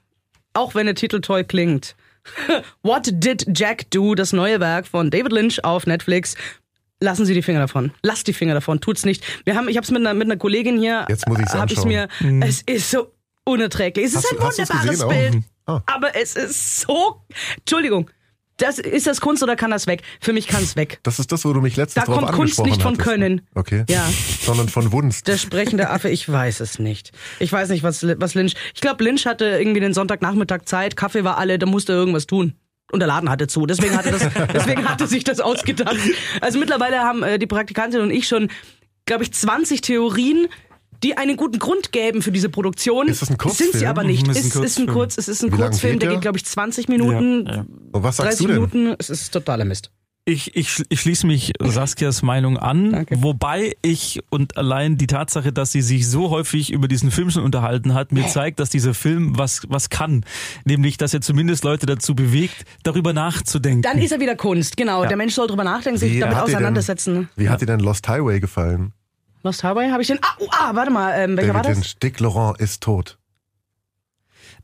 auch 0.52 0.74
wenn 0.74 0.84
der 0.86 0.94
Titel 0.94 1.20
toll 1.20 1.44
klingt. 1.44 1.96
What 2.82 3.08
Did 3.10 3.46
Jack 3.58 3.90
Do? 3.90 4.14
Das 4.14 4.32
neue 4.32 4.60
Werk 4.60 4.86
von 4.86 5.10
David 5.10 5.32
Lynch 5.32 5.64
auf 5.64 5.86
Netflix. 5.86 6.36
Lassen 7.02 7.26
Sie 7.26 7.34
die 7.34 7.42
Finger 7.42 7.58
davon. 7.58 7.90
Lasst 8.02 8.28
die 8.28 8.32
Finger 8.32 8.54
davon. 8.54 8.80
Tut's 8.80 9.04
nicht. 9.04 9.24
Wir 9.44 9.56
haben, 9.56 9.68
ich 9.68 9.76
habe 9.76 9.84
es 9.84 9.90
mit 9.90 10.00
einer, 10.00 10.14
mit 10.14 10.28
einer 10.28 10.36
Kollegin 10.36 10.78
hier. 10.78 11.04
Jetzt 11.08 11.28
muss 11.28 11.38
hab 11.38 11.44
ich's 11.44 11.54
anschauen. 11.54 11.88
mir. 11.88 12.08
Es 12.46 12.62
ist 12.62 12.90
so 12.90 13.12
unerträglich. 13.44 14.06
Es 14.06 14.12
ist 14.12 14.18
Hast 14.18 14.32
ein 14.32 14.46
hast 14.46 14.58
du's 14.58 14.70
wunderbares 14.70 15.00
gesehen? 15.00 15.30
Bild. 15.32 15.44
Ah. 15.66 15.82
Aber 15.86 16.14
es 16.14 16.36
ist 16.36 16.80
so. 16.80 17.22
Entschuldigung. 17.58 18.08
Das, 18.58 18.78
ist 18.78 19.08
das 19.08 19.20
Kunst 19.20 19.42
oder 19.42 19.56
kann 19.56 19.72
das 19.72 19.88
weg? 19.88 20.02
Für 20.20 20.32
mich 20.32 20.46
kann 20.46 20.62
es 20.62 20.76
weg. 20.76 21.00
Das 21.02 21.18
ist 21.18 21.32
das, 21.32 21.44
wo 21.44 21.52
du 21.52 21.60
mich 21.60 21.74
letztens 21.74 22.04
Da 22.04 22.12
drauf 22.12 22.20
kommt 22.20 22.32
Kunst 22.32 22.60
nicht 22.64 22.82
von 22.82 22.92
hattest. 22.92 23.08
Können. 23.08 23.40
Okay. 23.56 23.84
Ja. 23.88 24.08
Sondern 24.42 24.68
von 24.68 24.92
Wunst. 24.92 25.26
Der 25.26 25.38
sprechende 25.38 25.90
Affe, 25.90 26.08
ich 26.10 26.30
weiß 26.30 26.60
es 26.60 26.78
nicht. 26.78 27.10
Ich 27.40 27.50
weiß 27.50 27.70
nicht, 27.70 27.82
was, 27.82 28.06
was 28.18 28.34
Lynch. 28.34 28.54
Ich 28.74 28.80
glaube, 28.80 29.02
Lynch 29.02 29.26
hatte 29.26 29.46
irgendwie 29.46 29.80
den 29.80 29.94
Sonntagnachmittag 29.94 30.60
Zeit, 30.66 30.96
Kaffee 30.96 31.24
war 31.24 31.38
alle, 31.38 31.58
da 31.58 31.66
musste 31.66 31.92
er 31.92 31.98
irgendwas 31.98 32.26
tun. 32.28 32.54
Und 32.92 33.00
der 33.00 33.08
Laden 33.08 33.28
hatte 33.30 33.46
zu. 33.48 33.66
Deswegen 33.66 33.96
hatte, 33.96 34.10
das, 34.12 34.22
deswegen 34.52 34.88
hatte 34.88 35.06
sich 35.06 35.24
das 35.24 35.40
ausgedacht. 35.40 35.96
Also 36.40 36.58
mittlerweile 36.58 37.00
haben 37.00 37.22
äh, 37.22 37.38
die 37.38 37.46
Praktikantin 37.46 38.00
und 38.00 38.10
ich 38.10 38.28
schon, 38.28 38.48
glaube 39.06 39.24
ich, 39.24 39.32
20 39.32 39.80
Theorien, 39.80 40.46
die 41.02 41.16
einen 41.16 41.36
guten 41.36 41.58
Grund 41.58 41.90
gäben 41.90 42.22
für 42.22 42.30
diese 42.30 42.48
Produktion. 42.48 43.08
Ist 43.08 43.22
das 43.22 43.30
ein 43.30 43.38
Kurzfilm? 43.38 43.70
Sind 43.72 43.80
sie 43.80 43.86
aber 43.86 44.04
nicht. 44.04 44.26
Mhm, 44.26 44.32
ist 44.32 44.36
ein 44.36 44.40
Es 44.40 44.46
ist 44.46 44.54
ein 44.54 44.86
Kurzfilm. 44.86 44.88
Kurz, 44.94 45.18
es 45.18 45.28
ist 45.28 45.42
ein 45.42 45.52
Wie 45.52 45.56
Kurzfilm, 45.56 45.92
geht 45.94 46.02
der 46.02 46.08
der? 46.10 46.16
geht, 46.18 46.22
glaube 46.22 46.38
ich, 46.38 46.44
20 46.44 46.88
Minuten, 46.88 47.46
Ja, 47.46 47.54
ja. 47.56 47.64
Und 47.92 48.02
was 48.02 48.16
sagst 48.18 48.38
30 48.40 48.46
du 48.46 48.52
denn? 48.52 48.56
Minuten. 48.62 48.94
Es 48.98 49.10
ist 49.10 49.30
totaler 49.32 49.64
Mist. 49.64 49.90
Ich, 50.24 50.54
ich, 50.54 50.84
ich 50.88 51.00
schließe 51.00 51.26
mich 51.26 51.52
Saskias 51.60 52.22
Meinung 52.22 52.56
an, 52.56 52.92
Danke. 52.92 53.20
wobei 53.22 53.74
ich 53.82 54.20
und 54.30 54.56
allein 54.56 54.96
die 54.96 55.08
Tatsache, 55.08 55.52
dass 55.52 55.72
sie 55.72 55.82
sich 55.82 56.08
so 56.08 56.30
häufig 56.30 56.70
über 56.72 56.86
diesen 56.86 57.10
Film 57.10 57.28
schon 57.30 57.42
unterhalten 57.42 57.92
hat, 57.92 58.12
mir 58.12 58.28
zeigt, 58.28 58.60
dass 58.60 58.70
dieser 58.70 58.94
Film 58.94 59.36
was, 59.36 59.62
was 59.68 59.90
kann. 59.90 60.24
Nämlich, 60.64 60.96
dass 60.96 61.12
er 61.12 61.22
zumindest 61.22 61.64
Leute 61.64 61.86
dazu 61.86 62.14
bewegt, 62.14 62.64
darüber 62.84 63.12
nachzudenken. 63.12 63.82
Dann 63.82 63.98
ist 63.98 64.12
er 64.12 64.20
wieder 64.20 64.36
Kunst, 64.36 64.76
genau. 64.76 65.02
Ja. 65.02 65.08
Der 65.08 65.16
Mensch 65.16 65.34
soll 65.34 65.48
drüber 65.48 65.64
nachdenken, 65.64 65.98
sich 65.98 66.12
Wie 66.12 66.20
damit 66.20 66.36
auseinandersetzen. 66.38 67.14
Denn, 67.14 67.28
wie 67.34 67.48
hat 67.48 67.60
dir 67.60 67.66
denn 67.66 67.80
Lost 67.80 68.06
Highway 68.06 68.38
gefallen? 68.38 68.92
Lost 69.42 69.64
Highway 69.64 69.90
habe 69.90 70.02
ich 70.02 70.06
den. 70.08 70.18
Ah, 70.22 70.36
oh, 70.38 70.46
ah, 70.52 70.70
warte 70.72 70.92
mal, 70.92 71.14
ähm, 71.16 71.36
welcher 71.36 71.52
war 71.52 71.62
das? 71.62 71.74
Lynch. 71.74 71.98
Dick 71.98 72.20
Laurent 72.20 72.60
ist 72.60 72.80
tot. 72.80 73.18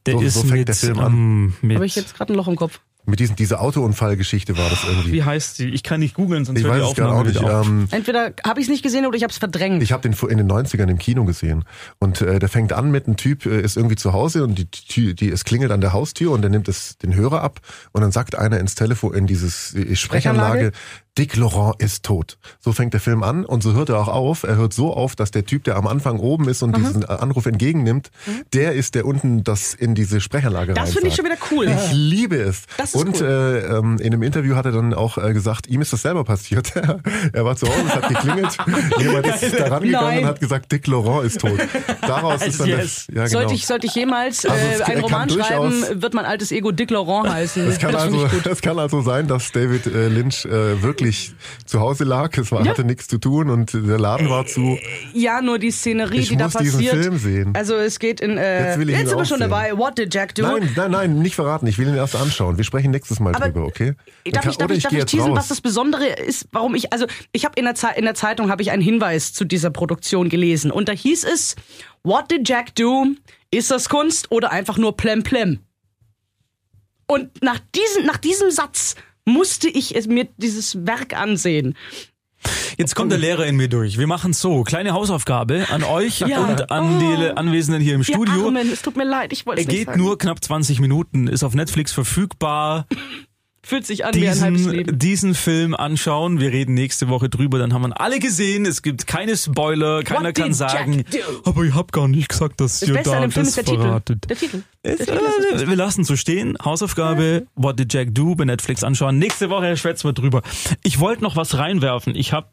der 0.07 0.15
so- 0.15 0.21
ist 0.21 0.35
so 0.35 0.41
fängt 0.43 0.53
mit, 0.53 0.69
der 0.69 0.75
Film 0.77 1.01
an. 1.01 1.13
ähm, 1.13 1.55
mit 1.63 1.75
Habe 1.79 1.87
ich 1.87 1.97
jetzt 1.97 2.15
gerade 2.15 2.33
ein 2.33 2.37
Loch 2.37 2.47
im 2.47 2.55
Kopf. 2.55 2.81
Mit 3.09 3.21
diesen, 3.21 3.37
diese 3.37 3.61
Autounfallgeschichte 3.61 4.59
war 4.59 4.69
das 4.69 4.85
irgendwie. 4.85 5.13
wie 5.13 5.23
heißt 5.23 5.57
sie? 5.57 5.69
Ich 5.69 5.83
kann 5.83 6.01
nicht 6.01 6.15
googeln, 6.15 6.45
sonst 6.45 6.59
Ich 6.59 6.67
hört 6.67 6.77
die 6.77 6.81
weiß 6.83 6.91
es 6.91 6.97
gerade 6.97 7.13
Aufnahme 7.13 7.55
auch 7.55 7.65
nicht. 7.65 7.69
Ähm, 7.69 7.89
Entweder 7.91 8.35
habe 8.45 8.61
ich 8.61 8.67
es 8.67 8.71
nicht 8.71 8.83
gesehen 8.83 9.07
oder 9.07 9.17
ich 9.17 9.23
habe 9.23 9.31
es 9.31 9.39
verdrängt. 9.39 9.83
Ich 9.83 9.93
habe 9.93 10.03
den 10.03 10.13
in 10.29 10.37
den 10.37 10.51
90ern 10.51 10.89
im 10.89 10.99
Kino 10.99 11.25
gesehen. 11.25 11.65
Und 11.99 12.21
äh, 12.21 12.39
der 12.39 12.51
fängt 12.51 12.75
an 12.75 12.91
mit 12.91 13.07
einem 13.07 13.17
Typ, 13.17 13.47
äh, 13.47 13.63
ist 13.63 13.79
irgendwie 13.79 13.97
zu 13.97 14.13
Hause 14.13 14.45
und 14.45 14.59
die, 14.59 14.67
Tür, 14.71 15.15
die, 15.15 15.31
es 15.31 15.45
klingelt 15.45 15.73
an 15.73 15.81
der 15.81 15.95
Haustür 15.95 16.33
und 16.33 16.43
der 16.43 16.51
nimmt 16.51 16.69
es, 16.69 16.99
den 16.99 17.15
Hörer 17.15 17.43
ab 17.43 17.61
und 17.93 18.03
dann 18.03 18.13
sagt 18.13 18.37
einer 18.37 18.61
ins 18.61 18.75
Telefon, 18.75 19.15
in 19.15 19.27
dieses 19.27 19.75
äh, 19.75 19.97
Sprechanlage, 19.97 20.73
Dick 21.19 21.37
Laurent 21.37 21.75
ist 21.83 22.05
tot. 22.05 22.39
So 22.61 22.73
fängt 22.73 22.93
der 22.95 23.01
Film 23.01 23.23
an 23.25 23.45
und 23.45 23.63
so 23.63 23.73
hört 23.75 23.89
er 23.89 23.99
auch 23.99 24.09
auf. 24.09 24.45
Er 24.45 24.57
hört 24.57 24.73
so 24.73 24.95
auf, 24.95 25.17
dass 25.17 25.31
der 25.33 25.45
Typ, 25.45 25.65
der 25.65 25.77
am 25.77 25.87
Anfang 25.89 26.21
oben 26.21 26.49
ist 26.49 26.63
und 26.63 26.77
diesen 26.77 27.05
Anruf 27.05 27.47
entgegennimmt, 27.47 28.11
der 28.55 28.73
ist, 28.75 28.95
der 28.95 29.05
unten 29.05 29.43
das 29.45 29.75
in 29.75 29.95
diese 29.95 30.21
Sprechanlage 30.21 30.73
Mhm. 30.73 30.77
das 30.77 30.93
finde 30.93 31.09
ich 31.09 31.17
schon 31.17 31.25
wieder 31.25 31.37
cool. 31.51 31.67
Ich 31.67 31.93
liebe 31.93 32.37
es. 32.37 32.63
Das 32.77 32.95
ist 32.95 33.01
und 33.05 33.21
cool. 33.21 33.27
äh, 33.27 33.77
ähm, 33.79 33.97
in 33.99 34.13
einem 34.13 34.23
Interview 34.23 34.55
hat 34.55 34.67
er 34.67 34.73
dann 34.73 34.95
auch 34.95 35.19
äh, 35.19 35.33
gesagt, 35.33 35.67
ihm 35.67 35.81
ist 35.81 35.93
das 35.93 36.03
selber 36.03 36.23
passiert. 36.25 36.73
er 37.33 37.45
war 37.45 37.57
zu 37.57 37.67
Hause, 37.67 37.83
es 37.89 37.95
hat 37.97 38.09
geklingelt. 38.09 38.57
Jemand 39.01 39.27
ist 39.27 39.59
da 39.59 39.67
rangegangen 39.69 39.91
Nein. 40.09 40.19
und 40.21 40.27
hat 40.27 40.41
gesagt, 40.41 40.71
Dick 40.71 40.87
Laurent 40.87 41.27
ist 41.27 41.41
tot. 41.41 41.59
Daraus 42.03 42.43
ist 42.47 42.61
dann 42.61 42.69
Yes. 42.69 43.07
der, 43.09 43.17
ja, 43.23 43.27
genau. 43.29 43.41
Sollte, 43.41 43.55
ich, 43.55 43.67
sollte 43.67 43.87
ich 43.87 43.95
jemals 43.95 44.45
äh, 44.45 44.49
Also 44.51 44.65
es 44.73 44.79
kann- 44.81 44.93
einen 44.93 45.01
Roman 45.03 45.31
schreiben, 45.31 45.85
wird 46.03 46.15
mein 46.15 46.25
altes 46.27 46.53
Ego 46.53 46.71
Dick 46.71 46.91
Laurent 46.91 47.29
heißen. 47.29 47.67
es 47.69 47.79
kann, 47.79 47.93
das 47.93 48.03
also, 48.03 48.27
es 48.51 48.61
kann 48.63 48.79
also 48.79 49.01
sein, 49.01 49.27
dass 49.27 49.51
David 49.53 49.87
äh, 49.87 50.09
Lynch 50.09 50.45
äh, 50.45 50.83
wirklich 51.09 51.35
zu 51.65 51.81
Hause 51.81 52.05
lag. 52.05 52.37
Es 52.39 52.53
war, 52.53 52.65
hatte 52.67 52.85
nichts 52.85 53.09
zu 53.09 53.19
tun 53.19 53.51
und 53.51 53.73
der 53.73 53.99
Laden 53.99 54.29
war 54.29 54.47
zu. 54.47 54.79
Ja, 55.13 55.41
nur 55.41 55.59
die 55.59 55.71
Szenerie, 55.71 56.19
Ich 56.19 56.29
die 56.29 56.37
da 56.37 56.45
muss 56.45 56.55
diesen 56.55 56.85
passiert. 56.85 57.03
Film 57.03 57.19
sehen. 57.19 57.53
Also 57.55 57.75
es 57.75 57.99
geht 57.99 58.21
in. 58.21 58.37
Äh, 58.37 58.69
Jetzt 58.71 58.79
will 58.79 58.91
ich 58.91 58.99
ihn 58.99 59.07
sind 59.07 59.19
wir 59.19 59.25
schon 59.25 59.39
sehen. 59.39 59.51
dabei. 59.51 59.77
What 59.77 59.99
did 59.99 60.13
Jack 60.15 60.35
do? 60.35 60.43
Nein, 60.43 60.71
nein, 60.77 60.91
nein, 60.91 61.19
nicht 61.21 61.35
verraten. 61.35 61.67
Ich 61.67 61.79
will 61.79 61.89
ihn 61.89 61.95
erst 61.97 62.17
anschauen. 62.17 62.57
Wir 62.57 62.65
sprechen 62.65 62.91
nächstes 62.91 63.21
Mal 63.21 63.35
Aber 63.35 63.47
drüber, 63.47 63.65
okay? 63.67 63.95
Darf 64.31 64.43
kann- 64.43 64.51
ich, 64.53 64.57
darf 64.59 64.71
ich, 64.71 64.83
darf 64.83 64.93
ich 64.93 64.99
jetzt 64.99 65.11
teasen, 65.11 65.35
was 65.35 65.49
das 65.49 65.61
Besondere 65.61 66.07
ist, 66.07 66.47
warum 66.53 66.75
ich, 66.75 66.93
also 66.93 67.07
ich 67.33 67.45
habe 67.45 67.55
in, 67.59 67.65
der 67.65 67.75
Ze- 67.75 67.95
in 67.97 68.05
der 68.05 68.15
Zeitung 68.15 68.51
habe 68.51 68.63
ich 68.63 68.71
einen 68.71 68.83
Hinweis 68.83 69.33
zu 69.33 69.45
dieser 69.45 69.71
Produktion 69.71 70.29
gelesen 70.29 70.71
und 70.71 70.89
da 70.89 70.93
hieß 70.93 71.25
es, 71.25 71.57
What 72.05 72.31
did 72.31 72.49
Jack 72.49 72.75
do? 72.77 73.07
Ist 73.51 73.71
das 73.71 73.89
Kunst 73.89 74.31
oder 74.31 74.51
einfach 74.53 74.79
nur 74.79 74.97
plem 74.97 75.23
plem? 75.23 75.61
Und 77.07 77.43
nach, 77.43 77.59
diesen, 77.75 78.07
nach 78.07 78.19
diesem 78.19 78.51
Satz 78.51 78.95
musste 79.29 79.69
ich 79.69 79.95
es 79.95 80.07
mir 80.07 80.27
dieses 80.37 80.87
Werk 80.87 81.15
ansehen. 81.19 81.77
Jetzt 82.77 82.95
kommt 82.95 83.11
der 83.11 83.19
Lehrer 83.19 83.47
in 83.47 83.57
mir 83.57 83.69
durch. 83.69 83.99
Wir 83.99 84.07
machen 84.07 84.33
so. 84.33 84.63
Kleine 84.63 84.93
Hausaufgabe 84.93 85.67
an 85.71 85.83
euch 85.83 86.21
Ja. 86.21 86.39
und 86.45 86.71
an 86.71 87.01
die 87.01 87.37
Anwesenden 87.37 87.83
hier 87.83 87.95
im 87.97 88.05
Studio. 88.05 88.47
Armen, 88.47 88.71
es 88.73 88.83
tut 88.83 88.97
mir 88.97 89.05
leid, 89.05 89.33
ich 89.33 89.45
wollte 89.47 89.61
Er 89.61 89.63
es 89.63 89.67
nicht 89.69 89.79
geht 89.79 89.87
sagen. 89.89 90.01
nur 90.01 90.19
knapp 90.19 90.43
20 90.45 90.79
Minuten, 90.79 91.27
ist 91.27 91.43
auf 91.43 91.55
Netflix 91.55 91.91
verfügbar. 91.93 92.87
Fühlt 93.69 93.85
sich 93.85 94.07
an 94.07 94.15
wie 94.15 94.27
ein 94.27 94.41
halbes 94.41 94.63
diesen, 94.63 94.73
Leben. 94.73 94.99
diesen 94.99 95.35
Film 95.35 95.75
anschauen. 95.75 96.41
Wir 96.41 96.51
reden 96.53 96.73
nächste 96.73 97.09
Woche 97.11 97.29
drüber, 97.29 97.59
dann 97.59 97.75
haben 97.75 97.83
wir 97.83 97.89
ihn 97.89 97.93
alle 97.93 98.19
gesehen. 98.19 98.65
Es 98.65 98.81
gibt 98.81 99.07
keine 99.07 99.37
Spoiler, 99.37 100.03
keiner 100.05 100.33
kann 100.33 100.55
sagen, 100.55 101.05
aber 101.45 101.65
ich 101.65 101.75
hab 101.75 101.93
gar 101.93 102.09
nicht 102.09 102.31
gesagt, 102.31 102.63
dass 102.63 102.81
Das 102.81 102.89
ihr 102.89 102.95
Beste 102.95 103.15
an 103.15 103.23
da 103.25 103.29
Film 103.29 103.45
das 103.45 103.49
ist 103.49 103.57
der 103.59 103.65
Titel. 103.67 103.83
verratet. 103.83 104.31
Der 104.31 104.37
Titel. 104.39 104.63
Der 104.85 105.01
äh, 105.01 105.69
wir 105.69 105.77
lassen 105.77 106.05
so 106.05 106.17
stehen. 106.17 106.57
Hausaufgabe, 106.65 107.47
What 107.57 107.79
Did 107.79 107.93
Jack 107.93 108.15
Do 108.15 108.35
bei 108.35 108.47
Netflix 108.47 108.83
anschauen. 108.83 109.19
Nächste 109.19 109.51
Woche 109.51 109.77
schwätzen 109.77 110.09
wir 110.09 110.15
drüber. 110.15 110.41
Ich 110.83 110.99
wollte 110.99 111.23
noch 111.23 111.37
was 111.37 111.59
reinwerfen. 111.59 112.15
Ich 112.17 112.33
habe 112.33 112.49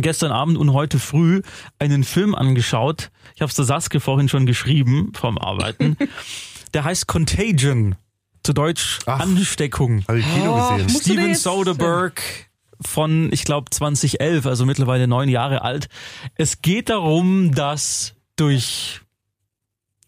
gestern 0.00 0.32
Abend 0.32 0.58
und 0.58 0.72
heute 0.72 0.98
früh 0.98 1.42
einen 1.78 2.02
Film 2.02 2.34
angeschaut. 2.34 3.12
Ich 3.36 3.42
habe 3.42 3.50
es 3.50 3.54
der 3.54 3.64
Saskia 3.64 4.00
vorhin 4.00 4.28
schon 4.28 4.44
geschrieben 4.44 5.12
vom 5.14 5.38
Arbeiten. 5.38 5.96
Der 6.74 6.82
heißt 6.82 7.06
Contagion. 7.06 7.94
Zu 8.42 8.52
Deutsch 8.52 8.98
Ach. 9.06 9.20
Ansteckung. 9.20 10.04
Habe 10.08 10.20
ich 10.20 10.26
Kino 10.26 10.56
Oh, 10.56 10.76
gesehen. 10.76 10.88
Steven 11.00 11.34
Soderbergh 11.34 12.22
von, 12.84 13.30
ich 13.32 13.44
glaube, 13.44 13.70
2011, 13.70 14.46
also 14.46 14.64
mittlerweile 14.64 15.06
neun 15.06 15.28
Jahre 15.28 15.62
alt. 15.62 15.88
Es 16.36 16.62
geht 16.62 16.88
darum, 16.88 17.54
dass 17.54 18.14
durch 18.36 19.02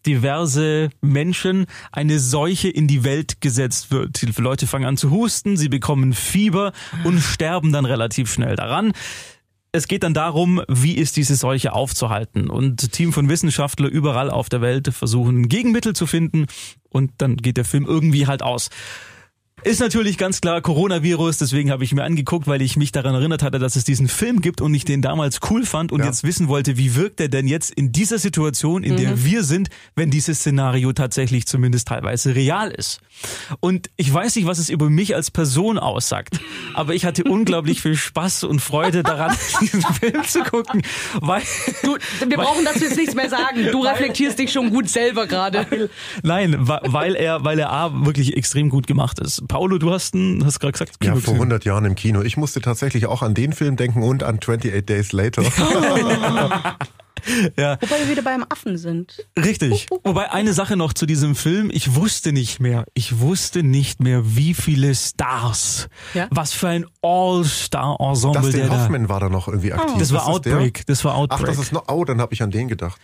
diverse 0.05 0.89
Menschen 1.01 1.65
eine 1.91 2.19
Seuche 2.19 2.67
in 2.69 2.87
die 2.87 3.03
Welt 3.03 3.39
gesetzt 3.41 3.91
wird. 3.91 4.21
Die 4.21 4.41
Leute 4.41 4.67
fangen 4.67 4.85
an 4.85 4.97
zu 4.97 5.11
husten, 5.11 5.55
sie 5.55 5.69
bekommen 5.69 6.13
Fieber 6.13 6.73
und 7.03 7.19
sterben 7.19 7.71
dann 7.71 7.85
relativ 7.85 8.31
schnell 8.33 8.55
daran. 8.55 8.91
Es 9.75 9.87
geht 9.87 10.03
dann 10.03 10.13
darum, 10.13 10.61
wie 10.67 10.93
ist 10.93 11.17
diese 11.17 11.35
Seuche 11.35 11.73
aufzuhalten. 11.73 12.51
Und 12.51 12.91
Team 12.91 13.11
von 13.11 13.27
Wissenschaftler 13.27 13.89
überall 13.89 14.29
auf 14.29 14.47
der 14.47 14.61
Welt 14.61 14.93
versuchen, 14.93 15.49
Gegenmittel 15.49 15.95
zu 15.95 16.05
finden. 16.05 16.45
Und 16.89 17.11
dann 17.17 17.37
geht 17.37 17.57
der 17.57 17.65
Film 17.65 17.87
irgendwie 17.87 18.27
halt 18.27 18.43
aus. 18.43 18.69
Ist 19.63 19.79
natürlich 19.79 20.17
ganz 20.17 20.41
klar 20.41 20.61
Coronavirus, 20.61 21.37
deswegen 21.37 21.71
habe 21.71 21.83
ich 21.85 21.93
mir 21.93 22.03
angeguckt, 22.03 22.47
weil 22.47 22.61
ich 22.61 22.75
mich 22.75 22.91
daran 22.91 23.15
erinnert 23.15 23.43
hatte, 23.43 23.59
dass 23.59 23.75
es 23.75 23.85
diesen 23.85 24.07
Film 24.09 24.41
gibt 24.41 24.59
und 24.61 24.73
ich 24.73 24.83
den 24.83 25.01
damals 25.01 25.39
cool 25.49 25.65
fand 25.65 25.91
und 25.91 26.01
Ja. 26.01 26.07
jetzt 26.07 26.23
wissen 26.23 26.47
wollte, 26.49 26.77
wie 26.77 26.95
wirkt 26.95 27.21
er 27.21 27.29
denn 27.29 27.47
jetzt 27.47 27.71
in 27.71 27.91
dieser 27.93 28.17
Situation, 28.19 28.83
in 28.83 28.97
der 28.97 29.23
wir 29.23 29.43
sind, 29.43 29.69
wenn 29.95 30.09
dieses 30.11 30.39
Szenario 30.39 30.91
tatsächlich 30.91 31.45
zumindest 31.47 31.87
teilweise 31.87 32.35
real 32.35 32.71
ist. 32.71 32.99
Und 33.61 33.89
ich 33.95 34.13
weiß 34.13 34.35
nicht, 34.35 34.45
was 34.47 34.57
es 34.59 34.69
über 34.69 34.89
mich 34.89 35.15
als 35.15 35.31
Person 35.31 35.79
aussagt, 35.79 36.39
aber 36.73 36.93
ich 36.93 37.05
hatte 37.05 37.23
unglaublich 37.23 37.81
viel 37.81 37.95
Spaß 37.95 38.43
und 38.43 38.59
Freude 38.59 39.01
daran, 39.01 39.35
diesen 39.61 39.81
Film 39.81 40.23
zu 40.25 40.43
gucken, 40.43 40.81
weil 41.21 41.41
Du, 41.83 41.95
wir 42.27 42.37
brauchen 42.37 42.65
dazu 42.65 42.79
jetzt 42.83 42.97
nichts 42.97 43.15
mehr 43.15 43.29
sagen. 43.29 43.67
Du 43.71 43.81
reflektierst 43.83 44.39
dich 44.39 44.51
schon 44.51 44.71
gut 44.71 44.89
selber 44.89 45.25
gerade. 45.27 45.89
Nein, 46.23 46.55
weil 46.67 47.15
er, 47.15 47.43
weil 47.45 47.59
er 47.59 47.71
A 47.71 48.05
wirklich 48.05 48.35
extrem 48.35 48.69
gut 48.69 48.87
gemacht 48.87 49.19
ist. 49.19 49.41
Paolo, 49.53 49.77
du 49.77 49.91
hast, 49.91 50.15
einen- 50.15 50.43
hast 50.45 50.59
gerade 50.59 50.71
gesagt, 50.71 50.93
Ja, 50.93 51.11
Kino 51.11 51.13
vor 51.13 51.21
gesehen. 51.21 51.35
100 51.35 51.63
Jahren 51.65 51.85
im 51.85 51.93
Kino. 51.95 52.21
Ich 52.23 52.37
musste 52.37 52.59
tatsächlich 52.59 53.05
auch 53.05 53.21
an 53.21 53.35
den 53.35 53.53
Film 53.53 53.75
denken 53.75 54.01
und 54.01 54.23
an 54.23 54.37
28 54.39 54.83
Days 54.85 55.11
Later. 55.11 55.43
Wobei 57.55 57.77
wir 57.99 58.09
wieder 58.09 58.21
beim 58.23 58.43
Affen 58.49 58.77
sind. 58.77 59.25
Richtig. 59.37 59.87
Wobei 60.03 60.31
eine 60.31 60.51
Sache 60.53 60.75
noch 60.75 60.91
zu 60.91 61.05
diesem 61.05 61.35
Film, 61.35 61.69
ich 61.71 61.95
wusste 61.95 62.33
nicht 62.33 62.59
mehr, 62.59 62.83
ich 62.95 63.19
wusste 63.19 63.63
nicht 63.63 64.01
mehr, 64.01 64.35
wie 64.35 64.53
viele 64.53 64.93
Stars, 64.95 65.87
Ja? 66.13 66.27
was 66.31 66.51
für 66.51 66.67
ein 66.67 66.85
All-Star-Ensemble 67.01 68.41
der 68.41 68.51
Dustin 68.51 68.69
da. 68.69 68.81
Hoffman 68.83 69.07
war 69.07 69.19
da 69.21 69.29
noch 69.29 69.47
irgendwie 69.47 69.71
aktiv. 69.71 69.95
Das 69.99 70.11
war 70.11 70.25
der? 70.41 70.55
Outbreak, 70.55 70.85
das 70.87 71.05
war 71.05 71.13
Ach, 71.13 71.17
Outbreak. 71.19 71.45
das 71.45 71.59
ist 71.59 71.71
noch, 71.71 71.85
oh, 71.87 72.03
dann 72.03 72.19
habe 72.19 72.33
ich 72.33 72.43
an 72.43 72.51
den 72.51 72.67
gedacht. 72.67 72.99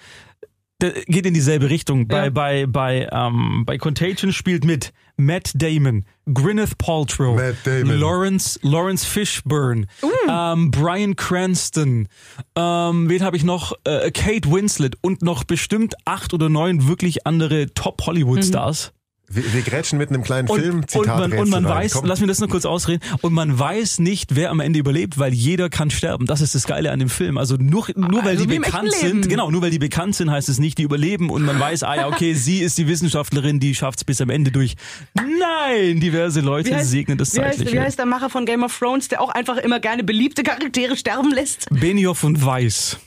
Der 0.81 0.91
geht 1.07 1.25
in 1.25 1.33
dieselbe 1.33 1.69
Richtung. 1.69 2.07
Bei, 2.07 2.25
Ja. 2.25 2.29
bei, 2.29 2.65
bei, 2.65 3.07
ähm, 3.11 3.63
bei 3.65 3.77
Contagion 3.77 4.31
spielt 4.31 4.63
mit 4.63 4.93
Matt 5.17 5.51
Damon, 5.53 6.05
Gwyneth 6.33 6.77
Paltrow, 6.77 7.35
Matt 7.35 7.55
Damon. 7.65 7.99
Lawrence, 7.99 8.57
Lawrence 8.63 9.05
Fishburne, 9.05 9.87
ähm, 10.29 10.71
Brian 10.71 11.17
Cranston, 11.17 12.07
ähm, 12.55 13.09
wen 13.09 13.23
habe 13.23 13.35
ich 13.35 13.43
noch? 13.43 13.73
Äh, 13.83 14.11
Kate 14.11 14.49
Winslet 14.49 14.95
und 15.01 15.21
noch 15.21 15.43
bestimmt 15.43 15.95
acht 16.05 16.33
oder 16.33 16.47
neun 16.47 16.87
wirklich 16.87 17.27
andere 17.27 17.73
Top-Hollywood-Stars. 17.73 18.93
Wir, 19.31 19.53
wir 19.53 19.61
grätschen 19.61 19.97
mit 19.99 20.09
einem 20.09 20.23
kleinen 20.23 20.47
Und, 20.49 20.59
Film, 20.59 20.75
und 20.77 20.89
Zitat 20.89 21.19
man, 21.19 21.33
und 21.33 21.49
man 21.49 21.65
rein. 21.65 21.83
weiß, 21.83 21.93
Komm. 21.93 22.05
lass 22.05 22.19
mir 22.19 22.27
das 22.27 22.39
nur 22.39 22.49
kurz 22.49 22.65
ausreden, 22.65 23.01
und 23.21 23.33
man 23.33 23.57
weiß 23.57 23.99
nicht, 23.99 24.35
wer 24.35 24.49
am 24.49 24.59
Ende 24.59 24.79
überlebt, 24.79 25.19
weil 25.19 25.33
jeder 25.33 25.69
kann 25.69 25.89
sterben. 25.91 26.25
Das 26.25 26.41
ist 26.41 26.55
das 26.55 26.65
Geile 26.65 26.91
an 26.91 26.99
dem 26.99 27.09
Film. 27.09 27.37
Also 27.37 27.55
nur, 27.55 27.87
nur 27.95 28.23
weil 28.23 28.37
Also 28.37 28.45
die 28.45 28.57
bekannt 28.59 28.91
sind, 28.93 29.29
genau, 29.29 29.51
nur 29.51 29.61
weil 29.61 29.71
die 29.71 29.79
bekannt 29.79 30.15
sind, 30.15 30.31
heißt 30.31 30.49
es 30.49 30.59
nicht, 30.59 30.77
die 30.77 30.83
überleben 30.83 31.29
und 31.29 31.43
man 31.43 31.59
weiß, 31.59 31.83
ah 31.83 31.95
ja, 31.95 32.07
okay, 32.07 32.33
sie 32.33 32.59
ist 32.59 32.77
die 32.77 32.87
Wissenschaftlerin, 32.87 33.59
die 33.59 33.75
schafft's 33.75 34.03
bis 34.03 34.19
am 34.21 34.29
Ende 34.29 34.51
durch. 34.51 34.75
Nein, 35.15 35.99
diverse 35.99 36.41
Leute 36.41 36.83
segnen 36.83 37.17
das 37.17 37.35
wie 37.35 37.41
heißt, 37.41 37.57
zeitlich. 37.59 37.73
wie 37.75 37.79
heißt 37.79 37.99
der 37.99 38.05
Macher 38.05 38.29
von 38.29 38.45
Game 38.45 38.63
of 38.63 38.77
Thrones, 38.77 39.07
der 39.07 39.21
auch 39.21 39.29
einfach 39.29 39.57
immer 39.57 39.79
gerne 39.79 40.03
beliebte 40.03 40.43
Charaktere 40.43 40.95
sterben 40.97 41.31
lässt? 41.31 41.67
Benioff 41.69 42.23
und 42.23 42.43
Weiss. 42.45 42.97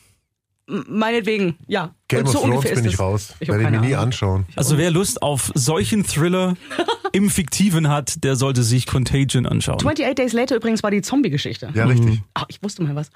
Meinetwegen, 0.88 1.56
ja. 1.66 1.94
Game 2.08 2.20
Und 2.20 2.26
of 2.28 2.32
so 2.32 2.40
Thrones 2.40 2.70
bin 2.74 2.84
ich 2.84 2.98
raus. 2.98 3.34
Ich 3.40 3.48
Werde 3.48 3.62
ich 3.62 3.68
mir 3.70 3.72
keine 3.76 3.86
nie 3.86 3.94
Ahnung. 3.94 4.06
anschauen. 4.06 4.46
Also 4.56 4.78
wer 4.78 4.90
Lust 4.90 5.22
auf 5.22 5.50
solchen 5.54 6.04
Thriller 6.04 6.54
im 7.12 7.30
Fiktiven 7.30 7.88
hat, 7.88 8.22
der 8.24 8.36
sollte 8.36 8.62
sich 8.62 8.86
Contagion 8.86 9.46
anschauen. 9.46 9.76
28 9.76 10.14
Days 10.14 10.32
Later 10.32 10.56
übrigens 10.56 10.82
war 10.82 10.90
die 10.90 11.02
Zombie-Geschichte. 11.02 11.70
Ja, 11.74 11.84
richtig. 11.86 12.22
Ach, 12.34 12.46
ich 12.48 12.62
wusste 12.62 12.82
mal 12.82 12.94
was. 12.96 13.10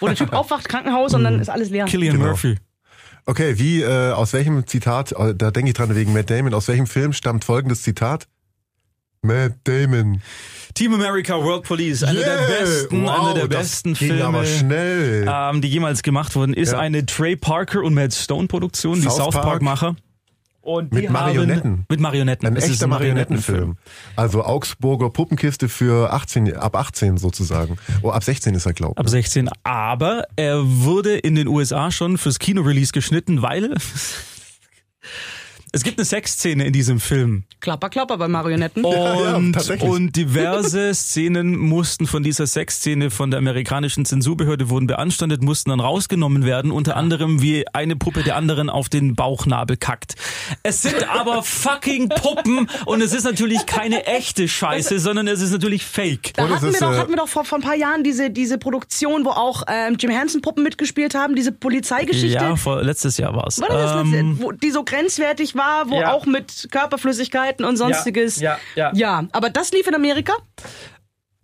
Wo 0.00 0.06
der 0.06 0.16
Typ 0.16 0.32
aufwacht, 0.34 0.68
Krankenhaus 0.68 1.14
und 1.14 1.24
dann 1.24 1.40
ist 1.40 1.48
alles 1.48 1.70
leer. 1.70 1.84
Killian 1.86 2.16
Genau. 2.16 2.28
Murphy. 2.28 2.56
Okay, 3.24 3.58
wie, 3.58 3.82
äh, 3.82 4.10
aus 4.12 4.32
welchem 4.32 4.66
Zitat, 4.66 5.12
äh, 5.12 5.34
da 5.34 5.50
denke 5.52 5.68
ich 5.70 5.74
dran 5.74 5.94
wegen 5.94 6.12
Matt 6.12 6.28
Damon, 6.30 6.54
aus 6.54 6.66
welchem 6.68 6.86
Film 6.86 7.12
stammt 7.12 7.44
folgendes 7.44 7.82
Zitat? 7.82 8.26
Matt 9.24 9.52
Damon. 9.64 10.20
Team 10.74 10.94
America 10.94 11.34
World 11.40 11.62
Police, 11.62 12.02
einer 12.02 12.18
der 12.20 12.40
Yeah! 12.40 12.58
besten, 12.60 13.04
wow, 13.04 13.20
einer 13.20 13.34
der 13.34 13.48
das 13.48 13.58
besten 13.60 13.94
ging 13.94 14.08
Filme. 14.08 14.24
aber 14.24 14.44
schnell. 14.44 15.26
ähm, 15.30 15.60
die 15.62 15.68
jemals 15.68 16.02
gemacht 16.02 16.34
wurden, 16.34 16.54
ist 16.54 16.72
Ja. 16.72 16.80
eine 16.80 17.06
Trey 17.06 17.36
Parker 17.36 17.82
und 17.82 17.94
Matt 17.94 18.12
Stone 18.14 18.48
Produktion, 18.48 18.96
die 18.96 19.02
South 19.02 19.16
South 19.16 19.34
Park. 19.34 19.44
Park 19.44 19.62
Macher. 19.62 19.96
Und 20.60 20.92
Mit 20.92 21.04
die 21.04 21.08
Marionetten. 21.08 21.70
Haben, 21.72 21.86
mit 21.88 22.00
Marionetten. 22.00 22.48
Ein 22.48 22.56
Es 22.56 22.64
ist 22.64 22.70
echter 22.74 22.86
Marionettenfilm. 22.88 23.76
Also 24.16 24.44
Augsburger 24.44 25.10
Puppenkiste 25.10 25.68
für 25.68 26.12
18, 26.12 26.56
ab 26.56 26.74
18 26.76 27.16
sozusagen. 27.16 27.78
Oh, 28.02 28.10
ab 28.10 28.22
16 28.24 28.54
ist 28.54 28.66
er, 28.66 28.72
glaub 28.72 28.96
Ab 28.98 29.08
16. 29.08 29.50
Aber 29.64 30.24
er 30.36 30.60
wurde 30.64 31.16
in 31.16 31.34
den 31.36 31.46
USA 31.48 31.90
schon 31.92 32.16
fürs 32.18 32.38
Kino-Release 32.38 32.92
geschnitten, 32.92 33.42
weil 33.42 33.74
es 35.74 35.82
gibt 35.84 35.98
eine 35.98 36.04
Sexszene 36.04 36.66
in 36.66 36.72
diesem 36.72 37.00
Film. 37.00 37.44
Klapper, 37.60 37.88
klapper 37.88 38.18
bei 38.18 38.28
Marionetten. 38.28 38.84
ja, 38.86 39.36
Und, 39.36 39.54
tatsächlich. 39.54 39.90
und 39.90 40.14
diverse 40.14 40.92
Szenen 40.94 41.56
mussten 41.56 42.06
von 42.06 42.22
dieser 42.22 42.46
Sexszene 42.46 43.10
von 43.10 43.30
der 43.30 43.38
amerikanischen 43.38 44.04
Zensurbehörde 44.04 44.68
wurden 44.68 44.86
beanstandet, 44.86 45.42
mussten 45.42 45.70
dann 45.70 45.80
rausgenommen 45.80 46.44
werden, 46.44 46.70
unter 46.70 46.96
anderem 46.96 47.40
wie 47.40 47.66
eine 47.72 47.96
Puppe 47.96 48.22
der 48.22 48.36
anderen 48.36 48.68
auf 48.68 48.90
den 48.90 49.14
Bauchnabel 49.14 49.78
kackt. 49.78 50.14
Es 50.62 50.82
sind 50.82 51.08
aber 51.08 51.42
fucking 51.42 52.10
Puppen 52.10 52.68
und 52.84 53.00
es 53.00 53.14
ist 53.14 53.24
natürlich 53.24 53.64
keine 53.64 54.04
echte 54.04 54.48
Scheiße, 54.48 54.98
sondern 54.98 55.26
es 55.26 55.40
ist 55.40 55.52
natürlich 55.52 55.86
fake. 55.86 56.34
Da 56.34 56.44
es 56.44 56.50
hatten 56.50 56.72
wir, 56.72 56.80
doch, 56.80 56.92
äh, 56.92 56.98
hatten 56.98 57.10
wir 57.12 57.16
doch 57.16 57.28
vor, 57.28 57.46
vor 57.46 57.58
ein 57.58 57.62
paar 57.62 57.76
Jahren 57.76 58.04
diese, 58.04 58.28
diese 58.30 58.58
Produktion, 58.58 59.24
wo 59.24 59.30
auch 59.30 59.62
ähm, 59.68 59.96
Jim 59.98 60.10
Henson 60.10 60.42
Puppen 60.42 60.62
mitgespielt 60.64 61.14
haben, 61.14 61.34
diese 61.34 61.52
Polizeigeschichte. 61.52 62.34
Ja, 62.36 62.56
vor, 62.56 62.82
letztes 62.82 63.16
Jahr 63.16 63.34
war's. 63.34 63.58
War 63.60 63.68
das 63.68 63.92
das 63.92 64.02
Ähm, 64.02 64.12
letzte, 64.12 64.44
wo 64.44 64.52
die 64.52 64.70
so 64.70 64.84
grenzwertig 64.84 65.54
war, 65.54 65.61
wo 65.86 66.00
ja. 66.00 66.12
auch 66.12 66.26
mit 66.26 66.68
Körperflüssigkeiten 66.70 67.64
und 67.64 67.76
sonstiges. 67.76 68.40
ja, 68.40 68.58
ja. 68.74 68.92
ja, 68.94 69.24
aber 69.32 69.50
das 69.50 69.72
lief 69.72 69.86
in 69.86 69.94
Amerika. 69.94 70.34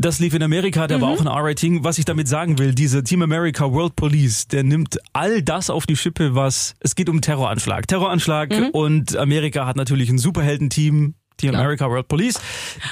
Das 0.00 0.20
lief 0.20 0.32
in 0.32 0.44
Amerika, 0.44 0.86
der 0.86 1.00
war 1.00 1.08
auch 1.08 1.20
ein 1.20 1.26
R-Rating. 1.26 1.82
Was 1.82 1.98
ich 1.98 2.04
damit 2.04 2.28
sagen 2.28 2.58
will, 2.58 2.72
dieser 2.72 3.02
Team 3.02 3.20
America 3.20 3.72
World 3.72 3.96
Police, 3.96 4.46
der 4.46 4.62
nimmt 4.62 4.96
all 5.12 5.42
das 5.42 5.70
auf 5.70 5.86
die 5.86 5.96
Schippe, 5.96 6.36
was, 6.36 6.76
es 6.78 6.94
geht 6.94 7.08
um 7.08 7.20
Terroranschlag. 7.20 7.88
Terroranschlag 7.88 8.54
und 8.72 9.16
Amerika 9.16 9.66
hat 9.66 9.74
natürlich 9.74 10.08
ein 10.08 10.18
Superheldenteam, 10.18 11.14
Team 11.36 11.54
America 11.54 11.88
World 11.90 12.06
Police, 12.06 12.40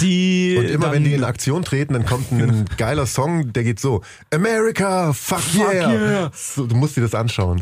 die 0.01 0.57
Und 0.59 0.64
immer 0.64 0.87
dann, 0.87 0.95
wenn 0.95 1.05
die 1.05 1.14
in 1.14 1.22
Aktion 1.22 1.62
treten, 1.62 1.93
dann 1.93 2.07
kommt 2.07 2.33
ein 2.33 2.64
geiler 2.77 3.07
Song, 3.07 3.53
der 3.53 3.62
geht 3.62 3.79
so. 3.79 4.03
America, 4.33 5.12
fuck, 5.12 5.43
yeah. 5.55 5.93
yeah. 5.93 6.31
So, 6.35 6.66
du 6.66 6.74
musst 6.74 6.97
dir 6.97 7.03
das 7.03 7.14
anschauen. 7.14 7.61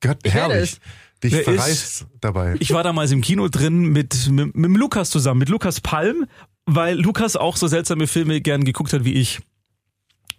Gott, 0.00 0.18
herrlich. 0.24 0.78
Dich 1.22 1.32
Wer 1.32 1.44
verreißt 1.44 2.06
dabei. 2.20 2.54
ich 2.60 2.72
war 2.72 2.84
damals 2.84 3.10
im 3.10 3.20
Kino 3.22 3.48
drin 3.48 3.86
mit, 3.86 4.30
mit, 4.30 4.54
mit 4.54 4.76
Lukas 4.76 5.10
zusammen, 5.10 5.40
mit 5.40 5.48
Lukas 5.48 5.80
Palm, 5.80 6.26
weil 6.66 6.96
Lukas 6.96 7.34
auch 7.34 7.56
so 7.56 7.66
seltsame 7.66 8.06
Filme 8.06 8.40
gern 8.40 8.64
geguckt 8.64 8.92
hat 8.92 9.04
wie 9.04 9.14
ich. 9.14 9.40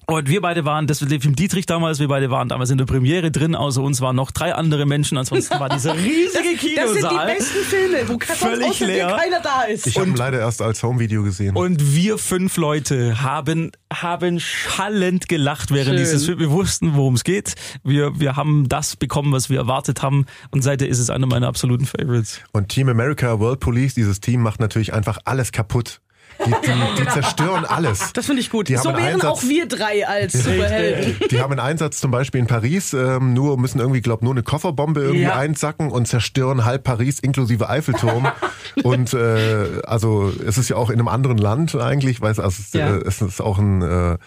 Und 0.09 0.27
wir 0.27 0.41
beide 0.41 0.65
waren, 0.65 0.87
das 0.87 1.01
lief 1.01 1.23
im 1.25 1.35
Dietrich 1.35 1.65
damals, 1.65 1.99
wir 1.99 2.07
beide 2.07 2.29
waren 2.31 2.49
damals 2.49 2.69
in 2.71 2.77
der 2.77 2.85
Premiere 2.85 3.31
drin, 3.31 3.55
außer 3.55 3.81
uns 3.81 4.01
waren 4.01 4.15
noch 4.15 4.31
drei 4.31 4.53
andere 4.55 4.85
Menschen, 4.85 5.17
ansonsten 5.17 5.59
war 5.59 5.69
dieser 5.69 5.93
riesige 5.95 6.29
Das 6.75 6.91
sind 6.93 7.03
die 7.03 7.07
Kinosaal. 7.07 7.27
besten 7.27 7.57
Filme, 7.63 7.97
wo 8.09 8.19
Völlig 8.19 8.79
leer. 8.79 9.15
keiner 9.21 9.39
da 9.41 9.63
ist. 9.63 9.85
Ich 9.87 9.97
habe 9.97 10.07
ihn 10.09 10.15
leider 10.15 10.39
erst 10.39 10.61
als 10.61 10.81
Homevideo 10.83 11.23
gesehen. 11.23 11.55
Und 11.55 11.93
wir 11.95 12.17
fünf 12.17 12.57
Leute 12.57 13.21
haben, 13.21 13.71
haben 13.93 14.39
schallend 14.39 15.29
gelacht 15.29 15.71
während 15.71 15.89
Schön. 15.89 15.97
dieses 15.97 16.25
Films. 16.25 16.39
Wir 16.39 16.51
wussten, 16.51 16.95
worum 16.95 17.13
es 17.15 17.23
geht. 17.23 17.53
Wir, 17.83 18.19
wir 18.19 18.35
haben 18.35 18.67
das 18.67 18.95
bekommen, 18.95 19.31
was 19.31 19.49
wir 19.49 19.57
erwartet 19.59 20.01
haben. 20.01 20.25
Und 20.51 20.63
seitdem 20.63 20.89
ist 20.89 20.99
es 20.99 21.09
einer 21.09 21.27
meiner 21.27 21.47
absoluten 21.47 21.85
Favorites. 21.85 22.39
Und 22.51 22.69
Team 22.69 22.89
America 22.89 23.39
World 23.39 23.59
Police, 23.59 23.93
dieses 23.93 24.19
Team 24.21 24.41
macht 24.41 24.59
natürlich 24.59 24.93
einfach 24.93 25.19
alles 25.25 25.51
kaputt. 25.51 26.01
Die, 26.45 26.51
die, 26.51 27.01
die 27.03 27.07
zerstören 27.09 27.65
alles. 27.65 28.13
Das 28.13 28.25
finde 28.25 28.41
ich 28.41 28.49
gut. 28.49 28.69
Die 28.69 28.77
so 28.77 28.89
wären 28.89 29.15
Einsatz- 29.15 29.25
auch 29.25 29.43
wir 29.43 29.67
drei 29.67 30.07
als 30.07 30.33
Superhelden. 30.33 31.17
Die 31.29 31.41
haben 31.41 31.51
einen 31.51 31.59
Einsatz 31.59 31.99
zum 31.99 32.11
Beispiel 32.11 32.39
in 32.39 32.47
Paris, 32.47 32.93
ähm, 32.93 33.33
nur 33.33 33.57
müssen 33.57 33.79
irgendwie, 33.79 34.01
glaub, 34.01 34.21
nur 34.21 34.31
eine 34.33 34.43
Kofferbombe 34.43 35.01
irgendwie 35.01 35.23
Ja. 35.23 35.35
einsacken 35.35 35.91
und 35.91 36.07
zerstören 36.07 36.63
halb 36.65 36.83
Paris 36.85 37.19
inklusive 37.19 37.69
Eiffelturm. 37.69 38.27
und 38.83 39.13
äh, 39.13 39.81
also 39.85 40.31
es 40.45 40.57
ist 40.57 40.69
ja 40.69 40.77
auch 40.77 40.89
in 40.89 40.99
einem 40.99 41.07
anderen 41.09 41.37
Land 41.37 41.75
eigentlich, 41.75 42.21
weil 42.21 42.31
es, 42.31 42.39
also, 42.39 42.61
es, 42.61 42.73
Ja. 42.73 42.95
äh, 42.95 43.01
es 43.05 43.21
ist 43.21 43.41
auch 43.41 43.57
ein 43.59 43.81
äh, 43.81 44.17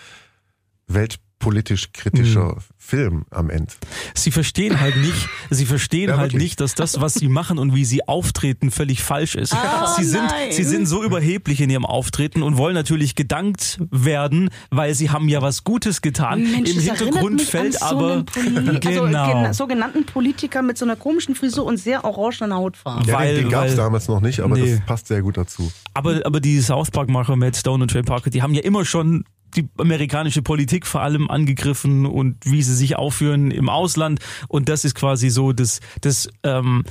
weltpolitisch 1.47 1.93
kritischer 1.93 2.57
Film 2.78 3.24
am 3.30 3.51
Ende. 3.51 3.72
Sie 4.14 4.30
verstehen 4.30 4.80
halt 4.80 4.97
nicht, 4.97 5.28
sie 5.51 5.66
verstehen 5.66 6.09
Ja, 6.11 6.16
halt 6.16 6.32
wirklich. 6.32 6.43
nicht, 6.51 6.61
dass 6.61 6.74
das, 6.74 7.01
was 7.01 7.14
sie 7.14 7.28
machen 7.28 7.59
und 7.59 7.74
wie 7.74 7.84
sie 7.84 8.07
auftreten, 8.07 8.70
völlig 8.70 9.03
falsch 9.03 9.34
ist. 9.34 9.55
sie 9.97 10.05
sind, 10.05 10.24
nein. 10.24 10.53
sie 10.53 10.64
sind 10.64 10.86
so 10.86 11.03
überheblich 11.03 11.61
in 11.61 11.70
ihrem 11.70 11.84
Auftreten 11.86 12.43
und 12.43 12.57
wollen 12.57 12.74
natürlich 12.74 13.14
gedankt 13.14 13.78
werden, 13.90 14.51
weil 14.70 14.95
sie 14.95 15.11
haben 15.11 15.28
ja 15.28 15.43
was 15.43 15.64
Gutes 15.64 16.01
getan. 16.03 16.43
Mensch, 16.51 16.70
Im 16.70 16.80
Hintergrund 16.80 17.36
mich 17.36 17.49
fällt 17.49 17.80
an 17.82 17.88
so 17.90 17.97
aber 17.97 18.12
einen 18.12 18.24
Poli 18.26 18.51
genau. 18.80 19.03
also 19.03 19.32
gena- 19.32 19.53
sogenannten 19.55 20.05
Politiker 20.07 20.62
mit 20.62 20.78
so 20.78 20.84
einer 20.84 20.97
komischen 20.97 21.34
Frisur 21.34 21.64
und 21.64 21.78
sehr 21.78 22.05
orangenen 22.05 22.55
Hautfarbe. 22.55 23.09
Ja, 23.09 23.14
Weil- 23.18 23.34
den 23.34 23.43
den 23.45 23.51
gab 23.51 23.66
es 23.66 23.74
damals 23.76 24.07
noch 24.09 24.20
nicht, 24.20 24.40
aber 24.40 24.57
Nee. 24.57 24.76
das 24.76 24.86
passt 24.86 25.07
sehr 25.09 25.22
gut 25.22 25.36
dazu. 25.36 25.72
Aber, 25.95 26.20
aber 26.24 26.40
die 26.40 26.61
South 26.61 26.90
Park-Macher 26.90 27.36
Matt 27.36 27.57
Stone 27.57 27.82
und 27.82 27.90
Trey 27.90 28.03
Parker, 28.03 28.30
die 28.30 28.43
haben 28.43 28.55
ja 28.55 28.62
immer 28.62 28.84
schon 28.84 29.24
die 29.57 29.68
amerikanische 29.78 30.42
Politik 30.42 30.86
vor 30.86 31.03
allem 31.03 31.30
angegriffen 31.30 32.07
und 32.07 32.36
wie 32.44 32.62
sie 32.62 32.74
sich 32.74 32.96
aufführen 32.96 33.50
im 33.50 33.68
Ausland. 33.68 34.20
Und 34.48 34.68
das 34.68 34.84
ist 34.84 34.94
quasi 34.94 35.30
so 35.30 35.53
das, 35.53 35.80
das 36.00 36.28
ähm, 36.42 36.84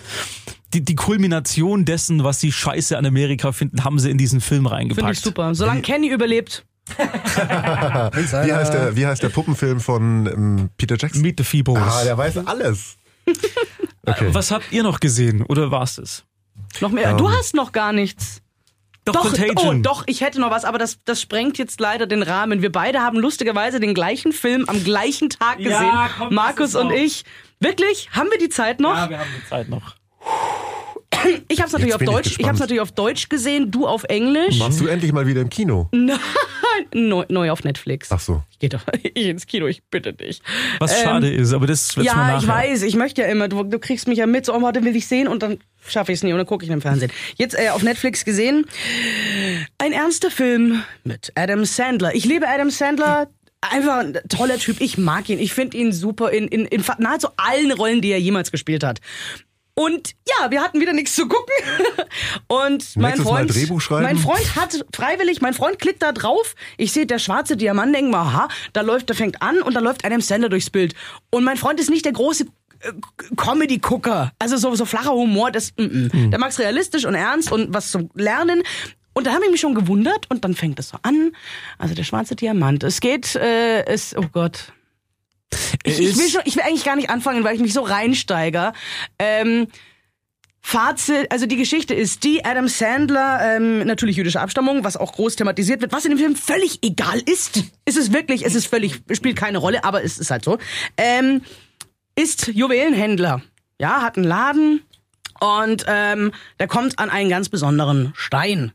die, 0.73 0.83
die 0.83 0.95
Kulmination 0.95 1.85
dessen, 1.85 2.23
was 2.23 2.39
sie 2.39 2.51
scheiße 2.51 2.97
an 2.97 3.05
Amerika 3.05 3.51
finden, 3.51 3.83
haben 3.83 3.99
sie 3.99 4.09
in 4.09 4.17
diesen 4.17 4.41
Film 4.41 4.65
reingepackt. 4.67 4.99
Finde 4.99 5.13
ich 5.13 5.19
super. 5.21 5.55
Solange 5.55 5.81
Kenny 5.81 6.09
überlebt. 6.09 6.65
Wie 6.97 8.53
heißt 8.53 8.73
der, 8.73 8.95
wie 8.95 9.05
heißt 9.05 9.23
der 9.23 9.29
Puppenfilm 9.29 9.79
von 9.79 10.25
ähm, 10.27 10.69
Peter 10.77 10.97
Jackson? 10.97 11.21
Meet 11.21 11.37
the 11.37 11.43
Feebles. 11.43 11.77
Ah, 11.77 12.03
der 12.03 12.17
weiß 12.17 12.45
alles. 12.45 12.97
Okay. 14.03 14.29
Was 14.33 14.49
habt 14.49 14.71
ihr 14.71 14.81
noch 14.81 14.99
gesehen 14.99 15.43
oder 15.43 15.69
war's 15.69 15.97
das? 15.97 16.25
Noch 16.79 16.89
mehr. 16.89 17.13
Du 17.13 17.29
hast 17.29 17.53
noch 17.53 17.71
gar 17.71 17.93
nichts. 17.93 18.41
Doch, 19.05 19.13
Doch, 19.13 19.21
Contagion. 19.23 19.79
oh, 19.79 19.81
doch, 19.81 20.03
ich 20.05 20.21
hätte 20.21 20.39
noch 20.39 20.51
was, 20.51 20.63
aber 20.63 20.77
das, 20.77 20.99
das 21.05 21.19
sprengt 21.21 21.57
jetzt 21.57 21.79
leider 21.79 22.05
den 22.05 22.21
Rahmen. 22.21 22.61
Wir 22.61 22.71
beide 22.71 22.99
haben 23.01 23.17
lustigerweise 23.17 23.79
den 23.79 23.95
gleichen 23.95 24.31
Film 24.31 24.65
am 24.67 24.83
gleichen 24.83 25.29
Tag 25.29 25.59
Ja, 25.59 25.69
gesehen. 25.69 25.91
komm, 26.17 26.27
lass 26.27 26.31
Markus 26.35 26.75
und 26.75 26.91
ich. 26.91 27.23
Wirklich? 27.59 28.09
Haben 28.11 28.29
wir 28.29 28.37
die 28.37 28.49
Zeit 28.49 28.79
noch? 28.79 28.95
Ja, 28.95 29.09
wir 29.09 29.17
haben 29.19 29.29
die 29.43 29.49
Zeit 29.49 29.69
noch. 29.69 29.95
ich 31.47 31.59
habe 31.59 31.67
es 31.67 31.73
natürlich 31.73 31.95
auf 31.95 32.01
ich 32.01 32.09
Deutsch. 32.09 32.27
Ich 32.27 32.37
gespannt. 32.37 32.47
habe 32.47 32.55
es 32.55 32.59
natürlich 32.61 32.81
auf 32.81 32.91
Deutsch 32.91 33.29
gesehen, 33.29 33.71
du 33.71 33.87
auf 33.87 34.03
Englisch. 34.03 34.59
Warst 34.59 34.79
du 34.79 34.87
endlich 34.87 35.11
mal 35.13 35.25
wieder 35.25 35.41
im 35.41 35.49
Kino? 35.49 35.89
Neu, 36.93 37.25
neu 37.29 37.51
auf 37.51 37.63
Netflix. 37.63 38.11
Ach 38.11 38.19
so. 38.19 38.43
Ich 38.51 38.59
gehe 38.59 38.69
doch 38.69 38.81
ich 39.01 39.25
ins 39.27 39.47
Kino, 39.47 39.67
ich 39.67 39.83
bitte 39.83 40.13
dich. 40.13 40.41
Was 40.79 40.91
Ähm, 40.93 41.03
schade 41.03 41.29
ist, 41.31 41.53
aber 41.53 41.67
das 41.67 41.95
wird's 41.95 42.13
mal 42.13 42.33
Ja, 42.33 42.37
ich 42.37 42.47
weiß, 42.47 42.83
ich 42.83 42.95
möchte 42.95 43.21
ja 43.21 43.27
immer, 43.27 43.47
du, 43.47 43.63
du 43.63 43.79
kriegst 43.79 44.07
mich 44.07 44.17
ja 44.17 44.27
mit, 44.27 44.45
so, 44.45 44.53
oh, 44.53 44.61
heute 44.61 44.83
will 44.83 44.95
ich 44.95 45.07
sehen 45.07 45.27
und 45.27 45.43
dann 45.43 45.59
schaffe 45.87 46.11
ich 46.11 46.19
es 46.19 46.23
nie 46.23 46.31
und 46.31 46.37
dann 46.37 46.47
gucke 46.47 46.65
ich 46.65 46.71
im 46.71 46.81
Fernsehen. 46.81 47.11
Jetzt 47.35 47.57
äh, 47.57 47.69
auf 47.69 47.83
Netflix 47.83 48.25
gesehen, 48.25 48.65
ein 49.77 49.91
ernster 49.91 50.31
Film 50.31 50.83
mit 51.03 51.31
Adam 51.35 51.65
Sandler. 51.65 52.15
Ich 52.15 52.25
liebe 52.25 52.47
Adam 52.47 52.69
Sandler. 52.69 53.29
Einfach 53.63 53.99
ein 53.99 54.17
toller 54.27 54.57
Typ. 54.57 54.81
Ich 54.81 54.97
mag 54.97 55.29
ihn. 55.29 55.37
Ich 55.37 55.53
finde 55.53 55.77
ihn 55.77 55.93
super 55.93 56.31
in, 56.31 56.47
in, 56.47 56.65
in 56.65 56.83
nahezu 56.97 57.27
allen 57.37 57.71
Rollen, 57.71 58.01
die 58.01 58.09
er 58.09 58.19
jemals 58.19 58.51
gespielt 58.51 58.83
hat. 58.83 59.01
Und 59.73 60.13
ja, 60.27 60.51
wir 60.51 60.61
hatten 60.61 60.79
wieder 60.79 60.93
nichts 60.93 61.15
zu 61.15 61.27
gucken. 61.27 61.53
Und 62.47 62.95
mein 62.95 63.11
Nächstes 63.11 63.25
Mal 63.25 63.31
Freund, 63.31 63.55
Drehbuch 63.55 63.81
schreiben? 63.81 64.03
mein 64.03 64.17
Freund 64.17 64.55
hat 64.55 64.85
freiwillig, 64.93 65.41
mein 65.41 65.53
Freund 65.53 65.79
klickt 65.79 66.01
da 66.01 66.11
drauf. 66.11 66.55
Ich 66.77 66.91
sehe 66.91 67.05
der 67.05 67.19
schwarze 67.19 67.55
Diamant, 67.55 67.95
denke 67.95 68.11
mal, 68.11 68.21
aha, 68.21 68.47
da 68.73 68.81
läuft, 68.81 69.09
da 69.09 69.13
fängt 69.13 69.41
an 69.41 69.61
und 69.61 69.73
da 69.73 69.79
läuft 69.79 70.05
Adam 70.05 70.21
Sandler 70.21 70.49
durchs 70.49 70.69
Bild. 70.69 70.93
Und 71.29 71.43
mein 71.43 71.57
Freund 71.57 71.79
ist 71.79 71.89
nicht 71.89 72.05
der 72.05 72.11
große 72.11 72.45
äh, 72.81 72.91
Comedy-Gucker. 73.37 74.31
Also 74.39 74.57
so, 74.57 74.75
so 74.75 74.85
flacher 74.85 75.11
Humor, 75.11 75.51
das, 75.51 75.73
mm, 75.77 75.83
mm. 75.83 76.31
der 76.31 76.39
mag's 76.39 76.59
realistisch 76.59 77.05
und 77.05 77.15
ernst 77.15 77.51
und 77.51 77.73
was 77.73 77.91
zum 77.91 78.09
Lernen. 78.13 78.63
Und 79.13 79.27
da 79.27 79.33
habe 79.33 79.45
ich 79.45 79.51
mich 79.51 79.61
schon 79.61 79.75
gewundert 79.75 80.29
und 80.29 80.43
dann 80.45 80.53
fängt 80.53 80.79
es 80.79 80.89
so 80.89 80.97
an. 81.01 81.31
Also 81.77 81.95
der 81.95 82.03
schwarze 82.03 82.35
Diamant. 82.35 82.83
Es 82.83 83.01
geht, 83.01 83.35
äh, 83.35 83.85
es, 83.85 84.15
oh 84.15 84.25
Gott. 84.31 84.73
Ich, 85.83 85.99
ich, 85.99 86.17
will 86.17 86.29
schon, 86.29 86.41
ich 86.45 86.55
will 86.55 86.63
eigentlich 86.63 86.85
gar 86.85 86.95
nicht 86.95 87.09
anfangen, 87.09 87.43
weil 87.43 87.55
ich 87.55 87.61
mich 87.61 87.73
so 87.73 87.81
reinsteiger. 87.81 88.73
Ähm, 89.19 89.67
Fazit, 90.63 91.31
also 91.31 91.47
die 91.47 91.57
Geschichte 91.57 91.93
ist 91.95 92.23
die, 92.23 92.45
Adam 92.45 92.67
Sandler, 92.67 93.55
ähm, 93.55 93.79
natürlich 93.79 94.15
jüdische 94.15 94.39
Abstammung, 94.39 94.83
was 94.83 94.95
auch 94.95 95.13
groß 95.13 95.35
thematisiert 95.35 95.81
wird, 95.81 95.91
was 95.91 96.05
in 96.05 96.11
dem 96.11 96.19
Film 96.19 96.35
völlig 96.35 96.79
egal 96.83 97.19
ist. 97.19 97.63
Ist 97.85 97.97
es 97.97 98.13
wirklich, 98.13 98.45
es 98.45 98.53
ist 98.53 98.67
völlig, 98.67 99.01
spielt 99.11 99.35
keine 99.35 99.57
Rolle, 99.57 99.83
aber 99.83 100.03
es 100.03 100.19
ist 100.19 100.29
halt 100.29 100.45
so. 100.45 100.59
Ähm, 100.97 101.41
ist 102.15 102.47
Juwelenhändler. 102.47 103.41
Ja, 103.79 104.01
hat 104.03 104.17
einen 104.17 104.27
Laden 104.27 104.81
und 105.39 105.85
ähm, 105.87 106.31
der 106.59 106.67
kommt 106.67 106.99
an 106.99 107.09
einen 107.09 107.29
ganz 107.29 107.49
besonderen 107.49 108.13
Stein. 108.15 108.71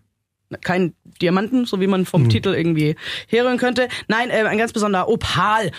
Kein 0.62 0.94
Diamanten, 1.22 1.64
so 1.64 1.80
wie 1.80 1.86
man 1.86 2.06
vom 2.06 2.28
Titel 2.28 2.54
irgendwie 2.54 2.96
herhören 3.28 3.58
könnte. 3.58 3.88
Nein, 4.08 4.30
äh, 4.30 4.42
ein 4.42 4.58
ganz 4.58 4.72
besonderer 4.72 5.08
Opal. 5.08 5.70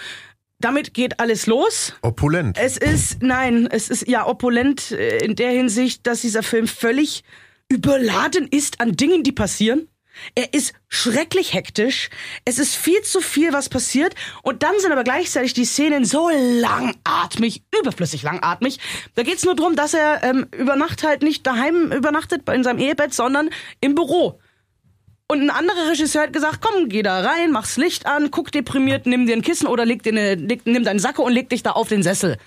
Damit 0.60 0.94
geht 0.94 1.20
alles 1.20 1.46
los. 1.46 1.94
Opulent. 2.02 2.58
Es 2.60 2.78
ist, 2.78 3.22
nein, 3.22 3.68
es 3.70 3.90
ist 3.90 4.08
ja 4.08 4.26
opulent 4.26 4.92
äh, 4.92 5.20
in 5.20 5.36
der 5.36 5.52
Hinsicht, 5.52 6.08
dass 6.08 6.22
dieser 6.22 6.42
Film 6.42 6.68
völlig 6.68 7.24
überladen 7.70 8.48
ist 8.48 8.80
an 8.82 8.94
Dingen, 8.94 9.24
die 9.24 9.32
passieren. 9.32 9.88
Er 10.34 10.54
ist 10.54 10.74
schrecklich 10.88 11.54
hektisch. 11.54 12.10
Es 12.44 12.58
ist 12.58 12.76
viel 12.76 13.02
zu 13.02 13.22
viel, 13.22 13.54
was 13.54 13.70
passiert. 13.70 14.16
Und 14.42 14.64
dann 14.64 14.80
sind 14.80 14.92
aber 14.92 15.04
gleichzeitig 15.04 15.54
die 15.54 15.66
Szenen 15.66 16.06
so 16.06 16.30
langatmig, 16.30 17.64
überflüssig 17.80 18.24
langatmig. 18.24 18.80
Da 19.14 19.22
geht's 19.22 19.46
nur 19.46 19.56
drum, 19.56 19.76
dass 19.76 19.94
er 19.94 20.24
ähm, 20.24 20.48
über 20.58 20.76
Nacht 20.76 21.04
halt 21.04 21.22
nicht 21.22 21.46
daheim 21.46 21.92
übernachtet 21.92 22.50
in 22.50 22.64
seinem 22.64 22.80
Ehebett, 22.80 23.14
sondern 23.14 23.50
im 23.80 23.94
Büro. 23.94 24.40
Und 25.30 25.42
ein 25.42 25.50
anderer 25.50 25.90
Regisseur 25.90 26.24
hat 26.24 26.34
gesagt, 26.34 26.62
komm, 26.62 26.88
geh 26.88 27.04
da 27.04 27.20
rein, 27.20 27.52
mach's 27.52 27.76
Licht 27.76 28.06
an, 28.06 28.32
guck 28.32 28.52
deprimiert, 28.52 29.06
nimm 29.06 29.26
dir 29.28 29.36
ein 29.36 29.42
Kissen 29.42 29.68
oder 29.68 29.86
leg 29.86 30.02
dir 30.02 30.14
eine, 30.14 30.36
leg, 30.36 30.62
nimm 30.66 30.86
deinen 30.86 31.00
Sacke 31.00 31.22
und 31.22 31.34
leg 31.34 31.50
dich 31.50 31.64
da 31.64 31.72
auf 31.72 31.90
den 31.90 32.02
Sessel. 32.02 32.38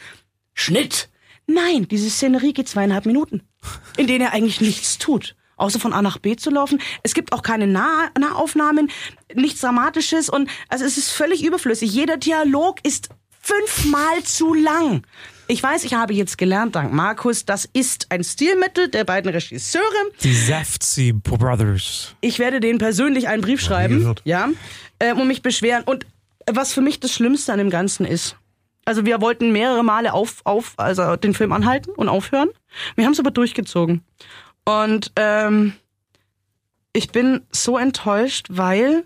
Schnitt. 0.55 1.11
Nein, 1.47 1.89
diese 1.89 2.09
Szenerie 2.09 2.55
geht 2.55 2.69
zweieinhalb 2.69 3.05
Minuten, 3.05 3.43
in 3.99 4.07
denen 4.07 4.23
er 4.23 4.33
eigentlich 4.33 4.61
nichts 4.61 4.97
tut. 4.99 5.37
Außer 5.57 5.79
von 5.79 5.93
A 5.93 6.01
nach 6.01 6.17
B 6.17 6.37
zu 6.37 6.49
laufen. 6.49 6.81
Es 7.03 7.13
gibt 7.13 7.35
auch 7.35 7.43
keine 7.43 7.67
Nah 7.67 8.11
Nahaufnahmen, 8.19 8.91
nichts 9.35 9.61
Dramatisches 9.61 10.31
und 10.31 10.49
also 10.71 10.87
es 10.87 10.97
ist 10.97 11.11
völlig 11.11 11.45
überflüssig. 11.45 11.93
Jeder 11.93 12.17
Dialog 12.17 12.79
ist 12.83 13.11
fünfmal 13.43 14.23
zu 14.25 14.55
lang. 14.55 15.03
Ich 15.51 15.65
weiß, 15.65 15.83
ich 15.83 15.95
habe 15.95 16.15
jetzt 16.15 16.39
gelernt, 16.39 16.77
dank 16.77 16.93
Markus, 16.93 17.45
das 17.45 17.65
ist 17.65 18.07
ein 18.11 18.23
Stilmittel 18.23 18.87
der 18.87 19.03
beiden 19.03 19.33
Regisseure. 19.33 19.83
Die 20.23 20.33
Saftsy 20.33 21.13
Brothers. 21.13 22.15
Ich 22.21 22.39
werde 22.39 22.61
denen 22.61 22.79
persönlich 22.79 23.27
einen 23.27 23.43
Brief 23.43 23.61
schreiben, 23.61 24.15
ja, 24.23 24.51
äh, 25.01 25.13
und 25.13 25.27
mich 25.27 25.43
beschweren. 25.43 25.83
Und 25.83 26.07
was 26.49 26.73
für 26.73 26.83
mich 26.83 27.01
das 27.01 27.13
Schlimmste 27.13 27.53
an 27.53 27.59
dem 27.59 27.69
Ganzen 27.69 28.07
ist, 28.07 28.37
also 28.85 29.05
wir 29.05 29.21
wollten 29.21 29.51
mehrere 29.51 29.83
Male 29.83 30.13
auf, 30.13 30.41
auf, 30.45 30.75
also 30.77 31.17
den 31.17 31.35
Film 31.35 31.51
anhalten 31.51 31.91
und 31.91 32.09
aufhören. 32.09 32.51
Wir 32.95 33.05
haben 33.05 33.13
es 33.13 33.19
aber 33.19 33.33
durchgezogen. 33.33 34.05
Und 34.65 35.11
ähm, 35.17 35.73
ich 36.93 37.11
bin 37.11 37.41
so 37.51 37.77
enttäuscht, 37.77 38.47
weil 38.51 39.03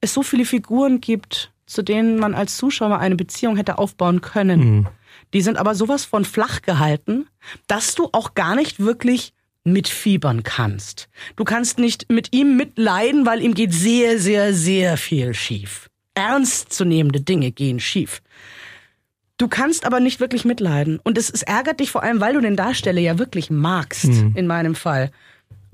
es 0.00 0.14
so 0.14 0.22
viele 0.22 0.46
Figuren 0.46 1.02
gibt, 1.02 1.52
zu 1.66 1.82
denen 1.82 2.18
man 2.18 2.34
als 2.34 2.56
Zuschauer 2.56 3.00
eine 3.00 3.16
Beziehung 3.16 3.56
hätte 3.56 3.76
aufbauen 3.76 4.22
können. 4.22 4.88
Die 5.34 5.42
sind 5.42 5.58
aber 5.58 5.74
sowas 5.74 6.04
von 6.04 6.24
flach 6.24 6.62
gehalten, 6.62 7.26
dass 7.66 7.94
du 7.94 8.08
auch 8.12 8.34
gar 8.34 8.54
nicht 8.54 8.80
wirklich 8.80 9.34
mitfiebern 9.64 10.42
kannst. 10.42 11.08
Du 11.36 11.44
kannst 11.44 11.78
nicht 11.78 12.10
mit 12.10 12.32
ihm 12.32 12.56
mitleiden, 12.56 13.26
weil 13.26 13.42
ihm 13.42 13.54
geht 13.54 13.72
sehr, 13.72 14.18
sehr, 14.18 14.54
sehr 14.54 14.96
viel 14.96 15.34
schief. 15.34 15.90
Ernstzunehmende 16.14 17.20
Dinge 17.20 17.50
gehen 17.50 17.80
schief. 17.80 18.22
Du 19.36 19.48
kannst 19.48 19.84
aber 19.84 19.98
nicht 19.98 20.20
wirklich 20.20 20.44
mitleiden. 20.44 21.00
Und 21.02 21.18
es, 21.18 21.28
es 21.28 21.42
ärgert 21.42 21.80
dich 21.80 21.90
vor 21.90 22.04
allem, 22.04 22.20
weil 22.20 22.34
du 22.34 22.40
den 22.40 22.56
Darsteller 22.56 23.00
ja 23.00 23.18
wirklich 23.18 23.50
magst, 23.50 24.04
in 24.04 24.46
meinem 24.46 24.76
Fall. 24.76 25.10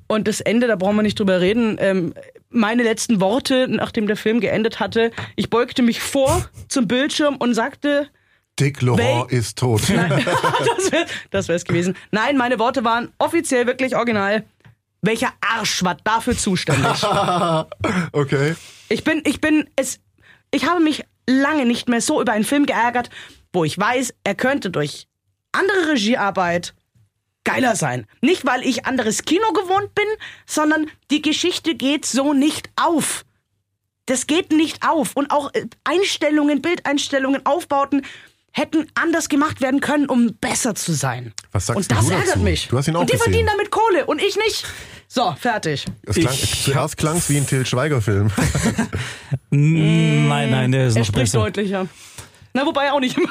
Und 0.07 0.27
das 0.27 0.41
Ende, 0.41 0.67
da 0.67 0.77
brauchen 0.77 0.97
wir 0.97 1.03
nicht 1.03 1.19
drüber 1.19 1.41
reden. 1.41 1.77
Ähm, 1.79 2.15
meine 2.49 2.83
letzten 2.83 3.21
Worte, 3.21 3.69
nachdem 3.69 4.07
der 4.07 4.17
Film 4.17 4.41
geendet 4.41 4.81
hatte, 4.81 5.11
ich 5.37 5.51
beugte 5.51 5.83
mich 5.83 6.01
vor 6.01 6.49
zum 6.69 6.89
Bildschirm 6.89 7.37
und 7.37 7.55
sagte, 7.55 8.09
Dick 8.61 8.83
Laurent 8.83 9.33
ist 9.33 9.59
tot. 9.59 9.83
Nein, 9.89 10.11
das 11.31 11.49
wäre 11.49 11.49
wär's 11.49 11.65
gewesen. 11.65 11.97
Nein, 12.11 12.37
meine 12.37 12.59
Worte 12.59 12.85
waren 12.85 13.13
offiziell 13.19 13.67
wirklich 13.67 13.97
original. 13.97 14.45
Welcher 15.03 15.33
Arsch 15.41 15.83
war 15.83 15.97
dafür 16.05 16.37
zuständig? 16.37 17.03
okay. 18.13 18.55
Ich 18.91 19.03
bin, 19.03 19.23
ich 19.25 19.41
bin, 19.41 19.69
es, 19.77 19.99
ich 20.51 20.67
habe 20.69 20.81
mich 20.81 21.05
lange 21.27 21.65
nicht 21.65 21.89
mehr 21.89 22.03
so 22.03 22.21
über 22.21 22.33
einen 22.33 22.45
Film 22.45 22.67
geärgert, 22.67 23.09
wo 23.53 23.65
ich 23.65 23.79
weiß, 23.79 24.15
er 24.25 24.35
könnte 24.35 24.71
durch 24.71 25.09
andere 25.53 25.93
Regiearbeit 25.93 26.75
geiler 27.45 27.77
sein. 27.77 28.07
Nicht, 28.21 28.45
weil 28.45 28.63
ich 28.63 28.85
anderes 28.85 29.25
Kino 29.25 29.53
gewohnt 29.53 29.95
bin, 29.95 30.05
sondern 30.45 30.91
die 31.11 31.23
Geschichte 31.23 31.75
geht 31.75 32.05
so 32.05 32.35
nicht 32.35 32.69
auf. 32.77 33.25
Das 34.05 34.27
geht 34.27 34.53
nicht 34.53 34.87
auf. 34.87 35.17
Und 35.17 35.31
auch 35.31 35.55
äh, 35.55 35.67
Einstellungen, 35.85 36.61
Bildeinstellungen, 36.61 37.47
Aufbauten 37.47 38.05
hätten 38.53 38.87
anders 38.95 39.29
gemacht 39.29 39.61
werden 39.61 39.81
können, 39.81 40.07
um 40.09 40.35
besser 40.41 40.75
zu 40.75 40.93
sein. 40.93 41.33
Was 41.53 41.67
sagst 41.67 41.77
und 41.77 41.91
das 41.91 42.05
du 42.07 42.11
dazu? 42.13 42.21
ärgert 42.29 42.43
mich. 42.45 42.69
Du 42.69 42.77
hast 42.79 42.89
ihn 42.89 42.97
auch 42.97 43.01
und 43.03 43.09
die 43.11 43.13
gesehen. 43.13 43.25
verdienen 43.33 43.49
damit 43.49 43.71
Kohle 43.71 44.07
und 44.07 44.21
ich 44.21 44.37
nicht. 44.37 44.67
So, 45.09 45.35
fertig. 45.39 45.85
Es 46.07 46.17
klang, 46.17 46.33
Ich 46.35 46.63
zuerst 46.65 46.97
klang 46.97 47.17
es 47.17 47.29
wie 47.31 47.37
ein 47.39 47.47
Till 47.47 47.67
Schweiger-Film. 47.67 48.31
Nein, 49.51 50.51
nein, 50.51 50.73
der 50.73 50.87
ist 50.89 50.97
Er 50.97 51.01
noch 51.01 51.07
spricht 51.07 51.25
besser. 51.33 51.39
deutlicher. 51.41 51.87
Na, 52.53 52.67
wobei 52.67 52.93
auch 52.93 53.01
nicht 53.01 53.17
immer. 53.17 53.29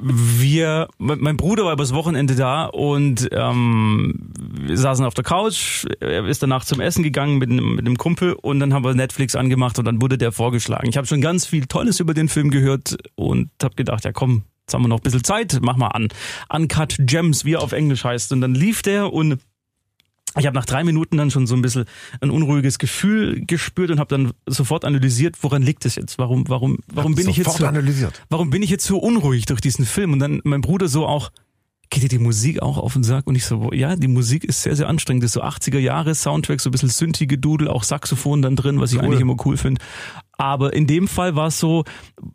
Wir, 0.00 0.88
mein 0.98 1.36
Bruder 1.36 1.64
war 1.64 1.72
übers 1.72 1.94
Wochenende 1.94 2.34
da 2.34 2.66
und 2.66 3.28
ähm, 3.32 4.32
wir 4.38 4.76
saßen 4.76 5.04
auf 5.04 5.14
der 5.14 5.24
Couch. 5.24 5.84
Er 6.00 6.26
ist 6.26 6.42
danach 6.42 6.64
zum 6.64 6.80
Essen 6.80 7.02
gegangen 7.02 7.38
mit 7.38 7.50
einem, 7.50 7.76
mit 7.76 7.86
einem 7.86 7.96
Kumpel 7.96 8.34
und 8.34 8.60
dann 8.60 8.72
haben 8.74 8.84
wir 8.84 8.94
Netflix 8.94 9.34
angemacht 9.34 9.78
und 9.78 9.84
dann 9.84 10.00
wurde 10.00 10.18
der 10.18 10.32
vorgeschlagen. 10.32 10.88
Ich 10.88 10.96
habe 10.96 11.06
schon 11.06 11.20
ganz 11.20 11.46
viel 11.46 11.66
Tolles 11.66 12.00
über 12.00 12.14
den 12.14 12.28
Film 12.28 12.50
gehört 12.50 12.96
und 13.14 13.50
habe 13.62 13.74
gedacht, 13.74 14.04
ja 14.04 14.12
komm, 14.12 14.44
jetzt 14.62 14.74
haben 14.74 14.82
wir 14.82 14.88
noch 14.88 14.98
ein 14.98 15.02
bisschen 15.02 15.24
Zeit, 15.24 15.58
mach 15.62 15.76
mal 15.76 15.88
an. 15.88 16.08
Uncut 16.48 16.96
Gems, 17.00 17.44
wie 17.44 17.54
er 17.54 17.62
auf 17.62 17.72
Englisch 17.72 18.04
heißt. 18.04 18.32
Und 18.32 18.40
dann 18.40 18.54
lief 18.54 18.82
der 18.82 19.12
und 19.12 19.38
ich 20.38 20.46
habe 20.46 20.54
nach 20.54 20.66
drei 20.66 20.84
Minuten 20.84 21.16
dann 21.16 21.30
schon 21.30 21.46
so 21.46 21.54
ein 21.54 21.62
bisschen 21.62 21.86
ein 22.20 22.30
unruhiges 22.30 22.78
Gefühl 22.78 23.44
gespürt 23.46 23.90
und 23.90 23.98
habe 23.98 24.08
dann 24.08 24.32
sofort 24.46 24.84
analysiert, 24.84 25.36
woran 25.42 25.62
liegt 25.62 25.86
es 25.86 25.94
jetzt? 25.94 26.18
Warum, 26.18 26.48
warum, 26.48 26.78
warum 26.92 27.14
bin 27.14 27.28
ich 27.28 27.38
jetzt 27.38 27.56
so, 27.56 27.66
analysiert. 27.66 28.22
warum 28.28 28.50
bin 28.50 28.62
ich 28.62 28.70
jetzt 28.70 28.84
so 28.84 28.98
unruhig 28.98 29.46
durch 29.46 29.60
diesen 29.60 29.86
Film? 29.86 30.12
Und 30.12 30.18
dann 30.18 30.40
mein 30.44 30.60
Bruder 30.60 30.88
so 30.88 31.06
auch, 31.06 31.30
geht 31.88 32.02
dir 32.02 32.08
die 32.08 32.18
Musik 32.18 32.60
auch 32.60 32.76
auf 32.76 32.92
den 32.92 33.04
Sack? 33.04 33.26
Und 33.26 33.34
ich 33.34 33.46
so, 33.46 33.72
ja, 33.72 33.96
die 33.96 34.08
Musik 34.08 34.44
ist 34.44 34.62
sehr, 34.62 34.76
sehr 34.76 34.88
anstrengend. 34.88 35.24
Das 35.24 35.30
ist 35.30 35.34
so 35.34 35.42
80er 35.42 35.78
Jahre 35.78 36.14
Soundtrack, 36.14 36.60
so 36.60 36.68
ein 36.68 36.72
bisschen 36.72 36.90
synthige 36.90 37.38
Dudel, 37.38 37.68
auch 37.68 37.84
Saxophon 37.84 38.42
dann 38.42 38.56
drin, 38.56 38.80
was 38.80 38.92
ich 38.92 39.00
eigentlich 39.00 39.20
immer 39.20 39.36
cool 39.46 39.56
finde. 39.56 39.80
Aber 40.32 40.74
in 40.74 40.86
dem 40.86 41.08
Fall 41.08 41.34
war 41.34 41.46
es 41.48 41.58
so 41.58 41.84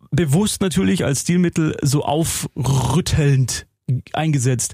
bewusst 0.09 0.61
natürlich 0.61 1.05
als 1.05 1.21
Stilmittel 1.21 1.77
so 1.83 2.03
aufrüttelnd 2.03 3.67
eingesetzt. 4.13 4.73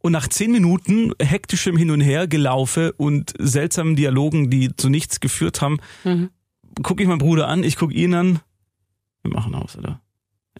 Und 0.00 0.12
nach 0.12 0.28
zehn 0.28 0.52
Minuten 0.52 1.12
hektischem 1.20 1.76
Hin 1.76 1.90
und 1.90 2.00
Her 2.00 2.26
gelaufe 2.26 2.92
und 2.92 3.32
seltsamen 3.38 3.96
Dialogen, 3.96 4.50
die 4.50 4.74
zu 4.76 4.88
nichts 4.88 5.20
geführt 5.20 5.60
haben, 5.60 5.78
gucke 6.82 7.02
ich 7.02 7.08
meinen 7.08 7.18
Bruder 7.18 7.48
an, 7.48 7.62
ich 7.62 7.76
gucke 7.76 7.94
ihn 7.94 8.14
an. 8.14 8.40
Wir 9.22 9.32
machen 9.32 9.54
aus, 9.54 9.76
oder? 9.76 10.00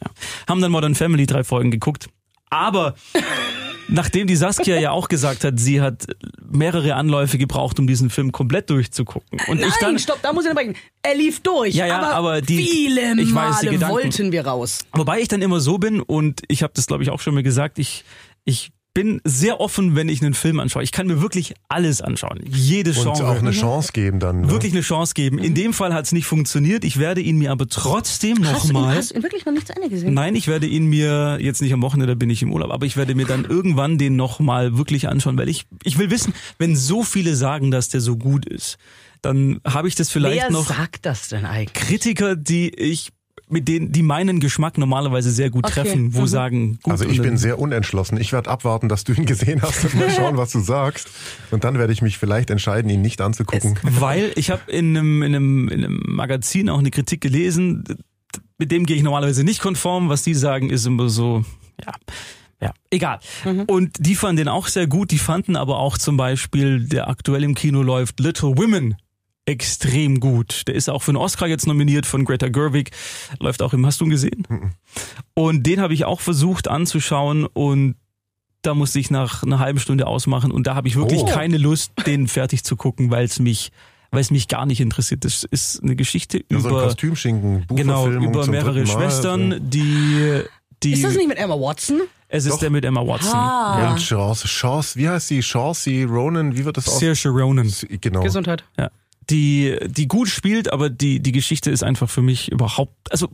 Ja. 0.02 0.10
Haben 0.48 0.60
dann 0.60 0.72
Modern 0.72 0.94
Family 0.94 1.26
drei 1.26 1.44
Folgen 1.44 1.70
geguckt. 1.70 2.08
Aber 2.50 2.94
nachdem 3.88 4.26
die 4.26 4.36
Saskia 4.36 4.78
ja 4.78 4.90
auch 4.90 5.08
gesagt 5.08 5.44
hat, 5.44 5.58
sie 5.58 5.80
hat 5.80 6.06
mehrere 6.50 6.94
Anläufe 6.94 7.38
gebraucht, 7.38 7.78
um 7.78 7.86
diesen 7.86 8.10
Film 8.10 8.32
komplett 8.32 8.70
durchzugucken. 8.70 9.40
Und 9.48 9.60
Nein, 9.60 9.68
ich 9.68 9.74
dann, 9.80 9.98
stopp, 9.98 10.20
da 10.22 10.32
muss 10.32 10.44
ich 10.44 10.50
unterbrechen. 10.50 10.76
Er 11.02 11.14
lief 11.16 11.40
durch. 11.40 11.74
Ja, 11.74 11.86
ja, 11.86 11.98
aber, 11.98 12.14
aber 12.14 12.40
die- 12.42 12.58
viele 12.58 13.12
ich 13.20 13.34
weiß, 13.34 13.60
die 13.60 13.66
Male 13.66 13.70
Gedanken- 13.70 13.94
wollten 13.94 14.32
wir 14.32 14.46
raus. 14.46 14.80
Wobei 14.92 15.20
ich 15.20 15.28
dann 15.28 15.42
immer 15.42 15.60
so 15.60 15.78
bin 15.78 16.00
und 16.00 16.42
ich 16.48 16.62
habe 16.62 16.72
das 16.74 16.86
glaube 16.86 17.02
ich 17.02 17.10
auch 17.10 17.20
schon 17.20 17.34
mal 17.34 17.42
gesagt, 17.42 17.78
ich 17.78 18.04
ich 18.44 18.70
bin 18.94 19.20
sehr 19.24 19.60
offen, 19.60 19.96
wenn 19.96 20.08
ich 20.08 20.22
einen 20.22 20.34
Film 20.34 20.60
anschaue. 20.60 20.84
Ich 20.84 20.92
kann 20.92 21.08
mir 21.08 21.20
wirklich 21.20 21.54
alles 21.68 22.00
anschauen. 22.00 22.40
Jede 22.46 22.90
Und 22.90 23.02
Genre. 23.02 23.28
auch 23.28 23.38
eine 23.38 23.50
Chance 23.50 23.90
geben 23.92 24.20
dann. 24.20 24.42
Ne? 24.42 24.50
wirklich 24.50 24.72
eine 24.72 24.82
Chance 24.82 25.14
geben. 25.14 25.38
In 25.38 25.56
dem 25.56 25.72
Fall 25.72 25.92
hat 25.92 26.06
es 26.06 26.12
nicht 26.12 26.26
funktioniert. 26.26 26.84
Ich 26.84 26.98
werde 26.98 27.20
ihn 27.20 27.36
mir 27.36 27.50
aber 27.50 27.66
trotzdem 27.68 28.36
nochmal. 28.38 28.96
hast 28.96 29.10
du 29.10 29.16
ihn 29.16 29.22
wirklich 29.24 29.44
noch 29.44 29.52
nicht 29.52 29.66
zu 29.66 29.74
Ende 29.74 29.88
gesehen? 29.88 30.14
Nein, 30.14 30.36
ich 30.36 30.46
werde 30.46 30.68
ihn 30.68 30.86
mir 30.86 31.38
jetzt 31.40 31.60
nicht 31.60 31.72
am 31.72 31.82
Wochenende, 31.82 32.06
da 32.06 32.14
bin 32.14 32.30
ich 32.30 32.40
im 32.42 32.52
Urlaub, 32.52 32.70
aber 32.70 32.86
ich 32.86 32.96
werde 32.96 33.16
mir 33.16 33.26
dann 33.26 33.44
irgendwann 33.44 33.98
den 33.98 34.14
nochmal 34.14 34.78
wirklich 34.78 35.08
anschauen, 35.08 35.36
weil 35.36 35.48
ich 35.48 35.66
ich 35.82 35.98
will 35.98 36.10
wissen, 36.10 36.32
wenn 36.58 36.76
so 36.76 37.02
viele 37.02 37.34
sagen, 37.34 37.72
dass 37.72 37.88
der 37.88 38.00
so 38.00 38.16
gut 38.16 38.46
ist, 38.46 38.78
dann 39.22 39.60
habe 39.66 39.88
ich 39.88 39.96
das 39.96 40.10
vielleicht 40.10 40.42
Wer 40.42 40.50
noch 40.52 40.68
sagt 40.68 41.04
das 41.04 41.28
denn 41.28 41.46
eigentlich? 41.46 41.72
Kritiker, 41.74 42.36
die 42.36 42.68
ich 42.70 43.10
mit 43.54 43.68
denen, 43.68 43.90
die 43.92 44.02
meinen 44.02 44.40
Geschmack 44.40 44.76
normalerweise 44.76 45.30
sehr 45.30 45.48
gut 45.48 45.64
Okay. 45.64 45.74
treffen, 45.82 46.12
wo 46.14 46.22
Mhm. 46.22 46.26
sagen, 46.26 46.78
gut, 46.82 46.92
Also 46.92 47.06
ich 47.06 47.16
dann- 47.16 47.24
bin 47.26 47.36
sehr 47.38 47.58
unentschlossen. 47.58 48.18
Ich 48.20 48.32
werde 48.32 48.50
abwarten, 48.50 48.88
dass 48.90 49.04
du 49.04 49.12
ihn 49.14 49.24
gesehen 49.24 49.62
hast 49.62 49.82
und 49.84 49.94
mal 49.94 50.10
schauen, 50.10 50.36
was 50.36 50.50
du 50.52 50.60
sagst. 50.60 51.08
Und 51.50 51.64
dann 51.64 51.78
werde 51.78 51.92
ich 51.92 52.02
mich 52.02 52.18
vielleicht 52.18 52.50
entscheiden, 52.50 52.90
ihn 52.90 53.00
nicht 53.00 53.20
anzugucken. 53.22 53.78
Weil 53.82 54.32
ich 54.36 54.50
habe 54.50 54.70
in 54.70 54.96
einem, 54.96 55.22
in, 55.22 55.34
einem, 55.34 55.68
in 55.68 55.84
einem 55.84 56.02
Magazin 56.06 56.68
auch 56.68 56.78
eine 56.80 56.90
Kritik 56.90 57.22
gelesen, 57.22 57.84
mit 58.58 58.70
dem 58.70 58.84
gehe 58.84 58.96
ich 58.96 59.02
normalerweise 59.02 59.44
nicht 59.44 59.60
konform. 59.60 60.08
Was 60.10 60.22
die 60.22 60.34
sagen, 60.34 60.68
ist 60.70 60.84
immer 60.86 61.08
so, 61.08 61.44
ja. 61.84 61.92
Ja, 62.60 62.72
egal. 62.90 63.18
Und 63.66 63.96
die 63.98 64.14
fanden 64.14 64.36
den 64.38 64.48
auch 64.48 64.68
sehr 64.68 64.86
gut. 64.86 65.10
Die 65.10 65.18
fanden 65.18 65.54
aber 65.54 65.78
auch 65.78 65.98
zum 65.98 66.16
Beispiel, 66.16 66.86
der 66.86 67.08
aktuell 67.08 67.44
im 67.44 67.54
Kino 67.54 67.82
läuft, 67.82 68.20
Little 68.20 68.56
Women 68.56 68.96
extrem 69.46 70.20
gut. 70.20 70.62
Der 70.68 70.74
ist 70.74 70.88
auch 70.88 71.02
für 71.02 71.10
einen 71.10 71.16
Oscar 71.18 71.46
jetzt 71.46 71.66
nominiert 71.66 72.06
von 72.06 72.24
Greta 72.24 72.48
Gerwig. 72.48 72.90
Läuft 73.40 73.62
auch 73.62 73.72
im, 73.72 73.84
hast 73.86 74.00
du 74.00 74.04
ihn 74.04 74.10
gesehen? 74.10 74.46
Und 75.34 75.64
den 75.66 75.80
habe 75.80 75.94
ich 75.94 76.04
auch 76.04 76.20
versucht 76.20 76.68
anzuschauen 76.68 77.46
und 77.46 77.96
da 78.62 78.72
musste 78.74 78.98
ich 78.98 79.10
nach 79.10 79.42
einer 79.42 79.58
halben 79.58 79.78
Stunde 79.78 80.06
ausmachen 80.06 80.50
und 80.50 80.66
da 80.66 80.74
habe 80.74 80.88
ich 80.88 80.96
wirklich 80.96 81.20
Oh. 81.22 81.26
keine 81.26 81.58
Lust, 81.58 81.92
den 82.06 82.28
fertig 82.28 82.64
zu 82.64 82.76
gucken, 82.76 83.10
weil 83.10 83.26
es 83.26 83.38
mich, 83.38 83.70
weil 84.10 84.22
es 84.22 84.30
mich 84.30 84.48
gar 84.48 84.64
nicht 84.64 84.80
interessiert. 84.80 85.26
Das 85.26 85.44
ist 85.44 85.82
eine 85.82 85.94
Geschichte 85.96 86.38
Ja, 86.50 86.60
so 86.60 86.68
ein 86.68 86.74
über 86.74 86.84
Kostümschinken, 86.84 87.66
genau 87.68 88.08
über 88.08 88.46
mehrere 88.46 88.86
Schwestern, 88.86 89.50
so. 89.52 89.58
die 89.60 90.40
die 90.82 90.92
Ist 90.94 91.04
das 91.04 91.14
nicht 91.16 91.28
mit 91.28 91.36
Emma 91.38 91.54
Watson? 91.54 92.00
es 92.28 92.46
ist 92.46 92.52
Doch. 92.54 92.58
der 92.60 92.70
mit 92.70 92.84
Emma 92.84 93.06
Watson. 93.06 93.34
Ah. 93.34 93.78
Ja. 93.82 93.90
Und 93.92 93.98
Chance, 94.00 94.46
Chance, 94.48 94.98
wie 94.98 95.08
heißt 95.08 95.28
sie? 95.28 95.42
Chauncey 95.42 96.04
Ronan, 96.04 96.56
wie 96.56 96.64
wird 96.64 96.76
das 96.78 96.88
aus? 96.88 96.98
Saoirse 97.00 97.28
Ronan. 97.28 97.70
Genau. 98.00 98.22
Gesundheit. 98.22 98.64
Ja. 98.78 98.90
Die 99.30 99.78
die 99.86 100.08
gut 100.08 100.28
spielt, 100.28 100.72
aber 100.72 100.90
die 100.90 101.20
die 101.20 101.32
Geschichte 101.32 101.70
ist 101.70 101.82
einfach 101.82 102.10
für 102.10 102.22
mich 102.22 102.50
überhaupt 102.52 103.10
also 103.10 103.28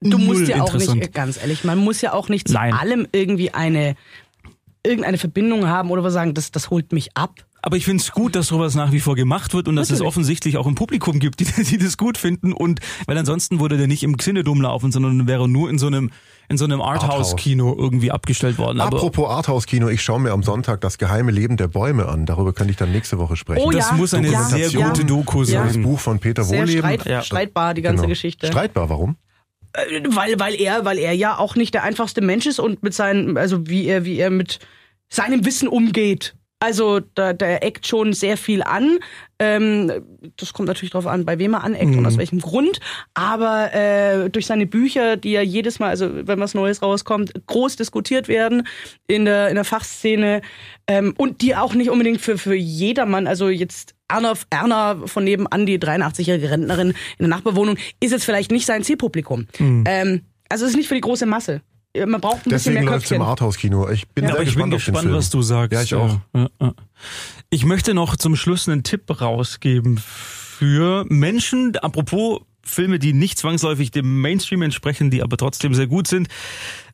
Du 0.00 0.18
null 0.18 0.38
musst 0.38 0.48
ja 0.48 0.62
auch 0.62 0.74
nicht, 0.74 1.14
ganz 1.14 1.38
ehrlich, 1.38 1.64
man 1.64 1.78
muss 1.78 2.00
ja 2.02 2.12
auch 2.12 2.28
nicht 2.28 2.48
zu 2.48 2.54
Nein. 2.54 2.74
allem 2.74 3.08
irgendwie 3.12 3.52
eine 3.54 3.96
irgendeine 4.84 5.18
Verbindung 5.18 5.66
haben 5.66 5.90
oder 5.90 6.04
was 6.04 6.12
sagen, 6.12 6.34
das, 6.34 6.52
das 6.52 6.70
holt 6.70 6.92
mich 6.92 7.16
ab. 7.16 7.44
Aber 7.66 7.76
ich 7.76 7.84
finde 7.84 8.00
es 8.00 8.12
gut, 8.12 8.36
dass 8.36 8.46
sowas 8.46 8.76
nach 8.76 8.92
wie 8.92 9.00
vor 9.00 9.16
gemacht 9.16 9.52
wird 9.52 9.66
und 9.66 9.74
dass 9.74 9.88
es 9.88 9.94
Natürlich. 9.94 10.06
offensichtlich 10.06 10.56
auch 10.56 10.68
ein 10.68 10.76
Publikum 10.76 11.18
gibt, 11.18 11.40
die, 11.58 11.64
die 11.64 11.78
das 11.78 11.96
gut 11.96 12.16
finden. 12.16 12.52
Und 12.52 12.78
weil 13.08 13.18
ansonsten 13.18 13.58
würde 13.58 13.76
der 13.76 13.88
nicht 13.88 14.04
im 14.04 14.16
Xinedom 14.16 14.60
laufen, 14.62 14.92
sondern 14.92 15.26
wäre 15.26 15.48
nur 15.48 15.68
in 15.68 15.76
so 15.76 15.88
einem 15.88 16.12
in 16.48 16.58
so 16.58 16.64
einem 16.64 16.80
Arthouse-Kino 16.80 17.74
irgendwie 17.76 18.12
abgestellt 18.12 18.56
worden. 18.58 18.80
Aber 18.80 18.98
Apropos 18.98 19.28
Arthouse-Kino, 19.28 19.88
ich 19.88 20.00
schaue 20.00 20.20
mir 20.20 20.30
am 20.30 20.44
Sonntag 20.44 20.80
das 20.80 20.96
geheime 20.96 21.32
Leben 21.32 21.56
der 21.56 21.66
Bäume 21.66 22.06
an. 22.06 22.24
Darüber 22.24 22.52
könnte 22.52 22.70
ich 22.70 22.76
dann 22.76 22.92
nächste 22.92 23.18
Woche 23.18 23.34
sprechen. 23.34 23.64
Oh 23.66 23.72
das 23.72 23.90
ja, 23.90 23.96
muss 23.96 24.14
eine 24.14 24.30
ja, 24.30 24.44
sehr 24.44 24.68
ja. 24.68 24.86
gute 24.86 25.04
Doku 25.04 25.42
Ja. 25.42 25.64
Das 25.64 25.72
sein. 25.72 25.82
Buch 25.82 25.98
von 25.98 26.20
Peter 26.20 26.44
Sehr 26.44 26.62
Wohleben. 26.62 26.78
streit, 26.78 27.04
Ja. 27.04 27.22
streitbar, 27.22 27.74
die 27.74 27.82
ganze 27.82 28.02
Genau. 28.02 28.10
Geschichte. 28.10 28.46
Streitbar, 28.46 28.90
warum? 28.90 29.16
Äh, 29.72 30.04
weil, 30.10 30.38
weil 30.38 30.54
er, 30.54 30.84
weil 30.84 30.98
er 30.98 31.14
ja 31.14 31.36
auch 31.36 31.56
nicht 31.56 31.74
der 31.74 31.82
einfachste 31.82 32.20
Mensch 32.20 32.46
ist 32.46 32.60
und 32.60 32.84
mit 32.84 32.94
seinen, 32.94 33.36
also 33.36 33.66
wie 33.66 33.86
er, 33.86 34.04
wie 34.04 34.16
er 34.18 34.30
mit 34.30 34.60
seinem 35.08 35.44
Wissen 35.44 35.66
umgeht. 35.66 36.36
Also 36.58 37.00
da, 37.14 37.34
da 37.34 37.46
eckt 37.56 37.86
schon 37.86 38.14
sehr 38.14 38.38
viel 38.38 38.62
an. 38.62 38.98
Ähm, 39.38 39.92
das 40.38 40.54
kommt 40.54 40.68
natürlich 40.68 40.90
darauf 40.90 41.06
an, 41.06 41.26
bei 41.26 41.38
wem 41.38 41.52
er 41.52 41.62
aneckt 41.64 41.94
und 41.94 42.06
aus 42.06 42.16
welchem 42.16 42.40
Grund. 42.40 42.80
Aber 43.12 43.74
äh, 43.74 44.30
durch 44.30 44.46
seine 44.46 44.66
Bücher, 44.66 45.18
die 45.18 45.32
ja 45.32 45.42
jedes 45.42 45.78
Mal, 45.78 45.90
also 45.90 46.08
wenn 46.26 46.40
was 46.40 46.54
Neues 46.54 46.80
rauskommt, 46.80 47.34
groß 47.46 47.76
diskutiert 47.76 48.28
werden 48.28 48.66
in 49.06 49.26
der, 49.26 49.48
in 49.50 49.56
der 49.56 49.64
Fachszene 49.64 50.40
ähm, 50.86 51.12
und 51.18 51.42
die 51.42 51.54
auch 51.54 51.74
nicht 51.74 51.90
unbedingt 51.90 52.22
für, 52.22 52.38
für 52.38 52.54
jedermann, 52.54 53.26
also 53.26 53.50
jetzt 53.50 53.94
Erna, 54.08 54.32
Erna 54.48 55.06
von 55.06 55.24
nebenan, 55.24 55.66
die 55.66 55.78
83-jährige 55.78 56.50
Rentnerin 56.50 56.90
in 56.90 56.94
der 57.18 57.28
Nachbarwohnung, 57.28 57.76
ist 58.00 58.12
jetzt 58.12 58.24
vielleicht 58.24 58.50
nicht 58.50 58.64
sein 58.64 58.82
Zielpublikum. 58.82 59.46
Ähm, 59.86 60.22
also 60.48 60.64
es 60.64 60.70
ist 60.70 60.76
nicht 60.76 60.88
für 60.88 60.94
die 60.94 61.00
große 61.02 61.26
Masse. 61.26 61.60
Man 62.04 62.20
braucht 62.20 62.46
ein 62.46 62.50
bisschen 62.50 62.72
Deswegen 62.74 62.84
mehr 62.84 62.94
läuft 62.94 63.06
es 63.06 63.12
im. 63.12 63.22
Arthouse-Kino. 63.22 63.88
Ich 63.90 64.08
bin 64.08 64.24
Ja, 64.24 64.30
sehr 64.30 64.34
aber 64.36 64.42
ich 64.42 64.48
gespannt 64.48 64.70
bin 64.70 64.76
auf 64.76 64.84
den 64.84 64.92
gespannt, 64.92 65.04
Film. 65.06 65.16
was 65.16 65.30
du 65.30 65.42
sagst. 65.42 65.72
Ja, 65.72 65.82
ich 65.82 65.94
auch. 65.94 66.18
Ich 67.50 67.64
möchte 67.64 67.94
noch 67.94 68.16
zum 68.16 68.36
Schluss 68.36 68.68
einen 68.68 68.82
Tipp 68.82 69.04
rausgeben 69.20 69.98
für 69.98 71.04
Menschen, 71.08 71.76
apropos 71.76 72.40
Filme, 72.62 72.98
die 72.98 73.12
nicht 73.12 73.38
zwangsläufig 73.38 73.92
dem 73.92 74.20
Mainstream 74.20 74.62
entsprechen, 74.62 75.08
die 75.10 75.22
aber 75.22 75.36
trotzdem 75.36 75.72
sehr 75.72 75.86
gut 75.86 76.08
sind. 76.08 76.26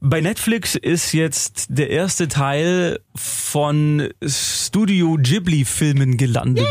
Bei 0.01 0.21
Netflix 0.21 0.75
ist 0.75 1.13
jetzt 1.13 1.67
der 1.71 1.89
erste 1.89 2.29
Teil 2.29 3.01
von 3.15 4.11
Studio 4.23 5.17
Ghibli-Filmen 5.19 6.19
gelandet. 6.19 6.67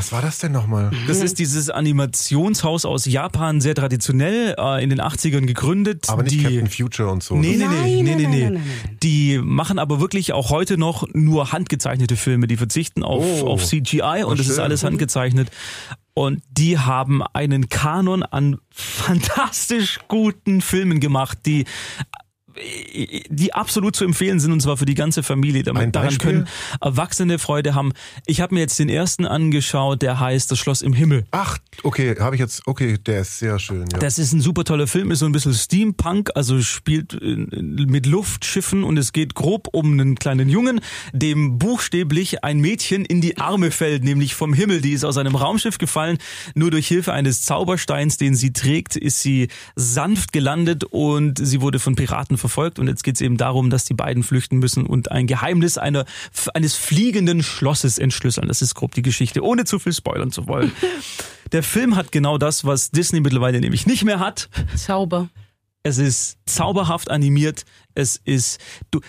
Was 0.00 0.12
war 0.12 0.22
das 0.22 0.38
denn 0.38 0.52
nochmal? 0.52 0.90
Das 1.08 1.18
ist 1.18 1.38
dieses 1.38 1.68
Animationshaus 1.68 2.86
aus 2.86 3.04
Japan, 3.04 3.60
sehr 3.60 3.74
traditionell, 3.74 4.54
äh, 4.58 4.82
in 4.82 4.88
den 4.88 4.98
80ern 4.98 5.44
gegründet. 5.44 6.08
Aber 6.08 6.22
nicht 6.22 6.36
die 6.36 6.42
Captain 6.42 6.68
Future 6.70 7.10
und 7.10 7.22
so. 7.22 7.36
Nee, 7.36 7.56
nee, 7.58 7.64
Nein, 7.66 7.74
nee, 7.84 8.02
nee, 8.02 8.02
nein, 8.02 8.16
nee, 8.16 8.22
nein, 8.22 8.30
nee. 8.30 8.42
nein, 8.44 8.52
nein, 8.54 8.62
nein. 8.86 8.96
Die 9.02 9.38
machen 9.44 9.78
aber 9.78 10.00
wirklich 10.00 10.32
auch 10.32 10.48
heute 10.48 10.78
noch 10.78 11.06
nur 11.12 11.52
handgezeichnete 11.52 12.16
Filme. 12.16 12.46
Die 12.46 12.56
verzichten 12.56 13.02
auf, 13.02 13.22
Oh. 13.42 13.48
auf 13.48 13.62
CGI 13.66 14.24
und 14.24 14.40
das 14.40 14.48
ist 14.48 14.58
alles 14.58 14.84
handgezeichnet. 14.84 15.50
Und 16.14 16.42
die 16.50 16.78
haben 16.78 17.22
einen 17.34 17.68
Kanon 17.68 18.22
an 18.22 18.56
fantastisch 18.70 19.98
guten 20.08 20.62
Filmen 20.62 20.98
gemacht, 21.00 21.40
die 21.44 21.66
die 23.28 23.54
absolut 23.54 23.96
zu 23.96 24.04
empfehlen 24.04 24.40
sind 24.40 24.52
und 24.52 24.60
zwar 24.60 24.76
für 24.76 24.84
die 24.84 24.94
ganze 24.94 25.22
Familie. 25.22 25.62
Damit, 25.62 25.94
daran 25.94 26.18
können 26.18 26.48
Erwachsene 26.80 27.38
Freude 27.38 27.74
haben. 27.74 27.92
Ich 28.26 28.40
habe 28.40 28.54
mir 28.54 28.60
jetzt 28.60 28.78
den 28.78 28.88
ersten 28.88 29.26
angeschaut, 29.26 30.02
der 30.02 30.20
heißt 30.20 30.50
Das 30.50 30.58
Schloss 30.58 30.82
im 30.82 30.92
Himmel. 30.92 31.24
Ach, 31.30 31.58
okay, 31.82 32.16
habe 32.18 32.36
ich 32.36 32.40
jetzt, 32.40 32.66
okay, 32.66 32.98
der 32.98 33.20
ist 33.20 33.38
sehr 33.38 33.58
schön, 33.58 33.86
ja. 33.92 33.98
Das 33.98 34.18
ist 34.18 34.32
ein 34.32 34.40
super 34.40 34.64
toller 34.64 34.86
Film, 34.86 35.10
ist 35.10 35.20
so 35.20 35.26
ein 35.26 35.32
bisschen 35.32 35.54
Steampunk, 35.54 36.30
also 36.34 36.60
spielt 36.62 37.18
mit 37.20 38.06
Luftschiffen 38.06 38.84
und 38.84 38.96
es 38.96 39.12
geht 39.12 39.34
grob 39.34 39.68
um 39.72 39.92
einen 39.92 40.16
kleinen 40.16 40.48
Jungen, 40.48 40.80
dem 41.12 41.58
buchstäblich 41.58 42.44
ein 42.44 42.60
Mädchen 42.60 43.04
in 43.04 43.20
die 43.20 43.38
Arme 43.38 43.70
fällt, 43.70 44.04
nämlich 44.04 44.34
vom 44.34 44.54
Himmel. 44.54 44.80
Die 44.80 44.92
ist 44.92 45.04
aus 45.04 45.16
einem 45.16 45.36
Raumschiff 45.36 45.78
gefallen. 45.78 46.18
Nur 46.54 46.70
durch 46.70 46.88
Hilfe 46.88 47.12
eines 47.12 47.42
Zaubersteins, 47.42 48.16
den 48.16 48.34
sie 48.34 48.52
trägt, 48.52 48.96
ist 48.96 49.20
sie 49.20 49.48
sanft 49.76 50.32
gelandet 50.32 50.84
und 50.84 51.38
sie 51.44 51.60
wurde 51.60 51.78
von 51.78 51.94
Piraten 51.94 52.38
verfolgt. 52.40 52.78
Und 52.78 52.88
jetzt 52.88 53.04
geht 53.04 53.14
es 53.14 53.20
eben 53.20 53.36
darum, 53.36 53.70
dass 53.70 53.84
die 53.84 53.94
beiden 53.94 54.22
flüchten 54.22 54.58
müssen 54.58 54.86
und 54.86 55.10
ein 55.10 55.26
Geheimnis 55.26 55.78
einer, 55.78 56.04
eines 56.54 56.74
fliegenden 56.74 57.42
Schlosses 57.42 57.98
entschlüsseln. 57.98 58.48
Das 58.48 58.62
ist 58.62 58.74
grob 58.74 58.94
die 58.94 59.02
Geschichte, 59.02 59.44
ohne 59.44 59.64
zu 59.64 59.78
viel 59.78 59.92
spoilern 59.92 60.32
zu 60.32 60.48
wollen. 60.48 60.72
Der 61.52 61.62
Film 61.62 61.96
hat 61.96 62.12
genau 62.12 62.38
das, 62.38 62.64
was 62.64 62.90
Disney 62.90 63.20
mittlerweile 63.20 63.60
nämlich 63.60 63.84
nicht 63.84 64.04
mehr 64.04 64.20
hat. 64.20 64.48
Zauber. 64.76 65.28
Es 65.82 65.98
ist 65.98 66.38
zauberhaft 66.46 67.10
animiert. 67.10 67.64
Es 67.94 68.20
ist, 68.24 68.60
du, 68.90 69.00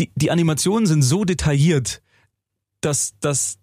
die, 0.00 0.10
die 0.16 0.30
Animationen 0.30 0.86
sind 0.86 1.02
so 1.02 1.24
detailliert, 1.24 2.02
dass, 2.80 3.14
dass 3.20 3.58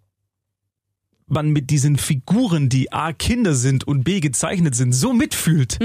man 1.28 1.50
mit 1.50 1.70
diesen 1.70 1.98
Figuren, 1.98 2.70
die 2.70 2.92
A 2.94 3.14
Kinder 3.14 3.56
sind 3.56 3.86
und 3.86 4.04
B 4.04 4.20
gezeichnet 4.20 4.76
sind, 4.76 4.94
so 4.94 5.14
mitfühlt. 5.14 5.80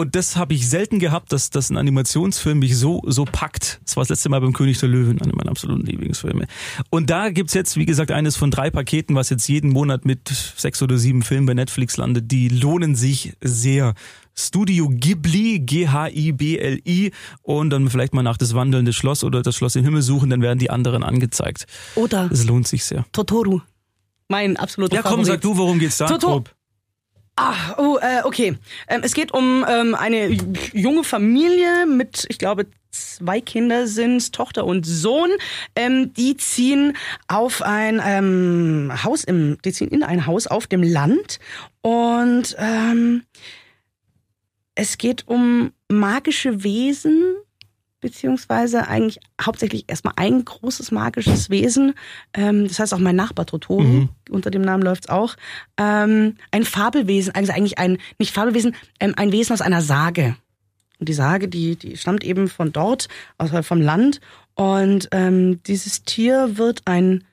Und 0.00 0.14
das 0.16 0.36
habe 0.36 0.54
ich 0.54 0.66
selten 0.66 0.98
gehabt, 0.98 1.30
dass, 1.30 1.50
dass 1.50 1.68
ein 1.68 1.76
Animationsfilm 1.76 2.58
mich 2.58 2.78
so, 2.78 3.02
so 3.06 3.26
packt. 3.26 3.80
Das 3.84 3.96
war 3.96 4.02
das 4.02 4.08
letzte 4.08 4.30
Mal 4.30 4.40
beim 4.40 4.54
König 4.54 4.78
der 4.78 4.88
Löwen, 4.88 5.20
einer 5.20 5.34
meiner 5.36 5.50
absoluten 5.50 5.84
Lieblingsfilme. 5.84 6.46
Und 6.88 7.10
da 7.10 7.28
gibt's 7.28 7.52
jetzt, 7.52 7.76
wie 7.76 7.84
gesagt, 7.84 8.10
eines 8.10 8.34
von 8.36 8.50
drei 8.50 8.70
Paketen, 8.70 9.14
was 9.14 9.28
jetzt 9.28 9.46
jeden 9.46 9.70
Monat 9.72 10.06
mit 10.06 10.28
sechs 10.56 10.80
oder 10.82 10.96
sieben 10.96 11.20
Filmen 11.22 11.44
bei 11.44 11.52
Netflix 11.52 11.98
landet. 11.98 12.30
Die 12.32 12.48
lohnen 12.48 12.94
sich 12.94 13.34
sehr. 13.42 13.92
Studio 14.34 14.88
Ghibli, 14.88 15.58
G-H-I-B-L-I 15.60 17.12
und 17.42 17.68
dann 17.70 17.90
vielleicht 17.90 18.14
mal 18.14 18.22
nach 18.22 18.38
das 18.38 18.54
wandelnde 18.54 18.94
Schloss 18.94 19.22
oder 19.22 19.42
das 19.42 19.54
Schloss 19.56 19.76
im 19.76 19.84
Himmel 19.84 20.00
suchen, 20.00 20.30
dann 20.30 20.40
werden 20.40 20.58
die 20.58 20.70
anderen 20.70 21.02
angezeigt. 21.02 21.66
Oder 21.94 22.30
Es 22.32 22.46
lohnt 22.46 22.66
sich 22.66 22.84
sehr. 22.84 23.04
Totoru. 23.12 23.60
Mein 24.28 24.56
absoluter 24.56 24.94
Ja, 24.94 25.02
komm, 25.02 25.10
Favorit. 25.10 25.26
sag 25.26 25.40
du, 25.42 25.56
worum 25.58 25.78
geht's 25.78 25.98
da? 25.98 26.06
Toto- 26.06 26.26
grob? 26.28 26.54
Ah, 27.42 27.74
oh, 27.78 27.96
äh, 28.02 28.20
okay. 28.24 28.58
Ähm, 28.86 29.00
es 29.02 29.14
geht 29.14 29.32
um 29.32 29.64
ähm, 29.66 29.94
eine 29.94 30.36
junge 30.74 31.04
Familie 31.04 31.86
mit, 31.86 32.26
ich 32.28 32.36
glaube, 32.36 32.66
zwei 32.90 33.40
Kinder 33.40 33.86
sind 33.86 34.34
Tochter 34.34 34.66
und 34.66 34.84
Sohn. 34.84 35.30
Ähm, 35.74 36.12
die 36.12 36.36
ziehen 36.36 36.98
auf 37.28 37.62
ein 37.62 37.98
ähm, 38.04 38.92
Haus 39.02 39.24
im, 39.24 39.56
die 39.64 39.72
ziehen 39.72 39.88
in 39.88 40.02
ein 40.02 40.26
Haus 40.26 40.48
auf 40.48 40.66
dem 40.66 40.82
Land 40.82 41.38
und 41.80 42.56
ähm, 42.58 43.22
es 44.74 44.98
geht 44.98 45.26
um 45.26 45.72
magische 45.88 46.62
Wesen 46.62 47.36
beziehungsweise 48.00 48.88
eigentlich 48.88 49.20
hauptsächlich 49.40 49.84
erstmal 49.88 50.14
ein 50.16 50.44
großes 50.44 50.90
magisches 50.90 51.50
Wesen. 51.50 51.94
Ähm, 52.34 52.66
das 52.66 52.78
heißt 52.78 52.94
auch 52.94 52.98
mein 52.98 53.16
Nachbar 53.16 53.46
Totoro, 53.46 53.80
Mhm. 53.82 54.08
unter 54.30 54.50
dem 54.50 54.62
Namen 54.62 54.82
läuft's 54.82 55.08
auch. 55.08 55.36
Ähm, 55.76 56.36
ein 56.50 56.64
Fabelwesen, 56.64 57.34
also 57.34 57.52
eigentlich 57.52 57.78
ein, 57.78 57.98
nicht 58.18 58.32
Fabelwesen, 58.32 58.74
ähm, 59.00 59.14
ein 59.16 59.32
Wesen 59.32 59.52
aus 59.52 59.60
einer 59.60 59.82
Sage. 59.82 60.36
Und 60.98 61.08
die 61.08 61.14
Sage, 61.14 61.48
die, 61.48 61.76
die 61.76 61.96
stammt 61.96 62.24
eben 62.24 62.48
von 62.48 62.72
dort, 62.72 63.08
also 63.38 63.62
vom 63.62 63.80
Land. 63.80 64.20
Und 64.54 65.08
ähm, 65.12 65.62
dieses 65.62 66.02
Tier 66.04 66.58
wird 66.58 66.82
ein, 66.86 67.24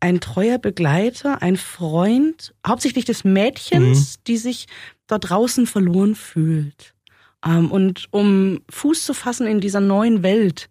ein 0.00 0.20
treuer 0.20 0.58
Begleiter, 0.58 1.40
ein 1.42 1.56
Freund, 1.56 2.54
hauptsächlich 2.66 3.04
des 3.06 3.24
Mädchens, 3.24 4.22
die 4.26 4.36
sich 4.36 4.66
dort 5.06 5.30
draußen 5.30 5.66
verloren 5.66 6.14
fühlt. 6.14 6.94
Ähm, 7.46 7.70
und 7.70 8.08
um 8.10 8.60
Fuß 8.70 9.04
zu 9.04 9.14
fassen 9.14 9.46
in 9.46 9.60
dieser 9.60 9.80
neuen 9.80 10.22
Welt 10.22 10.68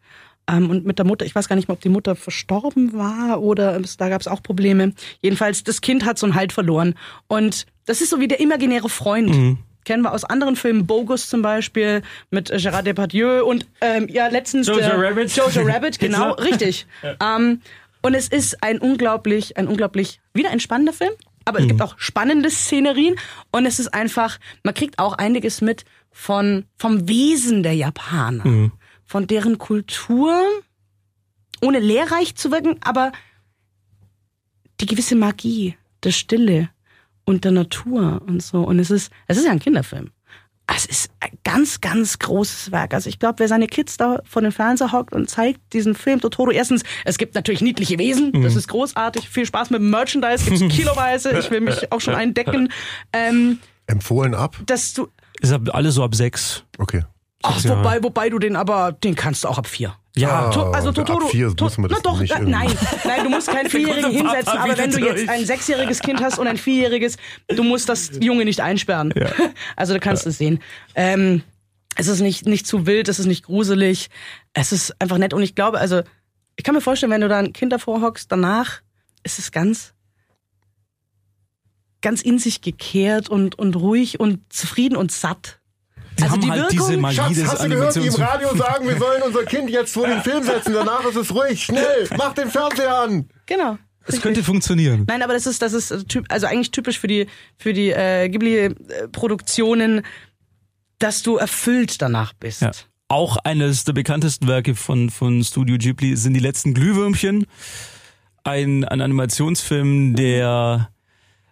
ähm, 0.49 0.69
und 0.69 0.85
mit 0.85 0.99
der 0.99 1.05
Mutter, 1.05 1.25
ich 1.25 1.33
weiß 1.35 1.47
gar 1.47 1.55
nicht 1.55 1.67
mehr, 1.67 1.73
ob 1.75 1.81
die 1.81 1.89
Mutter 1.89 2.15
verstorben 2.15 2.93
war 2.93 3.41
oder 3.41 3.79
es, 3.79 3.97
da 3.97 4.09
gab 4.09 4.21
es 4.21 4.27
auch 4.27 4.43
Probleme. 4.43 4.93
Jedenfalls, 5.21 5.63
das 5.63 5.81
Kind 5.81 6.05
hat 6.05 6.17
so 6.19 6.25
einen 6.25 6.35
Halt 6.35 6.53
verloren. 6.53 6.95
Und 7.27 7.65
das 7.85 8.01
ist 8.01 8.09
so 8.11 8.19
wie 8.19 8.27
der 8.27 8.39
imaginäre 8.39 8.89
Freund. 8.89 9.57
Kennen 9.85 10.03
wir 10.03 10.11
aus 10.13 10.23
anderen 10.25 10.55
Filmen, 10.55 10.85
Bogus 10.85 11.29
zum 11.29 11.41
Beispiel, 11.41 12.03
mit 12.29 12.51
äh, 12.51 12.57
Gérard 12.57 12.83
Depardieu 12.83 13.43
und 13.43 13.65
ähm, 13.81 14.07
ja, 14.09 14.27
letztens 14.27 14.67
Jojo 14.67 14.79
der, 14.79 15.01
Rabbit. 15.01 15.35
Jojo 15.35 15.61
Rabbit, 15.63 15.97
genau, 15.99 16.33
richtig. 16.33 16.85
Ähm, 17.23 17.61
und 18.01 18.13
es 18.13 18.27
ist 18.27 18.61
ein 18.63 18.77
unglaublich, 18.79 19.57
ein 19.57 19.67
unglaublich, 19.67 20.19
wieder 20.33 20.51
ein 20.51 20.59
spannender 20.59 20.93
Film, 20.93 21.11
aber 21.45 21.57
es 21.59 21.65
Mhm. 21.65 21.69
gibt 21.69 21.81
auch 21.81 21.95
spannende 21.97 22.49
Szenerien 22.49 23.15
und 23.51 23.65
es 23.65 23.79
ist 23.79 23.93
einfach, 23.93 24.37
man 24.63 24.73
kriegt 24.73 24.99
auch 24.99 25.13
einiges 25.13 25.59
mit 25.61 25.83
von, 26.21 26.65
vom 26.77 27.07
Wesen 27.07 27.63
der 27.63 27.73
Japaner, 27.75 28.45
Mhm. 28.45 28.71
von 29.05 29.25
deren 29.25 29.57
Kultur, 29.57 30.37
ohne 31.61 31.79
lehrreich 31.79 32.35
zu 32.35 32.51
wirken, 32.51 32.75
aber 32.81 33.13
die 34.81 34.85
gewisse 34.85 35.15
Magie, 35.15 35.77
der 36.03 36.11
Stille 36.11 36.69
und 37.25 37.45
der 37.45 37.51
Natur 37.53 38.21
und 38.27 38.43
so. 38.43 38.63
Und 38.63 38.79
es 38.79 38.91
ist, 38.91 39.11
es 39.27 39.37
ist 39.37 39.45
ja 39.45 39.51
ein 39.51 39.59
Kinderfilm. 39.59 40.09
Es 40.67 40.85
ist 40.85 41.09
ein 41.21 41.31
ganz, 41.45 41.79
ganz 41.81 42.19
großes 42.19 42.71
Werk. 42.73 42.93
Also 42.93 43.09
ich 43.09 43.17
glaube, 43.17 43.39
wer 43.39 43.47
seine 43.47 43.67
Kids 43.67 43.95
da 43.97 44.21
vor 44.25 44.41
dem 44.41 44.51
Fernseher 44.51 44.91
hockt 44.91 45.13
und 45.13 45.29
zeigt 45.29 45.61
diesen 45.73 45.95
Film 45.95 46.19
Totoro, 46.21 46.51
erstens, 46.51 46.83
es 47.05 47.17
gibt 47.17 47.33
natürlich 47.33 47.61
niedliche 47.61 47.97
Wesen, 47.97 48.33
das 48.43 48.55
ist 48.57 48.67
großartig, 48.67 49.29
viel 49.29 49.45
Spaß 49.45 49.69
mit 49.71 49.79
dem 49.81 49.89
Merchandise, 49.89 50.43
gibt's 50.45 50.75
kiloweise, 50.75 51.37
ich 51.39 51.49
will 51.49 51.61
mich 51.61 51.91
auch 51.93 52.01
schon 52.01 52.13
eindecken. 52.13 52.71
Ähm, 53.13 53.59
Empfohlen 53.87 54.35
ab? 54.35 54.57
dass 54.67 54.93
du, 54.93 55.07
Ist 55.41 55.51
ab, 55.51 55.61
alle 55.73 55.91
so 55.91 56.03
ab 56.03 56.15
sechs. 56.15 56.63
Okay. 56.77 57.03
ach, 57.43 57.63
wobei, 57.65 58.03
wobei 58.03 58.29
du 58.29 58.39
den 58.39 58.55
aber, 58.55 58.91
den 58.91 59.15
kannst 59.15 59.43
du 59.43 59.47
auch 59.47 59.57
ab 59.57 59.67
vier. 59.67 59.95
Ja, 60.15 60.49
To- 60.49 60.71
also 60.71 60.89
ab 60.89 60.95
Totoro. 60.95 61.27
vier 61.27 61.55
To- 61.55 61.65
muss 61.65 61.77
man 61.77 61.89
das 61.89 61.99
na 62.03 62.11
doch, 62.11 62.19
nicht 62.19 62.31
irgendwie- 62.31 62.51
nein, 62.51 62.69
nein, 63.05 63.23
du 63.23 63.29
musst 63.29 63.47
keinen 63.47 63.69
Vierjährigen 63.69 64.11
hinsetzen, 64.11 64.57
aber 64.57 64.77
wenn 64.77 64.91
du 64.91 64.99
jetzt 64.99 65.29
ein 65.29 65.45
sechsjähriges 65.45 65.99
Kind 66.01 66.21
hast 66.21 66.39
und 66.39 66.47
ein 66.47 66.57
vierjähriges, 66.57 67.15
du 67.47 67.63
musst 67.63 67.87
das 67.87 68.11
Junge 68.19 68.43
nicht 68.45 68.59
einsperren. 68.61 69.13
Also 69.77 69.93
du 69.93 69.99
kannst 70.01 70.25
es 70.27 70.37
sehen. 70.37 70.59
Ähm, 70.95 71.43
es 71.95 72.07
ist 72.07 72.19
nicht, 72.21 72.45
nicht 72.45 72.67
zu 72.67 72.85
wild, 72.85 73.07
es 73.07 73.19
ist 73.19 73.27
nicht 73.27 73.45
gruselig, 73.45 74.09
es 74.53 74.71
ist 74.73 74.99
einfach 75.01 75.17
nett 75.17 75.33
und 75.33 75.41
ich 75.41 75.55
glaube, 75.55 75.79
also 75.79 76.01
ich 76.57 76.63
kann 76.65 76.75
mir 76.75 76.81
vorstellen, 76.81 77.11
wenn 77.11 77.21
du 77.21 77.29
da 77.29 77.39
ein 77.39 77.53
Kind 77.53 77.71
davor 77.71 78.01
hockst, 78.01 78.29
danach 78.31 78.81
ist 79.23 79.39
es 79.39 79.51
ganz 79.51 79.93
ganz 82.01 82.21
in 82.21 82.39
sich 82.39 82.61
gekehrt 82.61 83.29
und, 83.29 83.57
und 83.59 83.75
ruhig 83.75 84.19
und 84.19 84.39
zufrieden 84.51 84.95
und 84.95 85.11
satt. 85.11 85.59
Sie 86.17 86.23
Also 86.23 86.33
haben 86.35 86.41
die 86.41 86.51
halt 86.51 86.61
Wirkung- 86.71 86.87
diese 86.87 86.97
Magie 86.97 87.15
Schatz, 87.15 87.33
des 87.35 87.47
hast 87.47 87.63
du 87.63 87.69
gehört, 87.69 87.95
die 87.95 88.07
im. 88.07 88.13
Radio 88.15 88.55
sagen, 88.55 88.87
wir 88.87 88.97
sollen 88.97 89.21
unser 89.23 89.43
Kind 89.45 89.69
jetzt 89.69 89.93
vor 89.93 90.07
den 90.07 90.21
Film 90.21 90.43
setzen, 90.43 90.73
danach 90.73 91.05
ist 91.05 91.15
es 91.15 91.33
ruhig, 91.33 91.63
schnell, 91.63 92.07
mach 92.17 92.33
den 92.33 92.49
Fernseher 92.49 92.97
an. 92.97 93.29
Genau. 93.45 93.77
Es 94.05 94.19
könnte 94.21 94.43
funktionieren. 94.43 95.05
Nein, 95.07 95.21
aber 95.21 95.33
das 95.33 95.45
ist, 95.45 95.61
das 95.61 95.73
ist 95.73 95.91
äh, 95.91 96.03
typ, 96.03 96.25
also 96.29 96.47
eigentlich 96.47 96.71
typisch 96.71 96.97
für 96.99 97.07
die, 97.07 97.27
für 97.57 97.73
die 97.73 97.91
äh, 97.91 98.27
Ghibli-Produktionen, 98.27 100.01
dass 100.99 101.21
du 101.21 101.37
erfüllt 101.37 102.01
danach 102.01 102.33
bist. 102.33 102.61
Ja. 102.61 102.71
Auch 103.07 103.37
eines 103.37 103.83
der 103.85 103.93
bekanntesten 103.93 104.47
Werke 104.47 104.75
von, 104.75 105.09
von 105.09 105.43
Studio 105.43 105.77
Ghibli 105.77 106.15
sind 106.15 106.33
die 106.33 106.39
letzten 106.39 106.73
Glühwürmchen. 106.73 107.45
Ein, 108.43 108.83
ein 108.85 109.01
Animationsfilm, 109.01 110.15
der, 110.15 110.89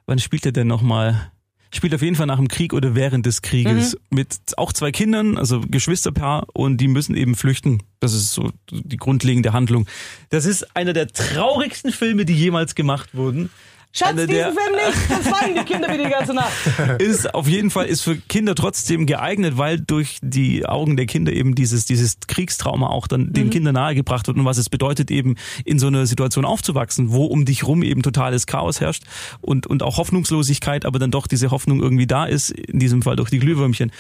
wann 0.07 0.19
spielt 0.19 0.45
er 0.45 0.51
denn 0.51 0.67
nochmal? 0.67 1.31
Spielt 1.69 1.93
auf 1.93 2.01
jeden 2.01 2.15
Fall 2.15 2.27
nach 2.27 2.37
dem 2.37 2.47
Krieg 2.47 2.73
oder 2.73 2.95
während 2.95 3.25
des 3.25 3.41
Krieges 3.41 3.97
mit 4.09 4.37
auch 4.55 4.71
zwei 4.71 4.91
Kindern, 4.91 5.37
also 5.37 5.59
Geschwisterpaar 5.59 6.47
und 6.53 6.77
die 6.77 6.87
müssen 6.87 7.15
eben 7.15 7.35
flüchten. 7.35 7.83
Das 7.99 8.13
ist 8.13 8.33
so 8.33 8.51
die 8.71 8.95
grundlegende 8.95 9.51
Handlung. 9.51 9.85
Das 10.29 10.45
ist 10.45 10.75
einer 10.77 10.93
der 10.93 11.07
traurigsten 11.07 11.91
Filme, 11.91 12.23
die 12.23 12.33
jemals 12.33 12.73
gemacht 12.73 13.15
wurden. 13.15 13.49
Schatz, 13.93 14.15
diesen 14.15 14.29
Film 14.29 14.53
nicht, 14.53 15.09
das 15.09 15.25
weinen 15.31 15.55
die 15.55 15.63
Kinder 15.63 15.91
wieder 15.91 16.03
die 16.03 16.09
ganze 16.09 16.33
Nacht. 16.33 16.51
ist 16.99 17.33
auf 17.33 17.47
jeden 17.47 17.71
Fall 17.71 17.85
ist 17.85 18.01
für 18.01 18.15
Kinder 18.15 18.53
trotzdem 18.53 19.05
geeignet, 19.05 19.57
weil 19.57 19.79
durch 19.79 20.19
die 20.21 20.65
Augen 20.65 20.97
der 20.97 21.05
Kinder 21.07 21.33
eben 21.33 21.55
dieses 21.55 21.85
dieses 21.85 22.17
Kriegstrauma 22.27 22.87
auch 22.87 23.07
dann 23.07 23.33
den 23.33 23.49
Kindern 23.49 23.73
nahegebracht 23.73 24.27
wird 24.27 24.37
und 24.37 24.45
was 24.45 24.57
es 24.57 24.69
bedeutet 24.69 25.09
eben 25.09 25.35
in 25.65 25.79
so 25.79 25.87
einer 25.87 26.05
Situation 26.05 26.45
aufzuwachsen, 26.45 27.11
wo 27.11 27.25
um 27.25 27.45
dich 27.45 27.65
rum 27.65 27.81
eben 27.81 28.03
totales 28.03 28.45
Chaos 28.45 28.81
herrscht 28.81 29.03
und 29.41 29.65
und 29.65 29.81
auch 29.81 29.97
Hoffnungslosigkeit, 29.97 30.85
aber 30.85 30.99
dann 30.99 31.11
doch 31.11 31.25
diese 31.25 31.49
Hoffnung 31.49 31.81
irgendwie 31.81 32.07
da 32.07 32.25
ist, 32.25 32.51
in 32.51 32.79
diesem 32.79 33.01
Fall 33.01 33.15
durch 33.15 33.29
die 33.29 33.39
Glühwürmchen. 33.39 33.91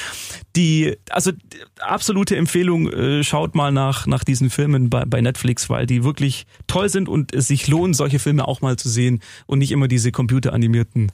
Die 0.55 0.97
also 1.09 1.31
absolute 1.79 2.35
Empfehlung, 2.35 2.91
äh, 2.91 3.23
schaut 3.23 3.55
mal 3.55 3.71
nach 3.71 4.05
nach 4.05 4.23
diesen 4.23 4.49
Filmen 4.49 4.89
bei, 4.89 5.05
bei 5.05 5.21
Netflix, 5.21 5.69
weil 5.69 5.87
die 5.87 6.03
wirklich 6.03 6.45
toll 6.67 6.89
sind 6.89 7.09
und 7.09 7.33
es 7.33 7.47
sich 7.47 7.67
lohnt, 7.67 7.95
solche 7.95 8.19
Filme 8.19 8.47
auch 8.47 8.61
mal 8.61 8.77
zu 8.77 8.89
sehen 8.89 9.21
und 9.47 9.59
nicht 9.59 9.71
immer 9.71 9.86
diese 9.87 10.11
computeranimierten 10.11 11.11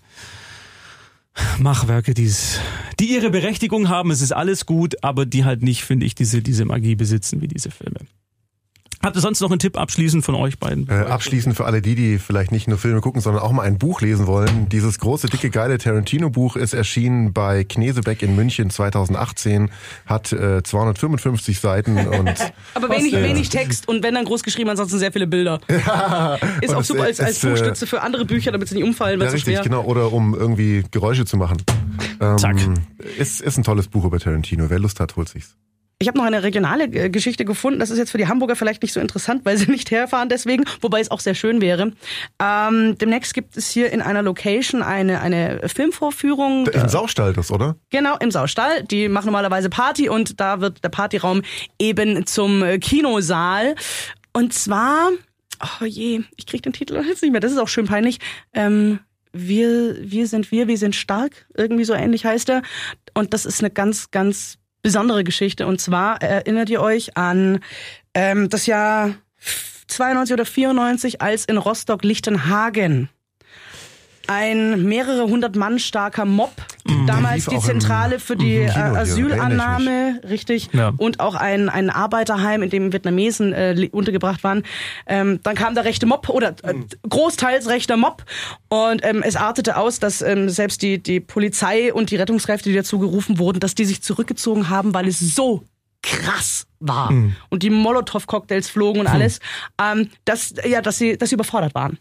Machwerke, 1.59 2.13
die's, 2.13 2.59
die 2.99 3.03
die 3.03 3.13
ihre 3.13 3.32
Berechtigung 3.32 3.89
haben, 3.89 4.11
es 4.11 4.21
ist 4.21 4.32
alles 4.32 4.65
gut, 4.65 5.03
aber 5.03 5.26
die 5.26 5.43
halt 5.43 5.61
nicht, 5.61 5.84
finde 5.84 6.05
ich, 6.05 6.15
diese, 6.15 6.41
diese 6.41 6.63
Magie 6.65 6.95
besitzen 6.95 7.41
wie 7.41 7.47
diese 7.47 7.69
Filme. 7.69 7.99
Habt 9.03 9.17
ihr 9.17 9.21
sonst 9.21 9.41
noch 9.41 9.51
einen 9.51 9.59
Tipp 9.59 9.77
abschließend 9.77 10.23
von 10.23 10.33
euch 10.35 10.59
beiden? 10.59 10.87
Äh, 10.87 10.93
abschließend 10.93 11.57
für 11.57 11.65
alle 11.65 11.81
die, 11.81 11.95
die 11.95 12.17
vielleicht 12.19 12.53
nicht 12.53 12.69
nur 12.69 12.77
Filme 12.77 13.01
gucken, 13.01 13.19
sondern 13.19 13.43
auch 13.43 13.51
mal 13.51 13.63
ein 13.63 13.77
Buch 13.77 13.99
lesen 13.99 14.27
wollen. 14.27 14.69
Dieses 14.69 14.97
große, 14.97 15.27
dicke, 15.27 15.49
geile 15.49 15.77
Tarantino-Buch 15.77 16.55
ist 16.55 16.73
erschienen 16.73 17.33
bei 17.33 17.65
Knesebeck 17.65 18.21
in 18.21 18.33
München 18.37 18.69
2018, 18.69 19.69
hat 20.05 20.31
äh, 20.31 20.63
255 20.63 21.59
Seiten 21.59 21.97
und 21.97 22.29
Aber 22.75 22.89
wenig, 22.89 23.11
wenig 23.11 23.49
Text 23.49 23.89
und 23.89 24.03
wenn 24.03 24.15
dann 24.15 24.23
groß 24.23 24.41
geschrieben, 24.41 24.69
ansonsten 24.69 24.99
sehr 24.99 25.11
viele 25.11 25.27
Bilder. 25.27 25.59
ist 26.61 26.69
Und 26.69 26.75
auch 26.75 26.83
super 26.83 27.03
als, 27.03 27.19
als 27.19 27.31
ist, 27.31 27.43
äh, 27.43 27.49
Buchstütze 27.49 27.85
für 27.85 28.01
andere 28.01 28.23
Bücher, 28.23 28.53
damit 28.53 28.69
sie 28.69 28.75
nicht 28.75 28.85
umfallen, 28.85 29.19
weil 29.19 29.25
ja, 29.25 29.31
so 29.31 29.35
richtig, 29.35 29.55
schwer 29.55 29.63
genau. 29.63 29.83
Oder 29.83 30.13
um 30.13 30.33
irgendwie 30.33 30.85
Geräusche 30.91 31.25
zu 31.25 31.35
machen. 31.35 31.57
Ähm, 32.21 32.37
Zack. 32.37 32.55
Ist, 33.17 33.41
ist 33.41 33.57
ein 33.57 33.63
tolles 33.63 33.89
Buch 33.89 34.05
über 34.05 34.17
Tarantino. 34.17 34.69
Wer 34.69 34.79
Lust 34.79 35.01
hat, 35.01 35.17
holt 35.17 35.27
sich's. 35.27 35.57
Ich 36.03 36.09
habe 36.09 36.17
noch 36.17 36.25
eine 36.25 36.43
regionale 36.43 36.83
äh, 36.83 37.09
Geschichte 37.09 37.45
gefunden. 37.45 37.79
Das 37.79 37.89
ist 37.89 37.97
jetzt 37.97 38.11
für 38.11 38.17
die 38.17 38.27
Hamburger 38.27 38.57
vielleicht 38.57 38.81
nicht 38.81 38.91
so 38.91 38.99
interessant, 38.99 39.45
weil 39.45 39.55
sie 39.55 39.65
nicht 39.71 39.89
herfahren 39.89 40.27
deswegen, 40.27 40.65
wobei 40.81 40.99
es 40.99 41.09
auch 41.09 41.21
sehr 41.21 41.33
schön 41.33 41.61
wäre. 41.61 41.93
Ähm, 42.41 42.97
demnächst 42.97 43.33
gibt 43.33 43.55
es 43.55 43.69
hier 43.69 43.89
in 43.93 44.01
einer 44.01 44.21
Location 44.21 44.83
eine, 44.83 45.21
eine 45.21 45.61
Filmvorführung. 45.69 46.67
Im 46.67 46.89
Saustall 46.89 47.31
das, 47.31 47.51
oder? 47.51 47.77
Genau, 47.89 48.17
im 48.17 48.31
Saustall. 48.31 48.83
Die 48.83 49.07
machen 49.07 49.27
normalerweise 49.27 49.69
Party 49.69 50.09
und 50.09 50.41
da 50.41 50.59
wird 50.59 50.83
der 50.83 50.89
Partyraum 50.89 51.41
eben 51.79 52.25
zum 52.25 52.63
äh, 52.63 52.79
Kinosaal. 52.79 53.75
Und 54.33 54.53
zwar, 54.53 55.09
oh 55.61 55.85
je, 55.85 56.23
ich 56.35 56.47
krieg 56.47 56.63
den 56.63 56.73
Titel 56.73 57.01
jetzt 57.07 57.21
nicht 57.21 57.31
mehr, 57.31 57.39
das 57.39 57.53
ist 57.53 57.59
auch 57.59 57.69
schön 57.69 57.85
peinlich. 57.85 58.19
Ähm, 58.51 58.99
wir, 59.31 59.95
wir 60.01 60.27
sind 60.27 60.51
wir, 60.51 60.67
wir 60.67 60.77
sind 60.77 60.97
stark, 60.97 61.47
irgendwie 61.55 61.85
so 61.85 61.93
ähnlich 61.93 62.25
heißt 62.25 62.49
er. 62.49 62.61
Und 63.13 63.33
das 63.33 63.45
ist 63.45 63.61
eine 63.61 63.71
ganz, 63.71 64.11
ganz 64.11 64.57
besondere 64.84 65.23
Geschichte. 65.23 65.65
Und 65.65 65.81
zwar 65.81 66.21
erinnert 66.21 66.69
ihr 66.69 66.81
euch 66.81 67.17
an 67.17 67.61
ähm, 68.13 68.49
das 68.49 68.67
Jahr 68.67 69.15
92 69.88 70.34
oder 70.34 70.45
94, 70.45 71.21
als 71.21 71.45
in 71.45 71.57
Rostock-Lichtenhagen 71.57 73.09
ein 74.28 74.84
mehrere 74.84 75.24
hundert 75.24 75.55
Mann 75.55 75.80
starker 75.80 76.26
Mob, 76.26 76.51
damals 77.07 77.47
lief 77.47 77.59
die 77.59 77.65
Zentrale 77.65 78.19
für 78.19 78.36
die 78.36 78.55
im 78.55 78.67
äh, 78.69 78.71
Asylannahme, 78.71 80.21
richtig, 80.30 80.69
Ja. 80.71 80.93
und 80.97 81.19
auch 81.19 81.36
ein, 81.36 81.69
ein 81.69 81.89
Arbeiterheim, 81.89 82.63
in 82.63 82.69
dem 82.69 82.93
Vietnamesen 82.93 83.53
äh, 83.53 83.89
untergebracht 83.91 84.43
waren. 84.43 84.63
Ähm, 85.07 85.39
dann 85.43 85.55
kam 85.55 85.76
der 85.76 85.86
rechte 85.86 86.05
Mob 86.05 86.30
oder 86.30 86.55
äh, 86.63 86.74
großteils 87.09 87.67
rechter 87.67 87.97
Mob. 87.97 88.24
Und 88.69 89.03
ähm, 89.03 89.21
es 89.24 89.36
artete 89.36 89.78
aus, 89.78 89.99
dass 89.99 90.21
ähm, 90.21 90.49
selbst 90.49 90.82
die, 90.82 91.01
die 91.03 91.19
Polizei 91.19 91.93
und 91.93 92.09
die 92.11 92.15
Rettungskräfte, 92.15 92.69
die 92.69 92.76
dazu 92.76 92.99
gerufen 92.99 93.39
wurden, 93.39 93.59
dass 93.59 93.76
die 93.76 93.86
sich 93.86 94.01
zurückgezogen 94.03 94.69
haben, 94.69 94.93
weil 94.93 95.07
es 95.07 95.19
so 95.19 95.63
krass 96.01 96.65
war. 96.80 97.13
Und 97.49 97.63
die 97.63 97.69
Molotow-Cocktails 97.69 98.69
flogen 98.69 98.99
und 99.01 99.07
alles, 99.07 99.39
ähm, 99.82 100.09
dass, 100.26 100.53
ja, 100.67 100.82
dass 100.82 100.97
sie, 100.97 101.17
dass 101.17 101.30
sie 101.30 101.36
überfordert 101.36 101.74
waren. 101.76 101.97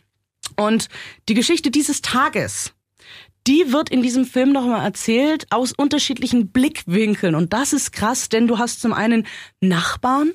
Und 0.56 0.88
die 1.28 1.34
Geschichte 1.34 1.70
dieses 1.70 2.02
Tages, 2.02 2.72
die 3.46 3.72
wird 3.72 3.90
in 3.90 4.02
diesem 4.02 4.24
Film 4.24 4.52
nochmal 4.52 4.84
erzählt 4.84 5.46
aus 5.50 5.72
unterschiedlichen 5.72 6.48
Blickwinkeln. 6.48 7.34
Und 7.34 7.52
das 7.52 7.72
ist 7.72 7.92
krass, 7.92 8.28
denn 8.28 8.46
du 8.46 8.58
hast 8.58 8.80
zum 8.80 8.92
einen 8.92 9.26
Nachbarn, 9.60 10.32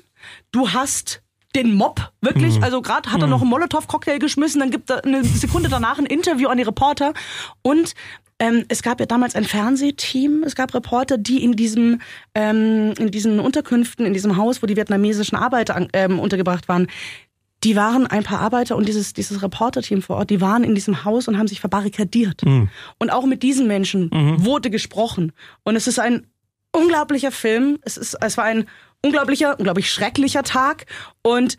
du 0.52 0.70
hast 0.72 1.22
den 1.54 1.74
Mob, 1.74 2.12
wirklich. 2.20 2.62
Also 2.62 2.82
gerade 2.82 3.10
hat 3.10 3.22
er 3.22 3.26
noch 3.26 3.40
einen 3.40 3.50
Molotow-Cocktail 3.50 4.18
geschmissen, 4.18 4.60
dann 4.60 4.70
gibt 4.70 4.90
er 4.90 5.04
eine 5.04 5.24
Sekunde 5.24 5.70
danach 5.70 5.98
ein 5.98 6.06
Interview 6.06 6.48
an 6.48 6.58
die 6.58 6.64
Reporter. 6.64 7.14
Und 7.62 7.94
ähm, 8.38 8.64
es 8.68 8.82
gab 8.82 9.00
ja 9.00 9.06
damals 9.06 9.34
ein 9.34 9.44
Fernsehteam, 9.44 10.44
es 10.44 10.54
gab 10.54 10.72
Reporter, 10.74 11.18
die 11.18 11.42
in 11.42 11.52
diesem, 11.52 12.00
ähm, 12.34 12.92
in 12.98 13.10
diesen 13.10 13.40
Unterkünften, 13.40 14.06
in 14.06 14.12
diesem 14.12 14.36
Haus, 14.36 14.62
wo 14.62 14.66
die 14.66 14.76
vietnamesischen 14.76 15.36
Arbeiter 15.36 15.88
ähm, 15.92 16.20
untergebracht 16.20 16.68
waren, 16.68 16.86
die 17.64 17.74
waren 17.74 18.06
ein 18.06 18.22
paar 18.22 18.40
Arbeiter 18.40 18.76
und 18.76 18.86
dieses, 18.86 19.12
dieses 19.14 19.42
Reporterteam 19.42 20.02
vor 20.02 20.16
Ort, 20.16 20.30
die 20.30 20.40
waren 20.40 20.62
in 20.62 20.74
diesem 20.74 21.04
Haus 21.04 21.26
und 21.26 21.38
haben 21.38 21.48
sich 21.48 21.60
verbarrikadiert. 21.60 22.42
Und 22.98 23.10
auch 23.10 23.26
mit 23.26 23.42
diesen 23.42 23.66
Menschen 23.66 24.10
wurde 24.44 24.70
gesprochen. 24.70 25.32
Und 25.64 25.74
es 25.74 25.86
ist 25.86 25.98
ein 25.98 26.26
unglaublicher 26.72 27.32
Film. 27.32 27.78
Es, 27.82 27.96
ist, 27.96 28.16
es 28.20 28.36
war 28.36 28.44
ein 28.44 28.68
unglaublicher, 29.02 29.58
unglaublich 29.58 29.90
schrecklicher 29.90 30.42
Tag. 30.42 30.86
Und 31.22 31.56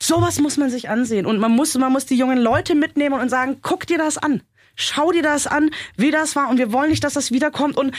sowas 0.00 0.40
muss 0.40 0.56
man 0.56 0.70
sich 0.70 0.88
ansehen. 0.88 1.26
Und 1.26 1.38
man 1.38 1.52
muss, 1.52 1.76
man 1.76 1.92
muss 1.92 2.06
die 2.06 2.16
jungen 2.16 2.38
Leute 2.38 2.74
mitnehmen 2.74 3.18
und 3.18 3.28
sagen, 3.28 3.58
guck 3.62 3.86
dir 3.86 3.98
das 3.98 4.18
an. 4.18 4.42
Schau 4.74 5.10
dir 5.10 5.22
das 5.22 5.46
an, 5.46 5.70
wie 5.96 6.10
das 6.10 6.36
war. 6.36 6.50
Und 6.50 6.58
wir 6.58 6.72
wollen 6.72 6.90
nicht, 6.90 7.02
dass 7.02 7.14
das 7.14 7.32
wiederkommt. 7.32 7.76
Und 7.76 7.94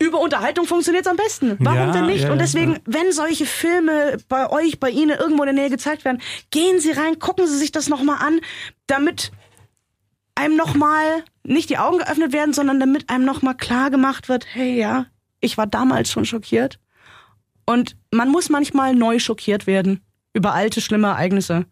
über 0.00 0.18
Unterhaltung 0.20 0.66
funktioniert 0.66 1.04
es 1.04 1.10
am 1.10 1.16
besten. 1.16 1.56
Warum 1.60 1.78
Ja, 1.78 1.92
denn 1.92 2.06
nicht? 2.06 2.22
ja, 2.22 2.32
und 2.32 2.38
ja, 2.38 2.42
deswegen, 2.42 2.78
wenn 2.86 3.12
solche 3.12 3.44
Filme 3.44 4.16
bei 4.28 4.50
euch, 4.50 4.80
bei 4.80 4.90
Ihnen 4.90 5.18
irgendwo 5.18 5.42
in 5.42 5.54
der 5.54 5.62
Nähe 5.62 5.70
gezeigt 5.70 6.04
werden, 6.04 6.20
gehen 6.50 6.80
Sie 6.80 6.90
rein, 6.90 7.18
gucken 7.18 7.46
Sie 7.46 7.58
sich 7.58 7.70
das 7.70 7.88
nochmal 7.88 8.16
an, 8.20 8.40
damit 8.86 9.30
einem 10.34 10.56
nochmal 10.56 11.22
nicht 11.44 11.68
die 11.68 11.76
Augen 11.76 11.98
geöffnet 11.98 12.32
werden, 12.32 12.54
sondern 12.54 12.80
damit 12.80 13.10
einem 13.10 13.26
nochmal 13.26 13.56
klar 13.56 13.90
gemacht 13.90 14.30
wird, 14.30 14.46
hey 14.50 14.78
ja, 14.78 15.06
ich 15.40 15.58
war 15.58 15.66
damals 15.66 16.10
schon 16.10 16.24
schockiert. 16.24 16.78
Und 17.66 17.94
man 18.10 18.30
muss 18.30 18.48
manchmal 18.48 18.94
neu 18.94 19.18
schockiert 19.18 19.66
werden 19.66 20.00
über 20.32 20.54
alte, 20.54 20.80
schlimme 20.80 21.08
Ereignisse, 21.08 21.66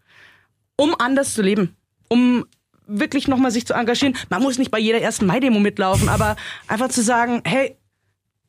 um 0.76 0.94
anders 0.98 1.32
zu 1.32 1.40
leben, 1.40 1.76
um 2.08 2.44
wirklich 2.86 3.26
nochmal 3.26 3.50
sich 3.50 3.66
zu 3.66 3.72
engagieren. 3.72 4.16
Man 4.28 4.42
muss 4.42 4.58
nicht 4.58 4.70
bei 4.70 4.78
jeder 4.78 5.00
ersten 5.00 5.26
Mai-Demo 5.26 5.60
mitlaufen, 5.60 6.08
aber 6.10 6.36
einfach 6.66 6.88
zu 6.88 7.02
sagen, 7.02 7.42
hey, 7.46 7.77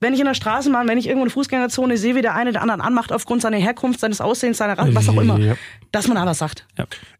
wenn 0.01 0.13
ich 0.13 0.19
in 0.19 0.25
der 0.25 0.33
Straßenbahn, 0.33 0.87
wenn 0.87 0.97
ich 0.97 1.07
irgendwo 1.07 1.23
in 1.25 1.29
der 1.29 1.33
Fußgängerzone 1.33 1.97
sehe, 1.97 2.15
wie 2.15 2.21
der 2.21 2.33
eine 2.35 2.51
den 2.53 2.61
anderen 2.61 2.79
anmacht 2.81 3.11
aufgrund 3.11 3.41
seiner 3.41 3.57
Herkunft, 3.57 3.99
seines 3.99 4.21
Aussehens, 4.21 4.57
seiner 4.57 4.77
Rasse, 4.77 4.95
was 4.95 5.09
auch 5.09 5.17
immer, 5.19 5.37
Ja. 5.39 5.55
dass 5.91 6.07
man 6.07 6.15
da 6.15 6.25
was 6.25 6.37
sagt. 6.37 6.65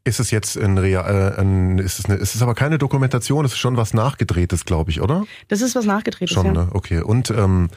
Ist 0.06 0.20
es 0.20 0.32
jetzt 0.32 0.56
ein, 0.58 0.78
Real, 0.78 1.36
äh, 1.38 1.42
ein 1.42 1.78
ist 1.80 2.00
es 2.00 2.06
eine, 2.06 2.16
ist 2.16 2.36
es 2.36 2.42
aber 2.42 2.56
keine 2.56 2.78
Dokumentation, 2.78 3.44
es 3.46 3.52
ist 3.54 3.58
schon 3.60 3.76
was 3.78 3.94
nachgedrehtes, 3.94 4.64
glaube 4.66 4.92
ich, 4.92 5.02
oder? 5.02 5.26
Das 5.50 5.62
ist 5.62 5.76
was 5.76 5.86
nachgedreht 5.86 6.30
Schon, 6.30 6.46
ja. 6.46 6.52
ne? 6.54 6.68
Okay. 6.72 7.02
Und 7.02 7.30
ähm, 7.32 7.70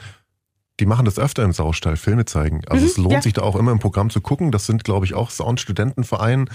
die 0.79 0.85
machen 0.85 1.05
das 1.05 1.19
öfter 1.19 1.43
im 1.43 1.51
Saustall, 1.51 1.97
Filme 1.97 2.25
zeigen. 2.25 2.61
Also 2.67 2.83
Mhm, 2.85 2.89
es 2.89 2.97
lohnt 2.97 3.11
ja. 3.13 3.21
sich 3.21 3.33
da 3.33 3.41
auch 3.43 3.55
immer 3.55 3.71
im 3.71 3.79
Programm 3.79 4.09
zu 4.09 4.21
gucken. 4.21 4.51
Das 4.51 4.65
sind, 4.65 4.83
glaube 4.83 5.05
ich, 5.05 5.13
auch 5.13 5.29
Soundstudentenverein, 5.29 6.49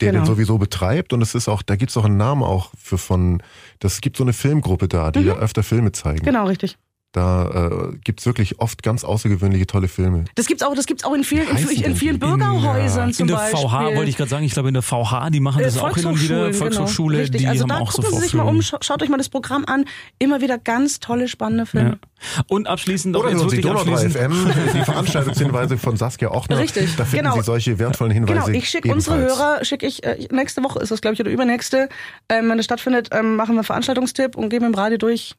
der 0.00 0.12
Genau. 0.12 0.22
den 0.24 0.26
sowieso 0.26 0.56
betreibt. 0.58 1.12
Und 1.12 1.20
es 1.22 1.34
ist 1.34 1.48
auch, 1.48 1.60
da 1.62 1.76
gibt's 1.76 1.96
auch 1.96 2.04
einen 2.06 2.16
Namen 2.16 2.42
auch 2.42 2.70
für 2.78 2.96
von, 2.98 3.42
das 3.80 4.00
gibt 4.00 4.16
so 4.16 4.24
eine 4.24 4.32
Filmgruppe 4.32 4.88
da, 4.88 5.10
die 5.10 5.24
da 5.24 5.34
öfter 5.34 5.62
Filme 5.62 5.92
zeigen. 5.92 6.20
Mhm. 6.22 6.26
Genau, 6.26 6.46
richtig. 6.46 6.78
Da 7.12 7.90
äh, 7.92 7.96
gibt's 8.04 8.24
wirklich 8.24 8.60
oft 8.60 8.84
ganz 8.84 9.02
außergewöhnliche, 9.02 9.66
tolle 9.66 9.88
Filme. 9.88 10.26
Das 10.36 10.46
gibt's 10.46 10.62
auch, 10.62 10.74
das 10.76 10.86
gibt's 10.86 11.02
auch 11.02 11.12
in 11.12 11.24
vielen, 11.24 11.48
in, 11.48 11.56
in 11.56 11.96
vielen 11.96 12.14
die? 12.14 12.20
Bürgerhäusern 12.20 13.08
In 13.08 13.14
zum 13.14 13.26
der 13.26 13.34
Beispiel. 13.34 13.58
VH 13.68 13.84
wollte 13.96 14.10
ich 14.10 14.16
gerade 14.16 14.30
sagen, 14.30 14.44
ich 14.44 14.52
glaube 14.52 14.68
in 14.68 14.74
der 14.74 14.82
VH, 14.84 15.30
die 15.30 15.40
machen 15.40 15.60
das 15.60 15.76
Äh, 15.76 15.80
auch 15.80 15.96
hin 15.96 16.06
und 16.06 16.22
wieder. 16.22 16.36
Volkshochschulen, 16.50 16.54
Volkshochschule, 16.54 17.16
genau. 17.16 17.22
Richtig. 17.24 17.40
die 17.40 17.46
also 17.48 17.62
haben 17.62 17.68
da 17.70 17.78
auch 17.80 17.90
so 17.90 18.02
gucken 18.02 18.18
Sie 18.18 18.24
sich 18.26 18.34
mal 18.34 18.44
um, 18.44 18.60
scha- 18.60 18.82
schaut 18.84 19.02
euch 19.02 19.08
mal 19.08 19.16
das 19.16 19.28
Programm 19.28 19.64
an. 19.66 19.86
Immer 20.20 20.40
wieder 20.40 20.56
ganz 20.58 21.00
tolle, 21.00 21.26
spannende 21.26 21.66
Filme. 21.66 21.98
Ja. 22.36 22.42
Und 22.46 22.68
abschließend 22.68 23.12
noch 23.14 23.22
Oder 23.22 23.30
jetzt 23.30 23.40
wirklich 23.42 23.62
Donau 23.62 23.82
3 23.82 23.92
abschließend. 23.92 24.16
FM, 24.16 24.52
die 24.74 24.84
Veranstaltungshinweise 24.84 25.78
von 25.78 25.96
Saskia 25.96 26.30
Ochner. 26.30 26.58
Richtig, 26.58 26.94
Da 26.96 27.04
finden 27.04 27.24
genau. 27.24 27.36
Sie 27.36 27.42
solche 27.42 27.78
wertvollen 27.80 28.12
Hinweise 28.12 28.34
Genau, 28.44 28.48
ich 28.56 28.68
schicke 28.68 28.92
unsere. 28.92 29.16
Hörer, 29.18 29.64
schicke 29.64 29.86
ich, 29.86 30.04
äh, 30.04 30.28
nächste 30.30 30.62
Woche 30.62 30.78
ist 30.78 30.90
das, 30.92 31.00
glaube 31.00 31.14
ich, 31.14 31.20
oder 31.20 31.30
übernächste, 31.30 31.88
ähm, 32.28 32.48
wenn 32.50 32.56
das 32.56 32.66
stattfindet, 32.66 33.08
ähm, 33.10 33.34
machen 33.34 33.54
wir 33.54 33.60
einen 33.60 33.64
Veranstaltungstipp 33.64 34.36
und 34.36 34.48
geben 34.50 34.66
im 34.66 34.74
Radio 34.74 34.96
durch. 34.98 35.34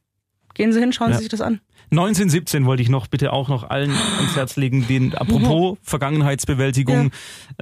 Gehen 0.54 0.72
Sie 0.72 0.80
hin, 0.80 0.92
schauen 0.92 1.10
Ja. 1.10 1.16
Sie 1.16 1.22
sich 1.22 1.28
das 1.30 1.40
an. 1.40 1.60
1917 1.90 2.64
wollte 2.64 2.82
ich 2.82 2.88
noch 2.88 3.06
bitte 3.06 3.34
auch 3.34 3.48
noch 3.50 3.68
allen 3.68 3.90
ans 3.90 4.34
Herz 4.34 4.56
legen, 4.56 4.86
den 4.88 5.14
apropos 5.14 5.76
Vergangenheitsbewältigung 5.82 7.10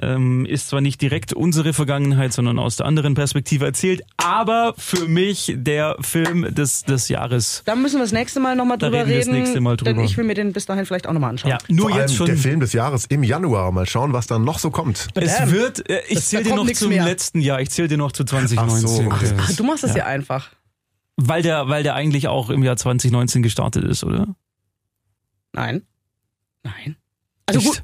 ähm, 0.01 0.45
ist 0.45 0.69
zwar 0.69 0.79
nicht 0.79 1.01
direkt 1.01 1.33
unsere 1.33 1.73
Vergangenheit, 1.73 2.31
sondern 2.31 2.57
aus 2.57 2.77
der 2.77 2.85
anderen 2.85 3.13
Perspektive 3.13 3.65
erzählt, 3.65 4.03
aber 4.15 4.73
für 4.77 5.05
mich 5.09 5.53
der 5.57 5.97
Film 5.99 6.47
des, 6.55 6.83
des 6.83 7.09
Jahres. 7.09 7.63
Da 7.65 7.75
müssen 7.75 7.97
wir 7.97 8.03
das 8.03 8.13
nächste 8.13 8.39
Mal 8.39 8.55
nochmal 8.55 8.77
Da 8.77 8.87
drüber 8.87 8.99
reden 8.99 9.09
wir 9.09 9.17
das 9.17 9.27
reden. 9.27 9.37
nächste 9.39 9.59
Mal 9.59 9.75
Denn 9.75 9.95
drüber. 9.95 10.03
ich 10.05 10.15
will 10.15 10.23
mir 10.23 10.33
den 10.33 10.53
bis 10.53 10.65
dahin 10.65 10.85
vielleicht 10.85 11.07
auch 11.07 11.13
nochmal 11.13 11.31
anschauen. 11.31 11.51
Ja, 11.51 11.57
nur 11.67 11.89
Vor 11.89 11.97
allem 11.97 12.07
jetzt 12.07 12.15
schon. 12.15 12.27
der 12.27 12.37
Film 12.37 12.61
des 12.61 12.71
Jahres 12.71 13.05
im 13.07 13.23
Januar. 13.23 13.73
Mal 13.73 13.85
schauen, 13.85 14.13
was 14.13 14.27
dann 14.27 14.45
noch 14.45 14.59
so 14.59 14.71
kommt. 14.71 15.09
Es 15.15 15.51
wird, 15.51 15.89
äh, 15.89 16.03
ich 16.07 16.15
Das- 16.15 16.29
zähle 16.29 16.43
da 16.43 16.49
dir 16.51 16.55
noch 16.55 16.71
zum 16.71 16.87
mehr. 16.89 17.03
letzten 17.03 17.41
Jahr, 17.41 17.59
ich 17.59 17.69
zähle 17.69 17.89
dir 17.89 17.97
noch 17.97 18.13
zu 18.13 18.23
2019. 18.23 19.09
Ach 19.11 19.19
so, 19.21 19.27
okay. 19.27 19.41
Ach, 19.41 19.51
du 19.57 19.63
machst 19.65 19.83
das 19.83 19.91
Ja. 19.91 19.97
ja 19.99 20.05
einfach. 20.05 20.51
Weil 21.23 21.41
der, 21.41 21.67
weil 21.67 21.83
der 21.83 21.95
eigentlich 21.95 22.27
auch 22.27 22.49
im 22.49 22.63
Jahr 22.63 22.77
2019 22.77 23.43
gestartet 23.43 23.83
ist, 23.83 24.03
oder? 24.03 24.35
Nein. 25.53 25.83
Nein. 26.63 26.95
Also 27.45 27.59
Nicht? 27.59 27.69
gut. 27.69 27.83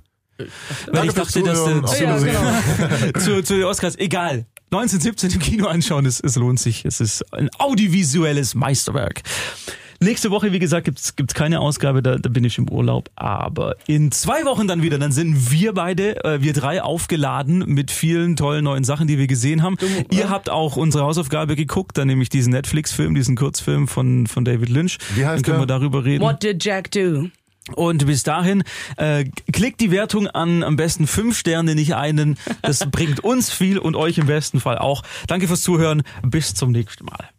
Weil 0.91 1.07
ich 1.07 1.13
dachte, 1.13 1.41
dass 1.43 1.63
der, 1.63 2.07
Ja, 2.07 2.17
genau. 2.19 3.19
zu, 3.19 3.43
zu 3.43 3.55
den 3.55 3.63
Oscars, 3.63 3.97
egal. 3.97 4.45
1917 4.71 5.31
im 5.31 5.39
Kino 5.39 5.67
anschauen, 5.67 6.05
es, 6.05 6.19
es 6.19 6.35
lohnt 6.35 6.59
sich. 6.59 6.85
Es 6.85 6.99
ist 6.99 7.33
ein 7.33 7.49
audiovisuelles 7.57 8.53
Meisterwerk. 8.53 9.23
Nächste 9.99 10.29
Woche, 10.31 10.51
wie 10.51 10.59
gesagt, 10.59 10.85
gibt's 10.85 11.15
gibt's 11.15 11.33
keine 11.33 11.59
Ausgabe, 11.59 12.03
da, 12.03 12.17
da 12.17 12.29
bin 12.29 12.43
ich 12.43 12.57
im 12.57 12.69
Urlaub. 12.69 13.09
Aber 13.15 13.75
in 13.87 14.11
zwei 14.11 14.45
Wochen 14.45 14.67
dann 14.67 14.81
wieder, 14.81 14.99
dann 14.99 15.11
sind 15.11 15.51
wir 15.51 15.73
beide, 15.73 16.23
äh, 16.23 16.41
wir 16.41 16.53
drei 16.53 16.81
aufgeladen 16.81 17.59
mit 17.67 17.91
vielen 17.91 18.35
tollen 18.35 18.63
neuen 18.63 18.83
Sachen, 18.83 19.07
die 19.07 19.17
wir 19.17 19.27
gesehen 19.27 19.63
haben. 19.63 19.77
Ihr 20.11 20.29
habt 20.29 20.49
auch 20.49 20.75
unsere 20.75 21.03
Hausaufgabe 21.03 21.55
geguckt, 21.55 21.97
dann 21.97 22.07
nämlich 22.07 22.29
diesen 22.29 22.51
Netflix-Film, 22.51 23.15
diesen 23.15 23.35
Kurzfilm 23.35 23.87
von, 23.87 24.27
von 24.27 24.45
David 24.45 24.69
Lynch. 24.69 24.97
Wie 25.15 25.25
heißt 25.25 25.37
dann 25.37 25.43
können 25.43 25.67
der? 25.67 25.75
wir 25.75 25.79
darüber 25.79 26.05
reden. 26.05 26.23
What 26.23 26.43
did 26.43 26.63
Jack 26.63 26.91
do? 26.91 27.29
Und 27.75 28.05
bis 28.05 28.23
dahin, 28.23 28.63
äh, 28.95 29.25
klickt 29.51 29.81
die 29.81 29.91
Wertung 29.91 30.27
an, 30.27 30.63
am 30.63 30.75
besten 30.77 31.05
fünf 31.07 31.37
Sterne, 31.37 31.75
nicht 31.75 31.95
einen. 31.95 32.37
Das 32.61 32.79
bringt 32.91 33.21
uns 33.23 33.49
viel 33.49 33.77
und 33.77 33.95
euch 33.95 34.17
im 34.17 34.27
besten 34.27 34.59
Fall 34.59 34.77
auch. 34.77 35.03
Danke 35.27 35.47
fürs 35.47 35.63
Zuhören. 35.63 36.03
Bis 36.23 36.53
zum 36.53 36.71
nächsten 36.71 37.05
Mal. 37.05 37.29